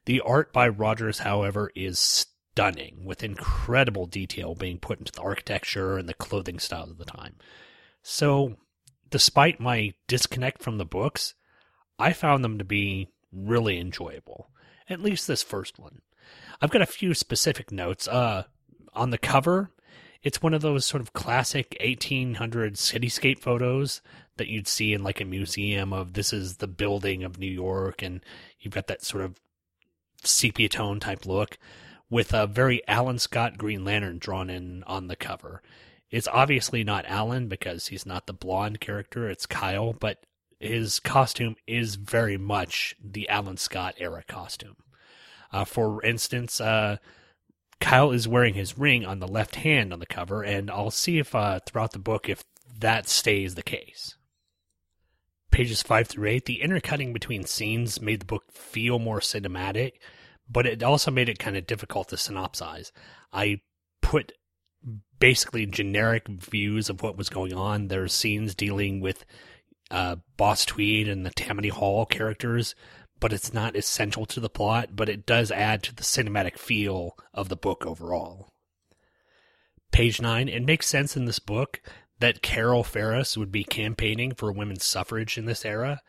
The 0.04 0.20
art 0.20 0.52
by 0.52 0.68
Rogers, 0.68 1.18
however, 1.18 1.72
is 1.74 1.98
stunning, 1.98 3.04
with 3.04 3.24
incredible 3.24 4.06
detail 4.06 4.54
being 4.54 4.78
put 4.78 5.00
into 5.00 5.10
the 5.10 5.20
architecture 5.20 5.98
and 5.98 6.08
the 6.08 6.14
clothing 6.14 6.60
styles 6.60 6.90
of 6.90 6.98
the 6.98 7.04
time. 7.04 7.34
So, 8.00 8.58
despite 9.10 9.58
my 9.58 9.94
disconnect 10.06 10.62
from 10.62 10.78
the 10.78 10.84
books, 10.84 11.34
I 11.98 12.12
found 12.12 12.44
them 12.44 12.58
to 12.58 12.64
be 12.64 13.08
really 13.32 13.78
enjoyable. 13.80 14.50
At 14.88 15.02
least 15.02 15.26
this 15.26 15.42
first 15.42 15.80
one. 15.80 16.00
I've 16.62 16.70
got 16.70 16.80
a 16.80 16.86
few 16.86 17.12
specific 17.12 17.72
notes. 17.72 18.06
Uh, 18.06 18.44
on 18.94 19.10
the 19.10 19.18
cover, 19.18 19.72
it's 20.22 20.40
one 20.40 20.54
of 20.54 20.62
those 20.62 20.86
sort 20.86 21.00
of 21.00 21.12
classic 21.12 21.76
1800 21.80 22.74
cityscape 22.74 23.40
photos 23.40 24.00
that 24.36 24.46
you'd 24.46 24.68
see 24.68 24.92
in 24.92 25.02
like 25.02 25.20
a 25.20 25.24
museum 25.24 25.92
of 25.92 26.12
this 26.12 26.32
is 26.32 26.58
the 26.58 26.68
building 26.68 27.24
of 27.24 27.36
New 27.36 27.50
York, 27.50 28.00
and 28.00 28.24
you've 28.60 28.74
got 28.74 28.86
that 28.86 29.04
sort 29.04 29.24
of 29.24 29.40
sepia 30.22 30.68
tone 30.68 31.00
type 31.00 31.26
look 31.26 31.58
with 32.08 32.32
a 32.32 32.46
very 32.46 32.86
Alan 32.86 33.18
Scott 33.18 33.58
Green 33.58 33.84
Lantern 33.84 34.18
drawn 34.18 34.48
in 34.48 34.84
on 34.84 35.08
the 35.08 35.16
cover. 35.16 35.62
It's 36.12 36.28
obviously 36.28 36.84
not 36.84 37.06
Alan 37.06 37.48
because 37.48 37.88
he's 37.88 38.06
not 38.06 38.28
the 38.28 38.32
blonde 38.32 38.80
character, 38.80 39.28
it's 39.28 39.46
Kyle, 39.46 39.92
but 39.94 40.26
his 40.60 41.00
costume 41.00 41.56
is 41.66 41.96
very 41.96 42.36
much 42.36 42.94
the 43.02 43.28
Alan 43.28 43.56
Scott 43.56 43.96
era 43.98 44.22
costume. 44.28 44.76
Uh, 45.52 45.64
for 45.64 46.02
instance, 46.02 46.60
uh, 46.60 46.96
Kyle 47.80 48.12
is 48.12 48.28
wearing 48.28 48.54
his 48.54 48.78
ring 48.78 49.04
on 49.04 49.18
the 49.18 49.28
left 49.28 49.56
hand 49.56 49.92
on 49.92 49.98
the 49.98 50.06
cover, 50.06 50.42
and 50.42 50.70
I'll 50.70 50.90
see 50.90 51.18
if 51.18 51.34
uh, 51.34 51.60
throughout 51.66 51.92
the 51.92 51.98
book 51.98 52.28
if 52.28 52.44
that 52.78 53.08
stays 53.08 53.54
the 53.54 53.62
case. 53.62 54.16
Pages 55.50 55.82
5 55.82 56.08
through 56.08 56.28
8, 56.28 56.44
the 56.46 56.62
intercutting 56.62 57.12
between 57.12 57.44
scenes 57.44 58.00
made 58.00 58.20
the 58.20 58.26
book 58.26 58.44
feel 58.50 58.98
more 58.98 59.20
cinematic, 59.20 59.94
but 60.48 60.66
it 60.66 60.82
also 60.82 61.10
made 61.10 61.28
it 61.28 61.38
kind 61.38 61.56
of 61.56 61.66
difficult 61.66 62.08
to 62.08 62.16
synopsize. 62.16 62.90
I 63.32 63.60
put 64.00 64.32
basically 65.18 65.66
generic 65.66 66.26
views 66.26 66.88
of 66.88 67.02
what 67.02 67.16
was 67.16 67.28
going 67.28 67.52
on. 67.52 67.88
There 67.88 68.02
are 68.02 68.08
scenes 68.08 68.54
dealing 68.54 69.00
with 69.00 69.24
uh, 69.90 70.16
Boss 70.36 70.64
Tweed 70.64 71.08
and 71.08 71.24
the 71.24 71.30
Tammany 71.30 71.68
Hall 71.68 72.06
characters, 72.06 72.74
but 73.22 73.32
it's 73.32 73.54
not 73.54 73.76
essential 73.76 74.26
to 74.26 74.40
the 74.40 74.50
plot, 74.50 74.96
but 74.96 75.08
it 75.08 75.24
does 75.24 75.52
add 75.52 75.80
to 75.80 75.94
the 75.94 76.02
cinematic 76.02 76.58
feel 76.58 77.16
of 77.32 77.48
the 77.48 77.54
book 77.54 77.86
overall. 77.86 78.48
Page 79.92 80.20
9, 80.20 80.48
it 80.48 80.64
makes 80.64 80.88
sense 80.88 81.16
in 81.16 81.24
this 81.24 81.38
book 81.38 81.80
that 82.18 82.42
Carol 82.42 82.82
Ferris 82.82 83.36
would 83.36 83.52
be 83.52 83.62
campaigning 83.62 84.32
for 84.32 84.50
women's 84.50 84.84
suffrage 84.84 85.38
in 85.38 85.46
this 85.46 85.64
era. 85.64 86.00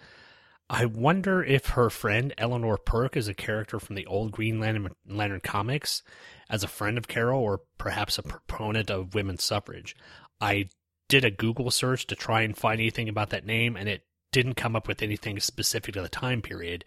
I 0.71 0.85
wonder 0.85 1.43
if 1.43 1.67
her 1.67 1.91
friend 1.91 2.33
Eleanor 2.35 2.77
Perk 2.77 3.15
is 3.15 3.27
a 3.27 3.35
character 3.35 3.79
from 3.79 3.95
the 3.95 4.07
old 4.07 4.31
Green 4.31 4.59
Lantern, 4.59 4.95
Lantern 5.07 5.41
comics 5.41 6.01
as 6.49 6.63
a 6.63 6.67
friend 6.67 6.97
of 6.97 7.07
Carol 7.07 7.43
or 7.43 7.61
perhaps 7.77 8.17
a 8.17 8.23
proponent 8.23 8.89
of 8.89 9.13
women's 9.13 9.43
suffrage. 9.43 9.95
I 10.41 10.69
did 11.09 11.23
a 11.23 11.29
Google 11.29 11.69
search 11.69 12.07
to 12.07 12.15
try 12.15 12.41
and 12.41 12.57
find 12.57 12.81
anything 12.81 13.07
about 13.07 13.29
that 13.29 13.45
name, 13.45 13.75
and 13.75 13.87
it 13.87 14.01
didn't 14.33 14.55
come 14.55 14.75
up 14.75 14.87
with 14.87 15.01
anything 15.01 15.39
specific 15.39 15.93
to 15.93 16.01
the 16.01 16.09
time 16.09 16.41
period, 16.41 16.83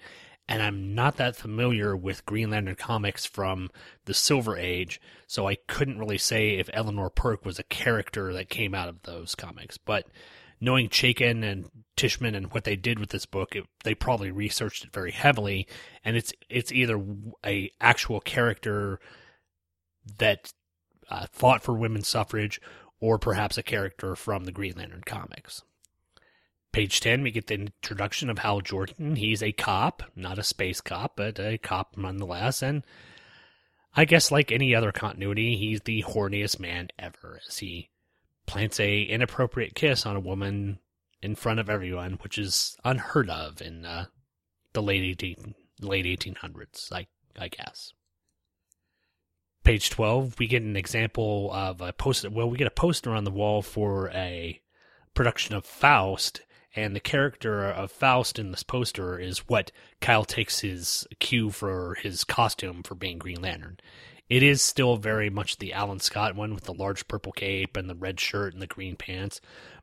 and 0.49 0.62
I'm 0.62 0.94
not 0.94 1.16
that 1.16 1.36
familiar 1.36 1.97
with 1.97 2.26
Green 2.26 2.51
Lantern 2.51 2.74
comics 2.74 3.24
from 3.24 3.70
the 4.05 4.14
Silver 4.14 4.59
Age, 4.59 5.01
so 5.26 5.49
I 5.49 5.57
couldn't 5.66 5.99
really 5.99 6.18
say 6.18 6.51
if 6.51 6.68
Eleanor 6.72 7.09
Perk 7.09 7.44
was 7.44 7.59
a 7.59 7.64
character 7.64 8.32
that 8.34 8.51
came 8.51 8.74
out 8.74 8.88
of 8.88 9.03
those 9.03 9.34
comics. 9.34 9.78
But 9.78 10.07
knowing 10.61 10.88
Chaykin 10.88 11.42
and 11.42 11.70
Tischman 11.97 12.36
and 12.36 12.53
what 12.53 12.64
they 12.64 12.76
did 12.76 12.99
with 12.99 13.11
this 13.11 13.26
book, 13.26 13.57
it, 13.57 13.64
they 13.84 13.94
probably 13.94 14.30
researched 14.30 14.84
it 14.84 14.92
very 14.92 15.12
heavily, 15.12 15.66
and 16.05 16.16
it's 16.16 16.32
it's 16.49 16.72
either 16.72 17.03
a 17.44 17.70
actual 17.80 18.20
character 18.20 19.01
that 20.18 20.53
uh, 21.11 21.26
fought 21.32 21.62
for 21.62 21.74
women's 21.74 22.09
suffrage, 22.09 22.61
or 23.01 23.18
perhaps 23.18 23.57
a 23.57 23.62
character 23.62 24.14
from 24.14 24.44
the 24.44 24.53
Green 24.53 24.74
Lantern 24.76 25.03
comics. 25.07 25.62
Page 26.77 27.01
10, 27.01 27.22
we 27.22 27.31
get 27.31 27.47
the 27.47 27.55
introduction 27.55 28.29
of 28.29 28.41
Hal 28.41 28.61
Jordan. 28.61 29.16
He's 29.16 29.43
a 29.43 29.51
cop, 29.51 30.03
not 30.14 30.39
a 30.39 30.43
space 30.43 30.83
cop, 30.83 31.16
but 31.16 31.41
a 31.41 31.57
cop 31.57 31.97
nonetheless. 31.97 32.62
And 32.62 32.83
I 33.95 34.05
guess, 34.05 34.31
like 34.31 34.53
any 34.53 34.74
other 34.74 34.93
continuity, 34.93 35.57
he's 35.57 35.81
the 35.81 36.03
horniest 36.03 36.61
man 36.61 36.89
ever 36.99 37.41
as 37.49 37.57
he 37.57 37.89
plants 38.45 38.79
a 38.79 39.01
inappropriate 39.01 39.74
kiss 39.74 40.05
on 40.05 40.16
a 40.16 40.20
woman 40.20 40.81
in 41.22 41.35
front 41.35 41.61
of 41.61 41.70
everyone, 41.70 42.18
which 42.20 42.37
is 42.37 42.77
unheard 42.85 43.31
of 43.31 43.62
in 43.62 43.87
uh, 43.87 44.05
the 44.74 44.83
late 44.83 45.03
18, 45.03 45.55
late 45.81 46.05
1800s, 46.05 46.93
I, 46.93 47.07
I 47.39 47.49
guess. 47.49 47.95
Page 49.64 49.89
12, 49.89 50.39
we 50.39 50.47
get 50.47 50.62
an 50.62 50.77
example 50.77 51.51
of 51.55 51.81
a 51.81 51.95
poster. 51.95 52.29
Well, 52.29 52.51
we 52.51 52.59
get 52.59 52.66
a 52.66 52.70
poster 52.70 53.12
on 53.12 53.24
the 53.24 53.31
wall 53.31 53.62
for 53.62 54.11
a 54.11 54.61
production 55.14 55.55
of 55.55 55.64
Faust, 55.64 56.43
and 56.77 56.95
the 56.95 57.01
character 57.01 57.64
of 57.64 57.91
Faust 57.91 58.39
in 58.39 58.51
this 58.51 58.62
poster 58.62 59.18
is 59.18 59.49
what 59.49 59.72
Kyle 60.03 60.24
takes 60.24 60.61
his 60.61 61.07
cue 61.18 61.51
for 61.51 61.95
his 61.95 62.22
costume 62.22 62.83
for 62.83 62.95
being 62.95 63.18
Green 63.18 63.41
Lantern. 63.41 63.79
It 64.29 64.43
is 64.43 64.61
still 64.61 64.97
very 64.97 65.31
much 65.31 65.57
the 65.57 65.72
Alan 65.72 66.01
Scott 66.01 66.37
one 66.37 66.55
with 66.55 66.64
the 66.64 66.74
large 66.74 67.09
purple 67.09 67.33
cape 67.33 67.77
and 67.77 67.89
the 67.89 67.95
red 67.95 68.20
shirt 68.20 68.53
and 68.53 68.61
the 68.61 68.66
green 68.66 68.97
pants, 68.97 69.41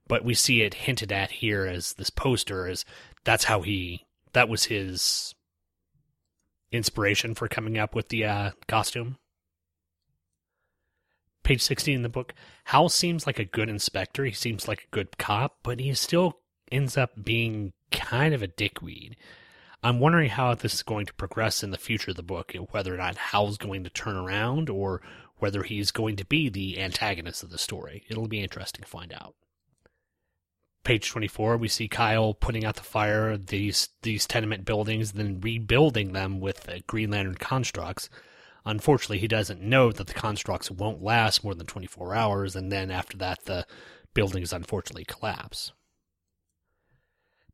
but 0.08 0.24
we 0.24 0.36
see 0.36 0.62
it 0.62 0.76
hinted 0.76 1.12
at 1.12 1.32
here 1.32 1.66
as 1.66 1.94
this 1.94 2.12
poster 2.12 2.68
as 2.68 2.86
that's 3.24 3.46
how 3.46 3.62
he 3.62 4.06
that 4.34 4.50
was 4.50 4.66
his 4.66 5.34
inspiration 6.72 7.34
for 7.36 7.48
coming 7.48 7.78
up 7.78 7.96
with 7.96 8.10
the 8.10 8.26
uh, 8.26 8.52
costume. 8.68 9.18
Page 11.44 11.62
16 11.62 11.96
in 11.96 12.02
the 12.04 12.10
book, 12.10 12.34
Hal 12.66 12.90
seems 12.90 13.28
like 13.28 13.38
a 13.38 13.46
good 13.46 13.70
inspector. 13.70 14.24
He 14.26 14.32
seems 14.32 14.68
like 14.68 14.84
a 14.84 14.96
good 14.96 15.18
cop, 15.18 15.58
but 15.62 15.80
he 15.80 15.94
still 15.94 16.40
ends 16.74 16.98
up 16.98 17.12
being 17.24 17.72
kind 17.92 18.34
of 18.34 18.42
a 18.42 18.48
dickweed. 18.48 19.16
I'm 19.84 20.00
wondering 20.00 20.30
how 20.30 20.56
this 20.56 20.74
is 20.74 20.84
going 20.84 21.06
to 21.06 21.14
progress 21.14 21.62
in 21.62 21.72
the 21.72 21.78
future 21.78 22.12
of 22.12 22.18
the 22.18 22.24
book, 22.24 22.56
and 22.56 22.68
whether 22.72 22.94
or 22.94 22.98
not 22.98 23.18
Hal's 23.18 23.58
going 23.58 23.84
to 23.84 23.90
turn 23.90 24.16
around 24.16 24.70
or 24.70 25.02
whether 25.38 25.64
he's 25.64 25.92
going 25.92 26.16
to 26.16 26.26
be 26.26 26.50
the 26.50 26.80
antagonist 26.80 27.44
of 27.44 27.50
the 27.50 27.58
story. 27.58 28.04
It'll 28.10 28.28
be 28.28 28.42
interesting 28.42 28.82
to 28.82 28.90
find 28.90 29.14
out. 29.14 29.36
Page 30.86 31.10
24, 31.10 31.58
we 31.58 31.68
see 31.68 31.88
Kyle 31.88 32.34
putting 32.34 32.66
out 32.66 32.76
the 32.76 32.84
fire 32.84 33.38
these 33.38 33.90
these 34.02 34.26
tenement 34.26 34.66
buildings, 34.66 35.14
then 35.14 35.40
rebuilding 35.40 36.12
them 36.12 36.40
with 36.40 36.70
Green 36.88 37.12
Lantern 37.12 37.36
constructs. 37.36 38.10
Unfortunately, 38.66 39.20
he 39.20 39.28
doesn't 39.28 39.62
know 39.62 39.92
that 39.92 40.08
the 40.08 40.14
constructs 40.14 40.72
won't 40.72 41.04
last 41.04 41.44
more 41.44 41.56
than 41.56 41.66
24 41.66 42.16
hours, 42.16 42.56
and 42.56 42.72
then 42.72 42.90
after 42.92 43.18
that, 43.18 43.46
the 43.46 43.66
buildings 44.14 44.54
unfortunately 44.54 45.06
collapse. 45.06 45.74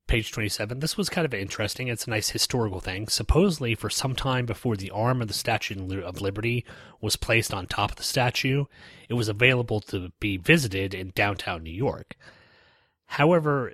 Page 0.10 0.32
27. 0.32 0.80
This 0.80 0.97
was 0.97 1.07
kind 1.07 1.24
of 1.24 1.36
interesting. 1.36 1.88
It's 1.88 2.07
a 2.07 2.10
nice 2.10 2.32
historical 2.32 2.80
thing. 2.80 3.07
Supposedly, 3.07 3.76
for 3.76 3.91
some 3.91 4.16
time 4.16 4.47
before 4.47 4.76
the 4.76 4.89
arm 4.89 5.22
of 5.22 5.28
the 5.28 5.36
Statue 5.36 6.01
of 6.01 6.20
Liberty 6.20 6.66
was 6.99 7.16
placed 7.16 7.53
on 7.53 7.68
top 7.68 7.91
of 7.91 7.97
the 7.97 8.03
statue, 8.03 8.66
it 9.07 9.14
was 9.14 9.30
available 9.30 9.80
to 9.82 10.12
be 10.20 10.36
visited 10.38 10.95
in 10.95 11.12
downtown 11.14 11.62
New 11.62 11.70
York. 11.70 12.16
However, 13.05 13.74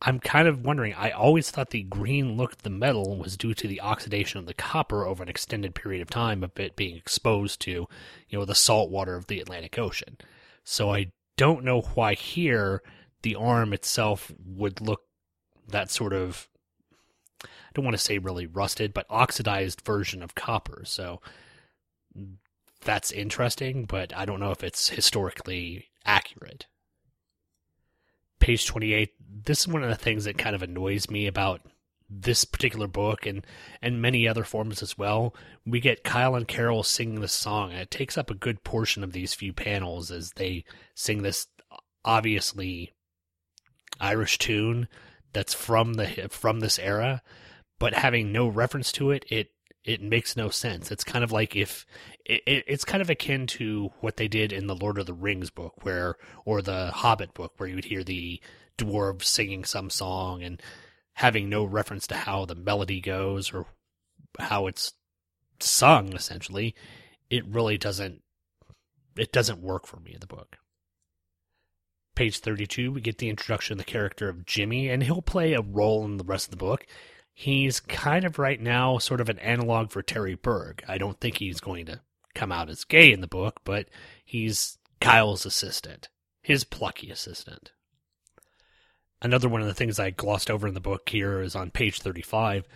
I'm 0.00 0.18
kind 0.18 0.48
of 0.48 0.64
wondering. 0.64 0.94
I 0.94 1.10
always 1.10 1.50
thought 1.50 1.70
the 1.70 1.82
green 1.82 2.38
look 2.38 2.54
of 2.54 2.62
the 2.62 2.70
metal 2.70 3.18
was 3.18 3.36
due 3.36 3.52
to 3.52 3.68
the 3.68 3.82
oxidation 3.82 4.38
of 4.38 4.46
the 4.46 4.54
copper 4.54 5.04
over 5.04 5.22
an 5.22 5.28
extended 5.28 5.74
period 5.74 6.00
of 6.00 6.08
time 6.08 6.42
of 6.42 6.58
it 6.58 6.76
being 6.76 6.96
exposed 6.96 7.60
to, 7.60 7.70
you 7.70 8.38
know, 8.38 8.46
the 8.46 8.54
salt 8.54 8.90
water 8.90 9.14
of 9.14 9.26
the 9.26 9.40
Atlantic 9.40 9.78
Ocean. 9.78 10.16
So 10.64 10.90
I 10.90 11.12
don't 11.36 11.64
know 11.64 11.82
why 11.82 12.14
here 12.14 12.82
the 13.20 13.34
arm 13.34 13.74
itself 13.74 14.32
would 14.42 14.80
look 14.80 15.02
that 15.68 15.90
sort 15.90 16.12
of 16.12 16.48
I 17.44 17.48
don't 17.74 17.84
want 17.84 17.96
to 17.96 18.02
say 18.02 18.18
really 18.18 18.46
rusted, 18.46 18.94
but 18.94 19.06
oxidized 19.10 19.82
version 19.82 20.22
of 20.22 20.34
copper. 20.34 20.82
So 20.84 21.20
that's 22.82 23.12
interesting, 23.12 23.84
but 23.84 24.16
I 24.16 24.24
don't 24.24 24.40
know 24.40 24.52
if 24.52 24.64
it's 24.64 24.88
historically 24.88 25.86
accurate. 26.04 26.66
Page 28.38 28.66
28. 28.66 29.10
This 29.44 29.60
is 29.60 29.68
one 29.68 29.82
of 29.82 29.90
the 29.90 29.96
things 29.96 30.24
that 30.24 30.38
kind 30.38 30.54
of 30.54 30.62
annoys 30.62 31.10
me 31.10 31.26
about 31.26 31.60
this 32.08 32.44
particular 32.44 32.86
book 32.86 33.26
and 33.26 33.44
and 33.82 34.00
many 34.00 34.28
other 34.28 34.44
forms 34.44 34.82
as 34.82 34.96
well. 34.96 35.34
We 35.64 35.80
get 35.80 36.04
Kyle 36.04 36.36
and 36.36 36.46
Carol 36.46 36.82
singing 36.82 37.20
this 37.20 37.32
song, 37.32 37.72
and 37.72 37.80
it 37.80 37.90
takes 37.90 38.16
up 38.16 38.30
a 38.30 38.34
good 38.34 38.62
portion 38.62 39.02
of 39.02 39.12
these 39.12 39.34
few 39.34 39.52
panels 39.52 40.10
as 40.10 40.30
they 40.32 40.64
sing 40.94 41.22
this 41.22 41.48
obviously 42.04 42.94
Irish 44.00 44.38
tune 44.38 44.88
that's 45.36 45.52
from 45.52 45.94
the 45.94 46.28
from 46.30 46.60
this 46.60 46.78
era, 46.78 47.20
but 47.78 47.92
having 47.92 48.32
no 48.32 48.48
reference 48.48 48.90
to 48.92 49.10
it, 49.10 49.26
it 49.28 49.50
it 49.84 50.00
makes 50.00 50.34
no 50.34 50.48
sense. 50.48 50.90
It's 50.90 51.04
kind 51.04 51.22
of 51.22 51.30
like 51.30 51.54
if 51.54 51.84
it, 52.24 52.42
it's 52.46 52.86
kind 52.86 53.02
of 53.02 53.10
akin 53.10 53.46
to 53.48 53.90
what 54.00 54.16
they 54.16 54.28
did 54.28 54.50
in 54.50 54.66
the 54.66 54.74
Lord 54.74 54.96
of 54.96 55.04
the 55.04 55.12
Rings 55.12 55.50
book, 55.50 55.84
where 55.84 56.14
or 56.46 56.62
the 56.62 56.90
Hobbit 56.90 57.34
book, 57.34 57.52
where 57.58 57.68
you 57.68 57.74
would 57.74 57.84
hear 57.84 58.02
the 58.02 58.40
dwarves 58.78 59.24
singing 59.24 59.64
some 59.64 59.90
song 59.90 60.42
and 60.42 60.62
having 61.16 61.50
no 61.50 61.64
reference 61.64 62.06
to 62.06 62.14
how 62.14 62.46
the 62.46 62.54
melody 62.54 63.02
goes 63.02 63.52
or 63.52 63.66
how 64.38 64.66
it's 64.66 64.94
sung. 65.60 66.14
Essentially, 66.14 66.74
it 67.28 67.46
really 67.46 67.76
doesn't 67.76 68.22
it 69.18 69.32
doesn't 69.32 69.60
work 69.60 69.86
for 69.86 70.00
me 70.00 70.14
in 70.14 70.20
the 70.20 70.26
book 70.26 70.56
page 72.16 72.40
32, 72.40 72.90
we 72.90 73.00
get 73.00 73.18
the 73.18 73.28
introduction 73.28 73.74
of 73.74 73.78
the 73.78 73.84
character 73.84 74.28
of 74.28 74.44
Jimmy, 74.44 74.88
and 74.88 75.02
he'll 75.02 75.22
play 75.22 75.52
a 75.52 75.60
role 75.60 76.04
in 76.04 76.16
the 76.16 76.24
rest 76.24 76.46
of 76.46 76.50
the 76.50 76.56
book. 76.56 76.84
He's 77.32 77.78
kind 77.78 78.24
of 78.24 78.38
right 78.38 78.60
now 78.60 78.98
sort 78.98 79.20
of 79.20 79.28
an 79.28 79.38
analog 79.38 79.90
for 79.90 80.02
Terry 80.02 80.34
Berg. 80.34 80.82
I 80.88 80.98
don't 80.98 81.20
think 81.20 81.36
he's 81.36 81.60
going 81.60 81.86
to 81.86 82.00
come 82.34 82.50
out 82.50 82.68
as 82.68 82.84
gay 82.84 83.12
in 83.12 83.20
the 83.20 83.26
book, 83.26 83.60
but 83.64 83.88
he's 84.24 84.78
Kyle's 85.00 85.46
assistant, 85.46 86.08
his 86.42 86.64
plucky 86.64 87.10
assistant. 87.10 87.72
Another 89.22 89.48
one 89.48 89.60
of 89.60 89.66
the 89.66 89.74
things 89.74 89.98
I 89.98 90.10
glossed 90.10 90.50
over 90.50 90.66
in 90.66 90.74
the 90.74 90.80
book 90.80 91.08
here 91.08 91.40
is 91.40 91.54
on 91.54 91.70
page 91.70 92.00
35. 92.00 92.66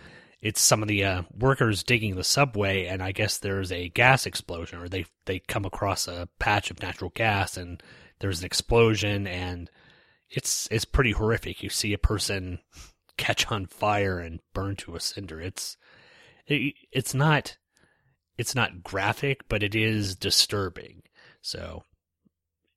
It's 0.41 0.61
some 0.61 0.81
of 0.81 0.87
the 0.87 1.03
uh, 1.05 1.21
workers 1.37 1.83
digging 1.83 2.15
the 2.15 2.23
subway, 2.23 2.85
and 2.85 3.03
I 3.03 3.11
guess 3.11 3.37
there's 3.37 3.71
a 3.71 3.89
gas 3.89 4.25
explosion, 4.25 4.79
or 4.79 4.89
they 4.89 5.05
they 5.25 5.37
come 5.39 5.65
across 5.65 6.07
a 6.07 6.27
patch 6.39 6.71
of 6.71 6.81
natural 6.81 7.11
gas, 7.13 7.57
and 7.57 7.81
there's 8.21 8.39
an 8.39 8.45
explosion 8.45 9.27
and 9.27 9.69
it's 10.29 10.67
it's 10.71 10.85
pretty 10.85 11.11
horrific. 11.11 11.61
You 11.61 11.69
see 11.69 11.93
a 11.93 11.97
person 11.97 12.59
catch 13.17 13.51
on 13.51 13.65
fire 13.65 14.19
and 14.19 14.39
burn 14.53 14.75
to 14.77 14.95
a 14.95 14.99
cinder. 14.99 15.41
It's 15.41 15.75
it, 16.47 16.75
it's 16.91 17.13
not 17.13 17.57
it's 18.37 18.55
not 18.55 18.83
graphic, 18.83 19.47
but 19.49 19.61
it 19.61 19.75
is 19.75 20.15
disturbing. 20.15 21.03
So 21.41 21.83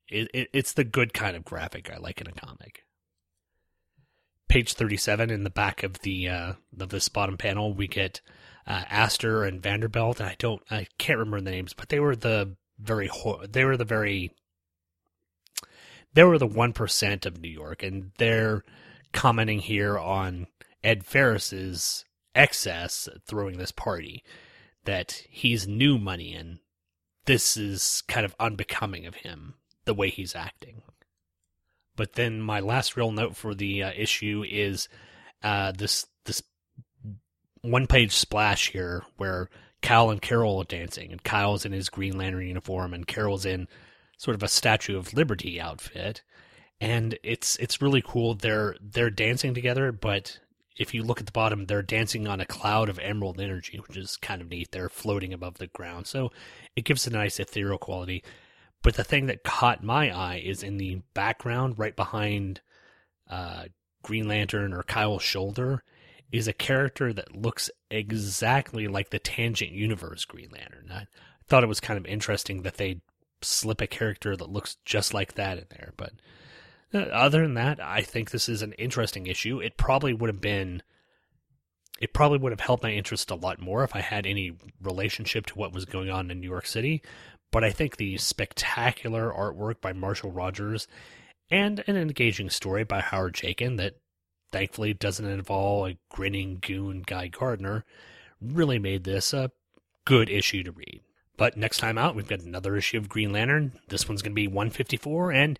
it, 0.08 0.28
it 0.34 0.48
it's 0.52 0.72
the 0.72 0.84
good 0.84 1.14
kind 1.14 1.36
of 1.36 1.44
graphic 1.44 1.90
I 1.90 1.98
like 1.98 2.20
in 2.20 2.26
a 2.26 2.32
comic. 2.32 2.84
Page 4.48 4.74
thirty 4.74 4.96
seven 4.96 5.30
in 5.30 5.44
the 5.44 5.50
back 5.50 5.82
of 5.82 6.00
the 6.00 6.28
uh, 6.28 6.52
of 6.80 6.88
this 6.88 7.08
bottom 7.08 7.36
panel, 7.36 7.72
we 7.72 7.86
get 7.86 8.20
uh, 8.66 8.84
Astor 8.88 9.44
and 9.44 9.62
Vanderbilt, 9.62 10.20
I 10.20 10.36
don't 10.38 10.62
I 10.70 10.86
can't 10.98 11.18
remember 11.18 11.40
the 11.40 11.50
names, 11.50 11.72
but 11.72 11.88
they 11.88 12.00
were 12.00 12.16
the 12.16 12.56
very 12.78 13.10
they 13.48 13.64
were 13.64 13.76
the 13.76 13.84
very 13.84 14.32
they 16.14 16.24
were 16.24 16.38
the 16.38 16.48
1% 16.48 17.26
of 17.26 17.40
New 17.40 17.48
York, 17.48 17.82
and 17.82 18.12
they're 18.18 18.64
commenting 19.12 19.60
here 19.60 19.98
on 19.98 20.46
Ed 20.82 21.04
Ferris's 21.04 22.04
excess 22.34 23.08
throwing 23.26 23.58
this 23.58 23.72
party, 23.72 24.24
that 24.84 25.22
he's 25.28 25.68
new 25.68 25.98
money 25.98 26.34
and 26.34 26.58
this 27.26 27.56
is 27.56 28.02
kind 28.06 28.24
of 28.24 28.34
unbecoming 28.38 29.06
of 29.06 29.16
him, 29.16 29.54
the 29.84 29.94
way 29.94 30.10
he's 30.10 30.34
acting. 30.34 30.82
But 31.96 32.14
then 32.14 32.40
my 32.40 32.60
last 32.60 32.96
real 32.96 33.12
note 33.12 33.36
for 33.36 33.54
the 33.54 33.82
uh, 33.82 33.92
issue 33.96 34.44
is 34.48 34.88
uh, 35.42 35.72
this 35.72 36.06
this 36.24 36.42
one 37.62 37.86
page 37.86 38.12
splash 38.12 38.70
here 38.70 39.04
where 39.16 39.48
Kyle 39.80 40.10
and 40.10 40.20
Carol 40.20 40.60
are 40.60 40.64
dancing, 40.64 41.12
and 41.12 41.22
Kyle's 41.22 41.64
in 41.64 41.72
his 41.72 41.88
Green 41.88 42.18
Lantern 42.18 42.46
uniform, 42.46 42.94
and 42.94 43.06
Carol's 43.06 43.46
in 43.46 43.68
sort 44.16 44.34
of 44.34 44.42
a 44.42 44.48
Statue 44.48 44.96
of 44.96 45.14
Liberty 45.14 45.60
outfit, 45.60 46.22
and 46.80 47.18
it's 47.22 47.56
it's 47.56 47.82
really 47.82 48.02
cool. 48.02 48.34
They're 48.34 48.76
they're 48.80 49.10
dancing 49.10 49.54
together, 49.54 49.92
but 49.92 50.38
if 50.76 50.92
you 50.92 51.02
look 51.02 51.20
at 51.20 51.26
the 51.26 51.32
bottom, 51.32 51.66
they're 51.66 51.82
dancing 51.82 52.26
on 52.26 52.40
a 52.40 52.46
cloud 52.46 52.88
of 52.88 52.98
emerald 52.98 53.40
energy, 53.40 53.78
which 53.78 53.96
is 53.96 54.16
kind 54.16 54.42
of 54.42 54.50
neat. 54.50 54.72
They're 54.72 54.88
floating 54.88 55.32
above 55.32 55.58
the 55.58 55.68
ground, 55.68 56.06
so 56.06 56.32
it 56.74 56.84
gives 56.84 57.06
a 57.06 57.10
nice 57.10 57.38
ethereal 57.38 57.78
quality. 57.78 58.24
But 58.82 58.94
the 58.94 59.04
thing 59.04 59.26
that 59.26 59.44
caught 59.44 59.82
my 59.82 60.10
eye 60.10 60.42
is 60.44 60.62
in 60.62 60.76
the 60.76 61.00
background, 61.14 61.78
right 61.78 61.96
behind 61.96 62.60
uh, 63.30 63.64
Green 64.02 64.28
Lantern 64.28 64.74
or 64.74 64.82
Kyle's 64.82 65.22
shoulder, 65.22 65.82
is 66.30 66.48
a 66.48 66.52
character 66.52 67.12
that 67.12 67.34
looks 67.34 67.70
exactly 67.90 68.88
like 68.88 69.10
the 69.10 69.18
Tangent 69.18 69.70
Universe 69.70 70.24
Green 70.24 70.50
Lantern. 70.50 70.90
I 70.92 71.06
thought 71.46 71.62
it 71.62 71.68
was 71.68 71.80
kind 71.80 71.96
of 71.96 72.04
interesting 72.04 72.62
that 72.62 72.76
they 72.76 73.00
slip 73.44 73.80
a 73.80 73.86
character 73.86 74.36
that 74.36 74.50
looks 74.50 74.76
just 74.84 75.14
like 75.14 75.34
that 75.34 75.58
in 75.58 75.64
there. 75.70 75.92
But 75.96 76.12
uh, 76.92 76.98
other 76.98 77.42
than 77.42 77.54
that, 77.54 77.80
I 77.80 78.02
think 78.02 78.30
this 78.30 78.48
is 78.48 78.62
an 78.62 78.72
interesting 78.74 79.26
issue. 79.26 79.60
It 79.60 79.76
probably 79.76 80.12
would 80.12 80.28
have 80.28 80.40
been. 80.40 80.82
It 82.00 82.12
probably 82.12 82.38
would 82.38 82.52
have 82.52 82.60
helped 82.60 82.82
my 82.82 82.90
interest 82.90 83.30
a 83.30 83.36
lot 83.36 83.60
more 83.60 83.84
if 83.84 83.94
I 83.94 84.00
had 84.00 84.26
any 84.26 84.52
relationship 84.82 85.46
to 85.46 85.54
what 85.54 85.72
was 85.72 85.84
going 85.84 86.10
on 86.10 86.30
in 86.30 86.40
New 86.40 86.50
York 86.50 86.66
City. 86.66 87.02
But 87.52 87.62
I 87.62 87.70
think 87.70 87.96
the 87.96 88.16
spectacular 88.18 89.32
artwork 89.32 89.80
by 89.80 89.92
Marshall 89.92 90.32
Rogers 90.32 90.88
and 91.50 91.84
an 91.86 91.96
engaging 91.96 92.50
story 92.50 92.82
by 92.82 93.00
Howard 93.00 93.34
Chaykin 93.34 93.76
that 93.76 93.94
thankfully 94.50 94.92
doesn't 94.92 95.24
involve 95.24 95.88
a 95.88 95.98
grinning 96.10 96.58
goon 96.60 97.02
Guy 97.06 97.28
Gardner 97.28 97.84
really 98.40 98.78
made 98.78 99.04
this 99.04 99.32
a 99.32 99.50
good 100.04 100.28
issue 100.28 100.62
to 100.64 100.72
read. 100.72 101.00
But 101.36 101.56
next 101.56 101.78
time 101.78 101.98
out, 101.98 102.14
we've 102.14 102.28
got 102.28 102.40
another 102.40 102.76
issue 102.76 102.98
of 102.98 103.08
Green 103.08 103.32
Lantern. 103.32 103.72
This 103.88 104.08
one's 104.08 104.22
going 104.22 104.32
to 104.32 104.36
be 104.36 104.46
154, 104.46 105.32
and 105.32 105.58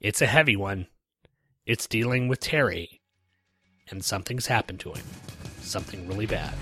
it's 0.00 0.22
a 0.22 0.26
heavy 0.26 0.56
one. 0.56 0.86
It's 1.66 1.86
dealing 1.86 2.26
with 2.26 2.40
Terry, 2.40 3.00
and 3.90 4.02
something's 4.04 4.46
happened 4.46 4.80
to 4.80 4.92
him. 4.92 5.04
Something 5.60 6.08
really 6.08 6.26
bad. 6.26 6.54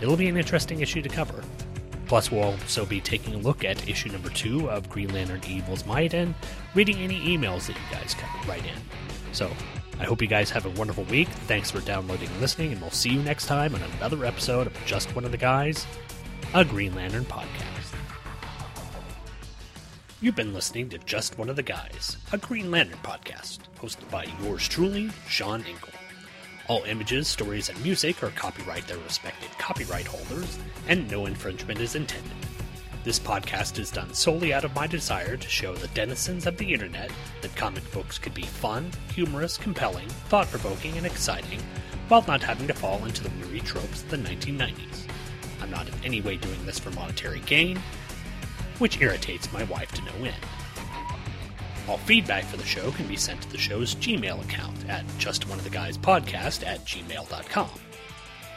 It'll 0.00 0.16
be 0.16 0.28
an 0.28 0.36
interesting 0.36 0.80
issue 0.80 1.02
to 1.02 1.08
cover. 1.08 1.42
Plus, 2.06 2.30
we'll 2.30 2.42
also 2.44 2.84
be 2.84 3.00
taking 3.00 3.34
a 3.34 3.38
look 3.38 3.64
at 3.64 3.88
issue 3.88 4.10
number 4.10 4.28
two 4.28 4.68
of 4.68 4.90
Green 4.90 5.12
Lantern 5.14 5.40
Evil's 5.48 5.86
Might 5.86 6.12
and 6.14 6.34
reading 6.74 6.98
any 6.98 7.20
emails 7.20 7.66
that 7.66 7.76
you 7.76 7.82
guys 7.90 8.14
write 8.46 8.64
in. 8.66 8.78
So, 9.32 9.50
I 9.98 10.04
hope 10.04 10.20
you 10.20 10.28
guys 10.28 10.50
have 10.50 10.66
a 10.66 10.70
wonderful 10.70 11.04
week. 11.04 11.28
Thanks 11.28 11.70
for 11.70 11.80
downloading 11.80 12.28
and 12.28 12.40
listening, 12.40 12.72
and 12.72 12.80
we'll 12.80 12.90
see 12.90 13.10
you 13.10 13.22
next 13.22 13.46
time 13.46 13.74
on 13.74 13.82
another 13.98 14.24
episode 14.24 14.66
of 14.66 14.84
Just 14.84 15.14
One 15.14 15.24
of 15.24 15.30
the 15.30 15.38
Guys, 15.38 15.86
a 16.56 16.64
Green 16.64 16.94
Lantern 16.94 17.24
podcast. 17.24 17.96
You've 20.20 20.36
been 20.36 20.54
listening 20.54 20.88
to 20.90 20.98
Just 20.98 21.36
One 21.36 21.48
of 21.48 21.56
the 21.56 21.64
Guys, 21.64 22.16
a 22.32 22.38
Green 22.38 22.70
Lantern 22.70 23.00
podcast, 23.02 23.58
hosted 23.76 24.08
by 24.08 24.28
yours 24.40 24.68
truly, 24.68 25.10
Sean 25.26 25.64
Inkle. 25.64 25.92
All 26.68 26.84
images, 26.84 27.26
stories, 27.26 27.70
and 27.70 27.82
music 27.82 28.22
are 28.22 28.30
copyright 28.30 28.86
their 28.86 28.98
respective 28.98 29.50
copyright 29.58 30.06
holders, 30.06 30.60
and 30.86 31.10
no 31.10 31.26
infringement 31.26 31.80
is 31.80 31.96
intended. 31.96 32.30
This 33.02 33.18
podcast 33.18 33.80
is 33.80 33.90
done 33.90 34.14
solely 34.14 34.54
out 34.54 34.64
of 34.64 34.76
my 34.76 34.86
desire 34.86 35.36
to 35.36 35.48
show 35.48 35.74
the 35.74 35.88
denizens 35.88 36.46
of 36.46 36.56
the 36.56 36.72
internet 36.72 37.10
that 37.42 37.56
comic 37.56 37.90
books 37.90 38.16
could 38.16 38.32
be 38.32 38.42
fun, 38.42 38.92
humorous, 39.12 39.58
compelling, 39.58 40.08
thought 40.28 40.48
provoking, 40.52 40.96
and 40.98 41.04
exciting, 41.04 41.60
while 42.06 42.24
not 42.28 42.44
having 42.44 42.68
to 42.68 42.74
fall 42.74 43.04
into 43.06 43.24
the 43.24 43.32
weary 43.40 43.58
tropes 43.58 44.04
of 44.04 44.10
the 44.10 44.18
1990s. 44.18 45.08
I'm 45.60 45.70
not 45.70 45.88
in 45.88 45.94
any 46.04 46.20
way 46.20 46.36
doing 46.36 46.64
this 46.66 46.78
for 46.78 46.90
monetary 46.90 47.40
gain, 47.40 47.80
which 48.78 49.00
irritates 49.00 49.52
my 49.52 49.64
wife 49.64 49.92
to 49.92 50.02
no 50.02 50.24
end. 50.24 50.34
All 51.88 51.98
feedback 51.98 52.44
for 52.44 52.56
the 52.56 52.64
show 52.64 52.90
can 52.92 53.06
be 53.06 53.16
sent 53.16 53.42
to 53.42 53.50
the 53.50 53.58
show's 53.58 53.94
Gmail 53.96 54.42
account 54.42 54.88
at 54.88 55.06
justoneoftheguyspodcast 55.18 56.66
at 56.66 56.84
gmail.com. 56.86 57.70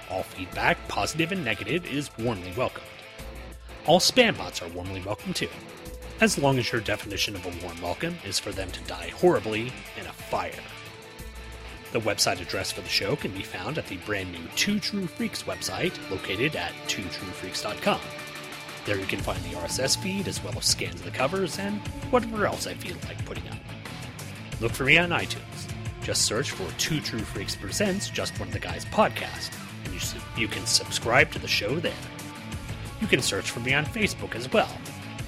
All 0.09 0.23
feedback, 0.23 0.87
positive 0.87 1.33
and 1.33 1.43
negative, 1.43 1.85
is 1.85 2.09
warmly 2.17 2.53
welcomed. 2.55 2.87
All 3.85 3.99
spam 3.99 4.37
bots 4.37 4.61
are 4.61 4.69
warmly 4.69 5.01
welcome 5.01 5.33
too, 5.33 5.49
as 6.21 6.37
long 6.37 6.57
as 6.57 6.71
your 6.71 6.81
definition 6.81 7.35
of 7.35 7.45
a 7.45 7.65
warm 7.65 7.81
welcome 7.81 8.15
is 8.25 8.39
for 8.39 8.51
them 8.51 8.71
to 8.71 8.81
die 8.81 9.09
horribly 9.09 9.73
in 9.99 10.05
a 10.05 10.13
fire. 10.13 10.51
The 11.91 12.01
website 12.01 12.41
address 12.41 12.71
for 12.71 12.81
the 12.81 12.89
show 12.89 13.15
can 13.15 13.31
be 13.31 13.43
found 13.43 13.77
at 13.77 13.87
the 13.87 13.95
brand 13.97 14.33
new 14.33 14.45
Two 14.55 14.79
True 14.79 15.07
Freaks 15.07 15.43
website 15.43 15.97
located 16.11 16.55
at 16.57 16.73
twotruefreaks.com. 16.87 18.01
There 18.85 18.99
you 18.99 19.05
can 19.05 19.19
find 19.19 19.41
the 19.43 19.55
RSS 19.55 19.97
feed 19.97 20.27
as 20.27 20.43
well 20.43 20.57
as 20.57 20.65
scans 20.65 20.95
of 20.95 21.05
the 21.05 21.11
covers 21.11 21.59
and 21.59 21.79
whatever 22.09 22.45
else 22.45 22.67
I 22.67 22.73
feel 22.73 22.97
like 23.07 23.23
putting 23.25 23.47
up. 23.47 23.57
Look 24.59 24.73
for 24.73 24.83
me 24.83 24.97
on 24.97 25.09
iTunes. 25.09 25.73
Just 26.01 26.23
search 26.23 26.51
for 26.51 26.69
Two 26.77 26.99
True 26.99 27.19
Freaks 27.19 27.55
Presents 27.55 28.09
Just 28.09 28.37
One 28.39 28.49
of 28.49 28.53
the 28.53 28.59
Guys 28.59 28.85
podcast, 28.85 29.51
and 29.85 29.93
you, 29.93 29.99
you 30.41 30.47
can 30.47 30.65
subscribe 30.65 31.31
to 31.31 31.39
the 31.39 31.47
show 31.47 31.79
there. 31.79 31.93
You 32.99 33.07
can 33.07 33.21
search 33.21 33.51
for 33.51 33.59
me 33.61 33.73
on 33.73 33.85
Facebook 33.85 34.35
as 34.35 34.51
well, 34.51 34.71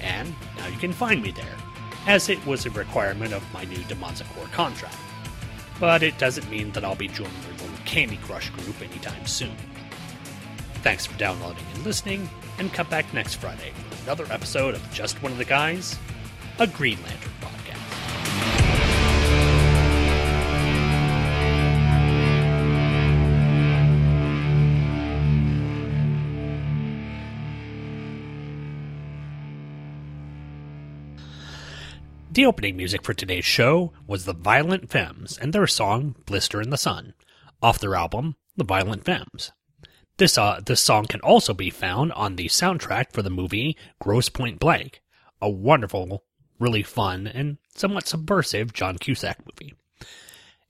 and 0.00 0.34
now 0.58 0.68
you 0.68 0.78
can 0.78 0.92
find 0.92 1.22
me 1.22 1.30
there, 1.30 1.56
as 2.06 2.28
it 2.28 2.44
was 2.46 2.66
a 2.66 2.70
requirement 2.70 3.32
of 3.32 3.52
my 3.52 3.64
new 3.64 3.78
Demonza 3.84 4.24
Core 4.34 4.48
contract. 4.52 4.96
But 5.80 6.02
it 6.02 6.18
doesn't 6.18 6.48
mean 6.50 6.70
that 6.72 6.84
I'll 6.84 6.94
be 6.94 7.08
joining 7.08 7.32
your 7.42 7.52
little 7.52 7.84
Candy 7.86 8.18
Crush 8.18 8.50
group 8.50 8.80
anytime 8.82 9.26
soon. 9.26 9.56
Thanks 10.82 11.06
for 11.06 11.18
downloading 11.18 11.64
and 11.74 11.84
listening, 11.84 12.28
and 12.58 12.72
come 12.72 12.88
back 12.88 13.12
next 13.12 13.34
Friday 13.36 13.72
for 13.88 14.02
another 14.04 14.26
episode 14.30 14.74
of 14.74 14.92
Just 14.92 15.22
One 15.22 15.32
of 15.32 15.38
the 15.38 15.44
Guys, 15.44 15.98
a 16.58 16.66
Green 16.66 17.02
Lantern 17.02 17.32
The 32.40 32.46
opening 32.46 32.78
music 32.78 33.04
for 33.04 33.12
today's 33.12 33.44
show 33.44 33.92
was 34.06 34.24
the 34.24 34.32
Violent 34.32 34.88
Femmes 34.88 35.36
and 35.36 35.52
their 35.52 35.66
song 35.66 36.16
Blister 36.24 36.62
in 36.62 36.70
the 36.70 36.78
Sun, 36.78 37.12
off 37.62 37.78
their 37.78 37.94
album 37.94 38.34
The 38.56 38.64
Violent 38.64 39.04
Femmes. 39.04 39.52
This, 40.16 40.38
uh, 40.38 40.62
this 40.64 40.80
song 40.80 41.04
can 41.04 41.20
also 41.20 41.52
be 41.52 41.68
found 41.68 42.12
on 42.12 42.36
the 42.36 42.46
soundtrack 42.46 43.12
for 43.12 43.20
the 43.20 43.28
movie 43.28 43.76
Grosse 44.00 44.30
Point 44.30 44.58
Blank, 44.58 45.02
a 45.42 45.50
wonderful, 45.50 46.24
really 46.58 46.82
fun, 46.82 47.26
and 47.26 47.58
somewhat 47.74 48.08
subversive 48.08 48.72
John 48.72 48.96
Cusack 48.96 49.40
movie. 49.44 49.74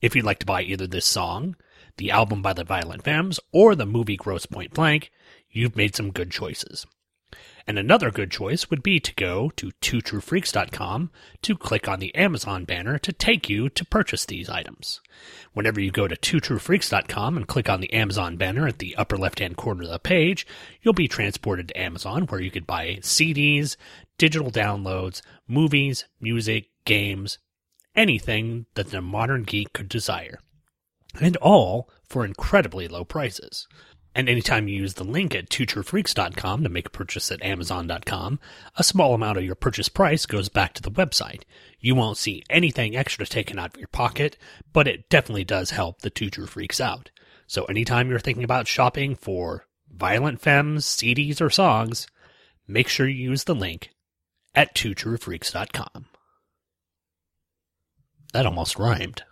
If 0.02 0.16
you'd 0.16 0.24
like 0.24 0.40
to 0.40 0.46
buy 0.46 0.62
either 0.62 0.88
this 0.88 1.06
song, 1.06 1.54
the 1.98 2.10
album 2.10 2.42
by 2.42 2.52
the 2.52 2.64
Violent 2.64 3.04
Femmes, 3.04 3.38
or 3.52 3.76
the 3.76 3.86
movie 3.86 4.16
Grosse 4.16 4.46
Point 4.46 4.74
Blank, 4.74 5.12
you've 5.48 5.76
made 5.76 5.94
some 5.94 6.10
good 6.10 6.32
choices. 6.32 6.84
And 7.66 7.78
another 7.78 8.10
good 8.10 8.30
choice 8.30 8.70
would 8.70 8.82
be 8.82 9.00
to 9.00 9.14
go 9.14 9.50
to 9.56 9.70
twotruefreaks.com 9.80 11.10
to 11.42 11.56
click 11.56 11.88
on 11.88 12.00
the 12.00 12.14
Amazon 12.14 12.64
banner 12.64 12.98
to 12.98 13.12
take 13.12 13.48
you 13.48 13.68
to 13.68 13.84
purchase 13.84 14.24
these 14.24 14.48
items. 14.48 15.00
Whenever 15.52 15.80
you 15.80 15.90
go 15.90 16.08
to 16.08 16.16
twotruefreaks.com 16.16 17.36
and 17.36 17.46
click 17.46 17.68
on 17.68 17.80
the 17.80 17.92
Amazon 17.92 18.36
banner 18.36 18.66
at 18.66 18.78
the 18.78 18.96
upper 18.96 19.16
left 19.16 19.38
hand 19.38 19.56
corner 19.56 19.84
of 19.84 19.90
the 19.90 19.98
page, 19.98 20.46
you'll 20.82 20.94
be 20.94 21.08
transported 21.08 21.68
to 21.68 21.80
Amazon 21.80 22.26
where 22.26 22.40
you 22.40 22.50
could 22.50 22.66
buy 22.66 22.98
CDs, 23.00 23.76
digital 24.18 24.50
downloads, 24.50 25.22
movies, 25.46 26.06
music, 26.20 26.70
games, 26.84 27.38
anything 27.94 28.66
that 28.74 28.90
the 28.90 29.00
modern 29.00 29.42
geek 29.42 29.72
could 29.72 29.88
desire. 29.88 30.40
And 31.20 31.36
all 31.38 31.90
for 32.08 32.24
incredibly 32.24 32.88
low 32.88 33.04
prices. 33.04 33.66
And 34.14 34.28
anytime 34.28 34.66
you 34.66 34.76
use 34.76 34.94
the 34.94 35.04
link 35.04 35.34
at 35.34 35.48
twotruefreaks.com 35.48 36.62
to 36.64 36.68
make 36.68 36.86
a 36.86 36.90
purchase 36.90 37.30
at 37.30 37.42
amazon.com, 37.42 38.40
a 38.76 38.82
small 38.82 39.14
amount 39.14 39.38
of 39.38 39.44
your 39.44 39.54
purchase 39.54 39.88
price 39.88 40.26
goes 40.26 40.48
back 40.48 40.74
to 40.74 40.82
the 40.82 40.90
website. 40.90 41.42
You 41.78 41.94
won't 41.94 42.18
see 42.18 42.42
anything 42.50 42.96
extra 42.96 43.24
taken 43.24 43.58
out 43.58 43.74
of 43.74 43.80
your 43.80 43.88
pocket, 43.88 44.36
but 44.72 44.88
it 44.88 45.08
definitely 45.08 45.44
does 45.44 45.70
help 45.70 46.00
the 46.00 46.10
True 46.10 46.46
Freaks 46.46 46.80
out. 46.80 47.10
So 47.46 47.64
anytime 47.66 48.10
you're 48.10 48.18
thinking 48.18 48.44
about 48.44 48.66
shopping 48.66 49.14
for 49.14 49.66
Violent 49.88 50.40
Femmes, 50.40 50.86
CDs, 50.86 51.40
or 51.40 51.50
songs, 51.50 52.06
make 52.66 52.88
sure 52.88 53.08
you 53.08 53.30
use 53.30 53.44
the 53.44 53.54
link 53.54 53.90
at 54.54 54.74
twotruefreaks.com. 54.74 56.06
That 58.32 58.46
almost 58.46 58.78
rhymed. 58.78 59.22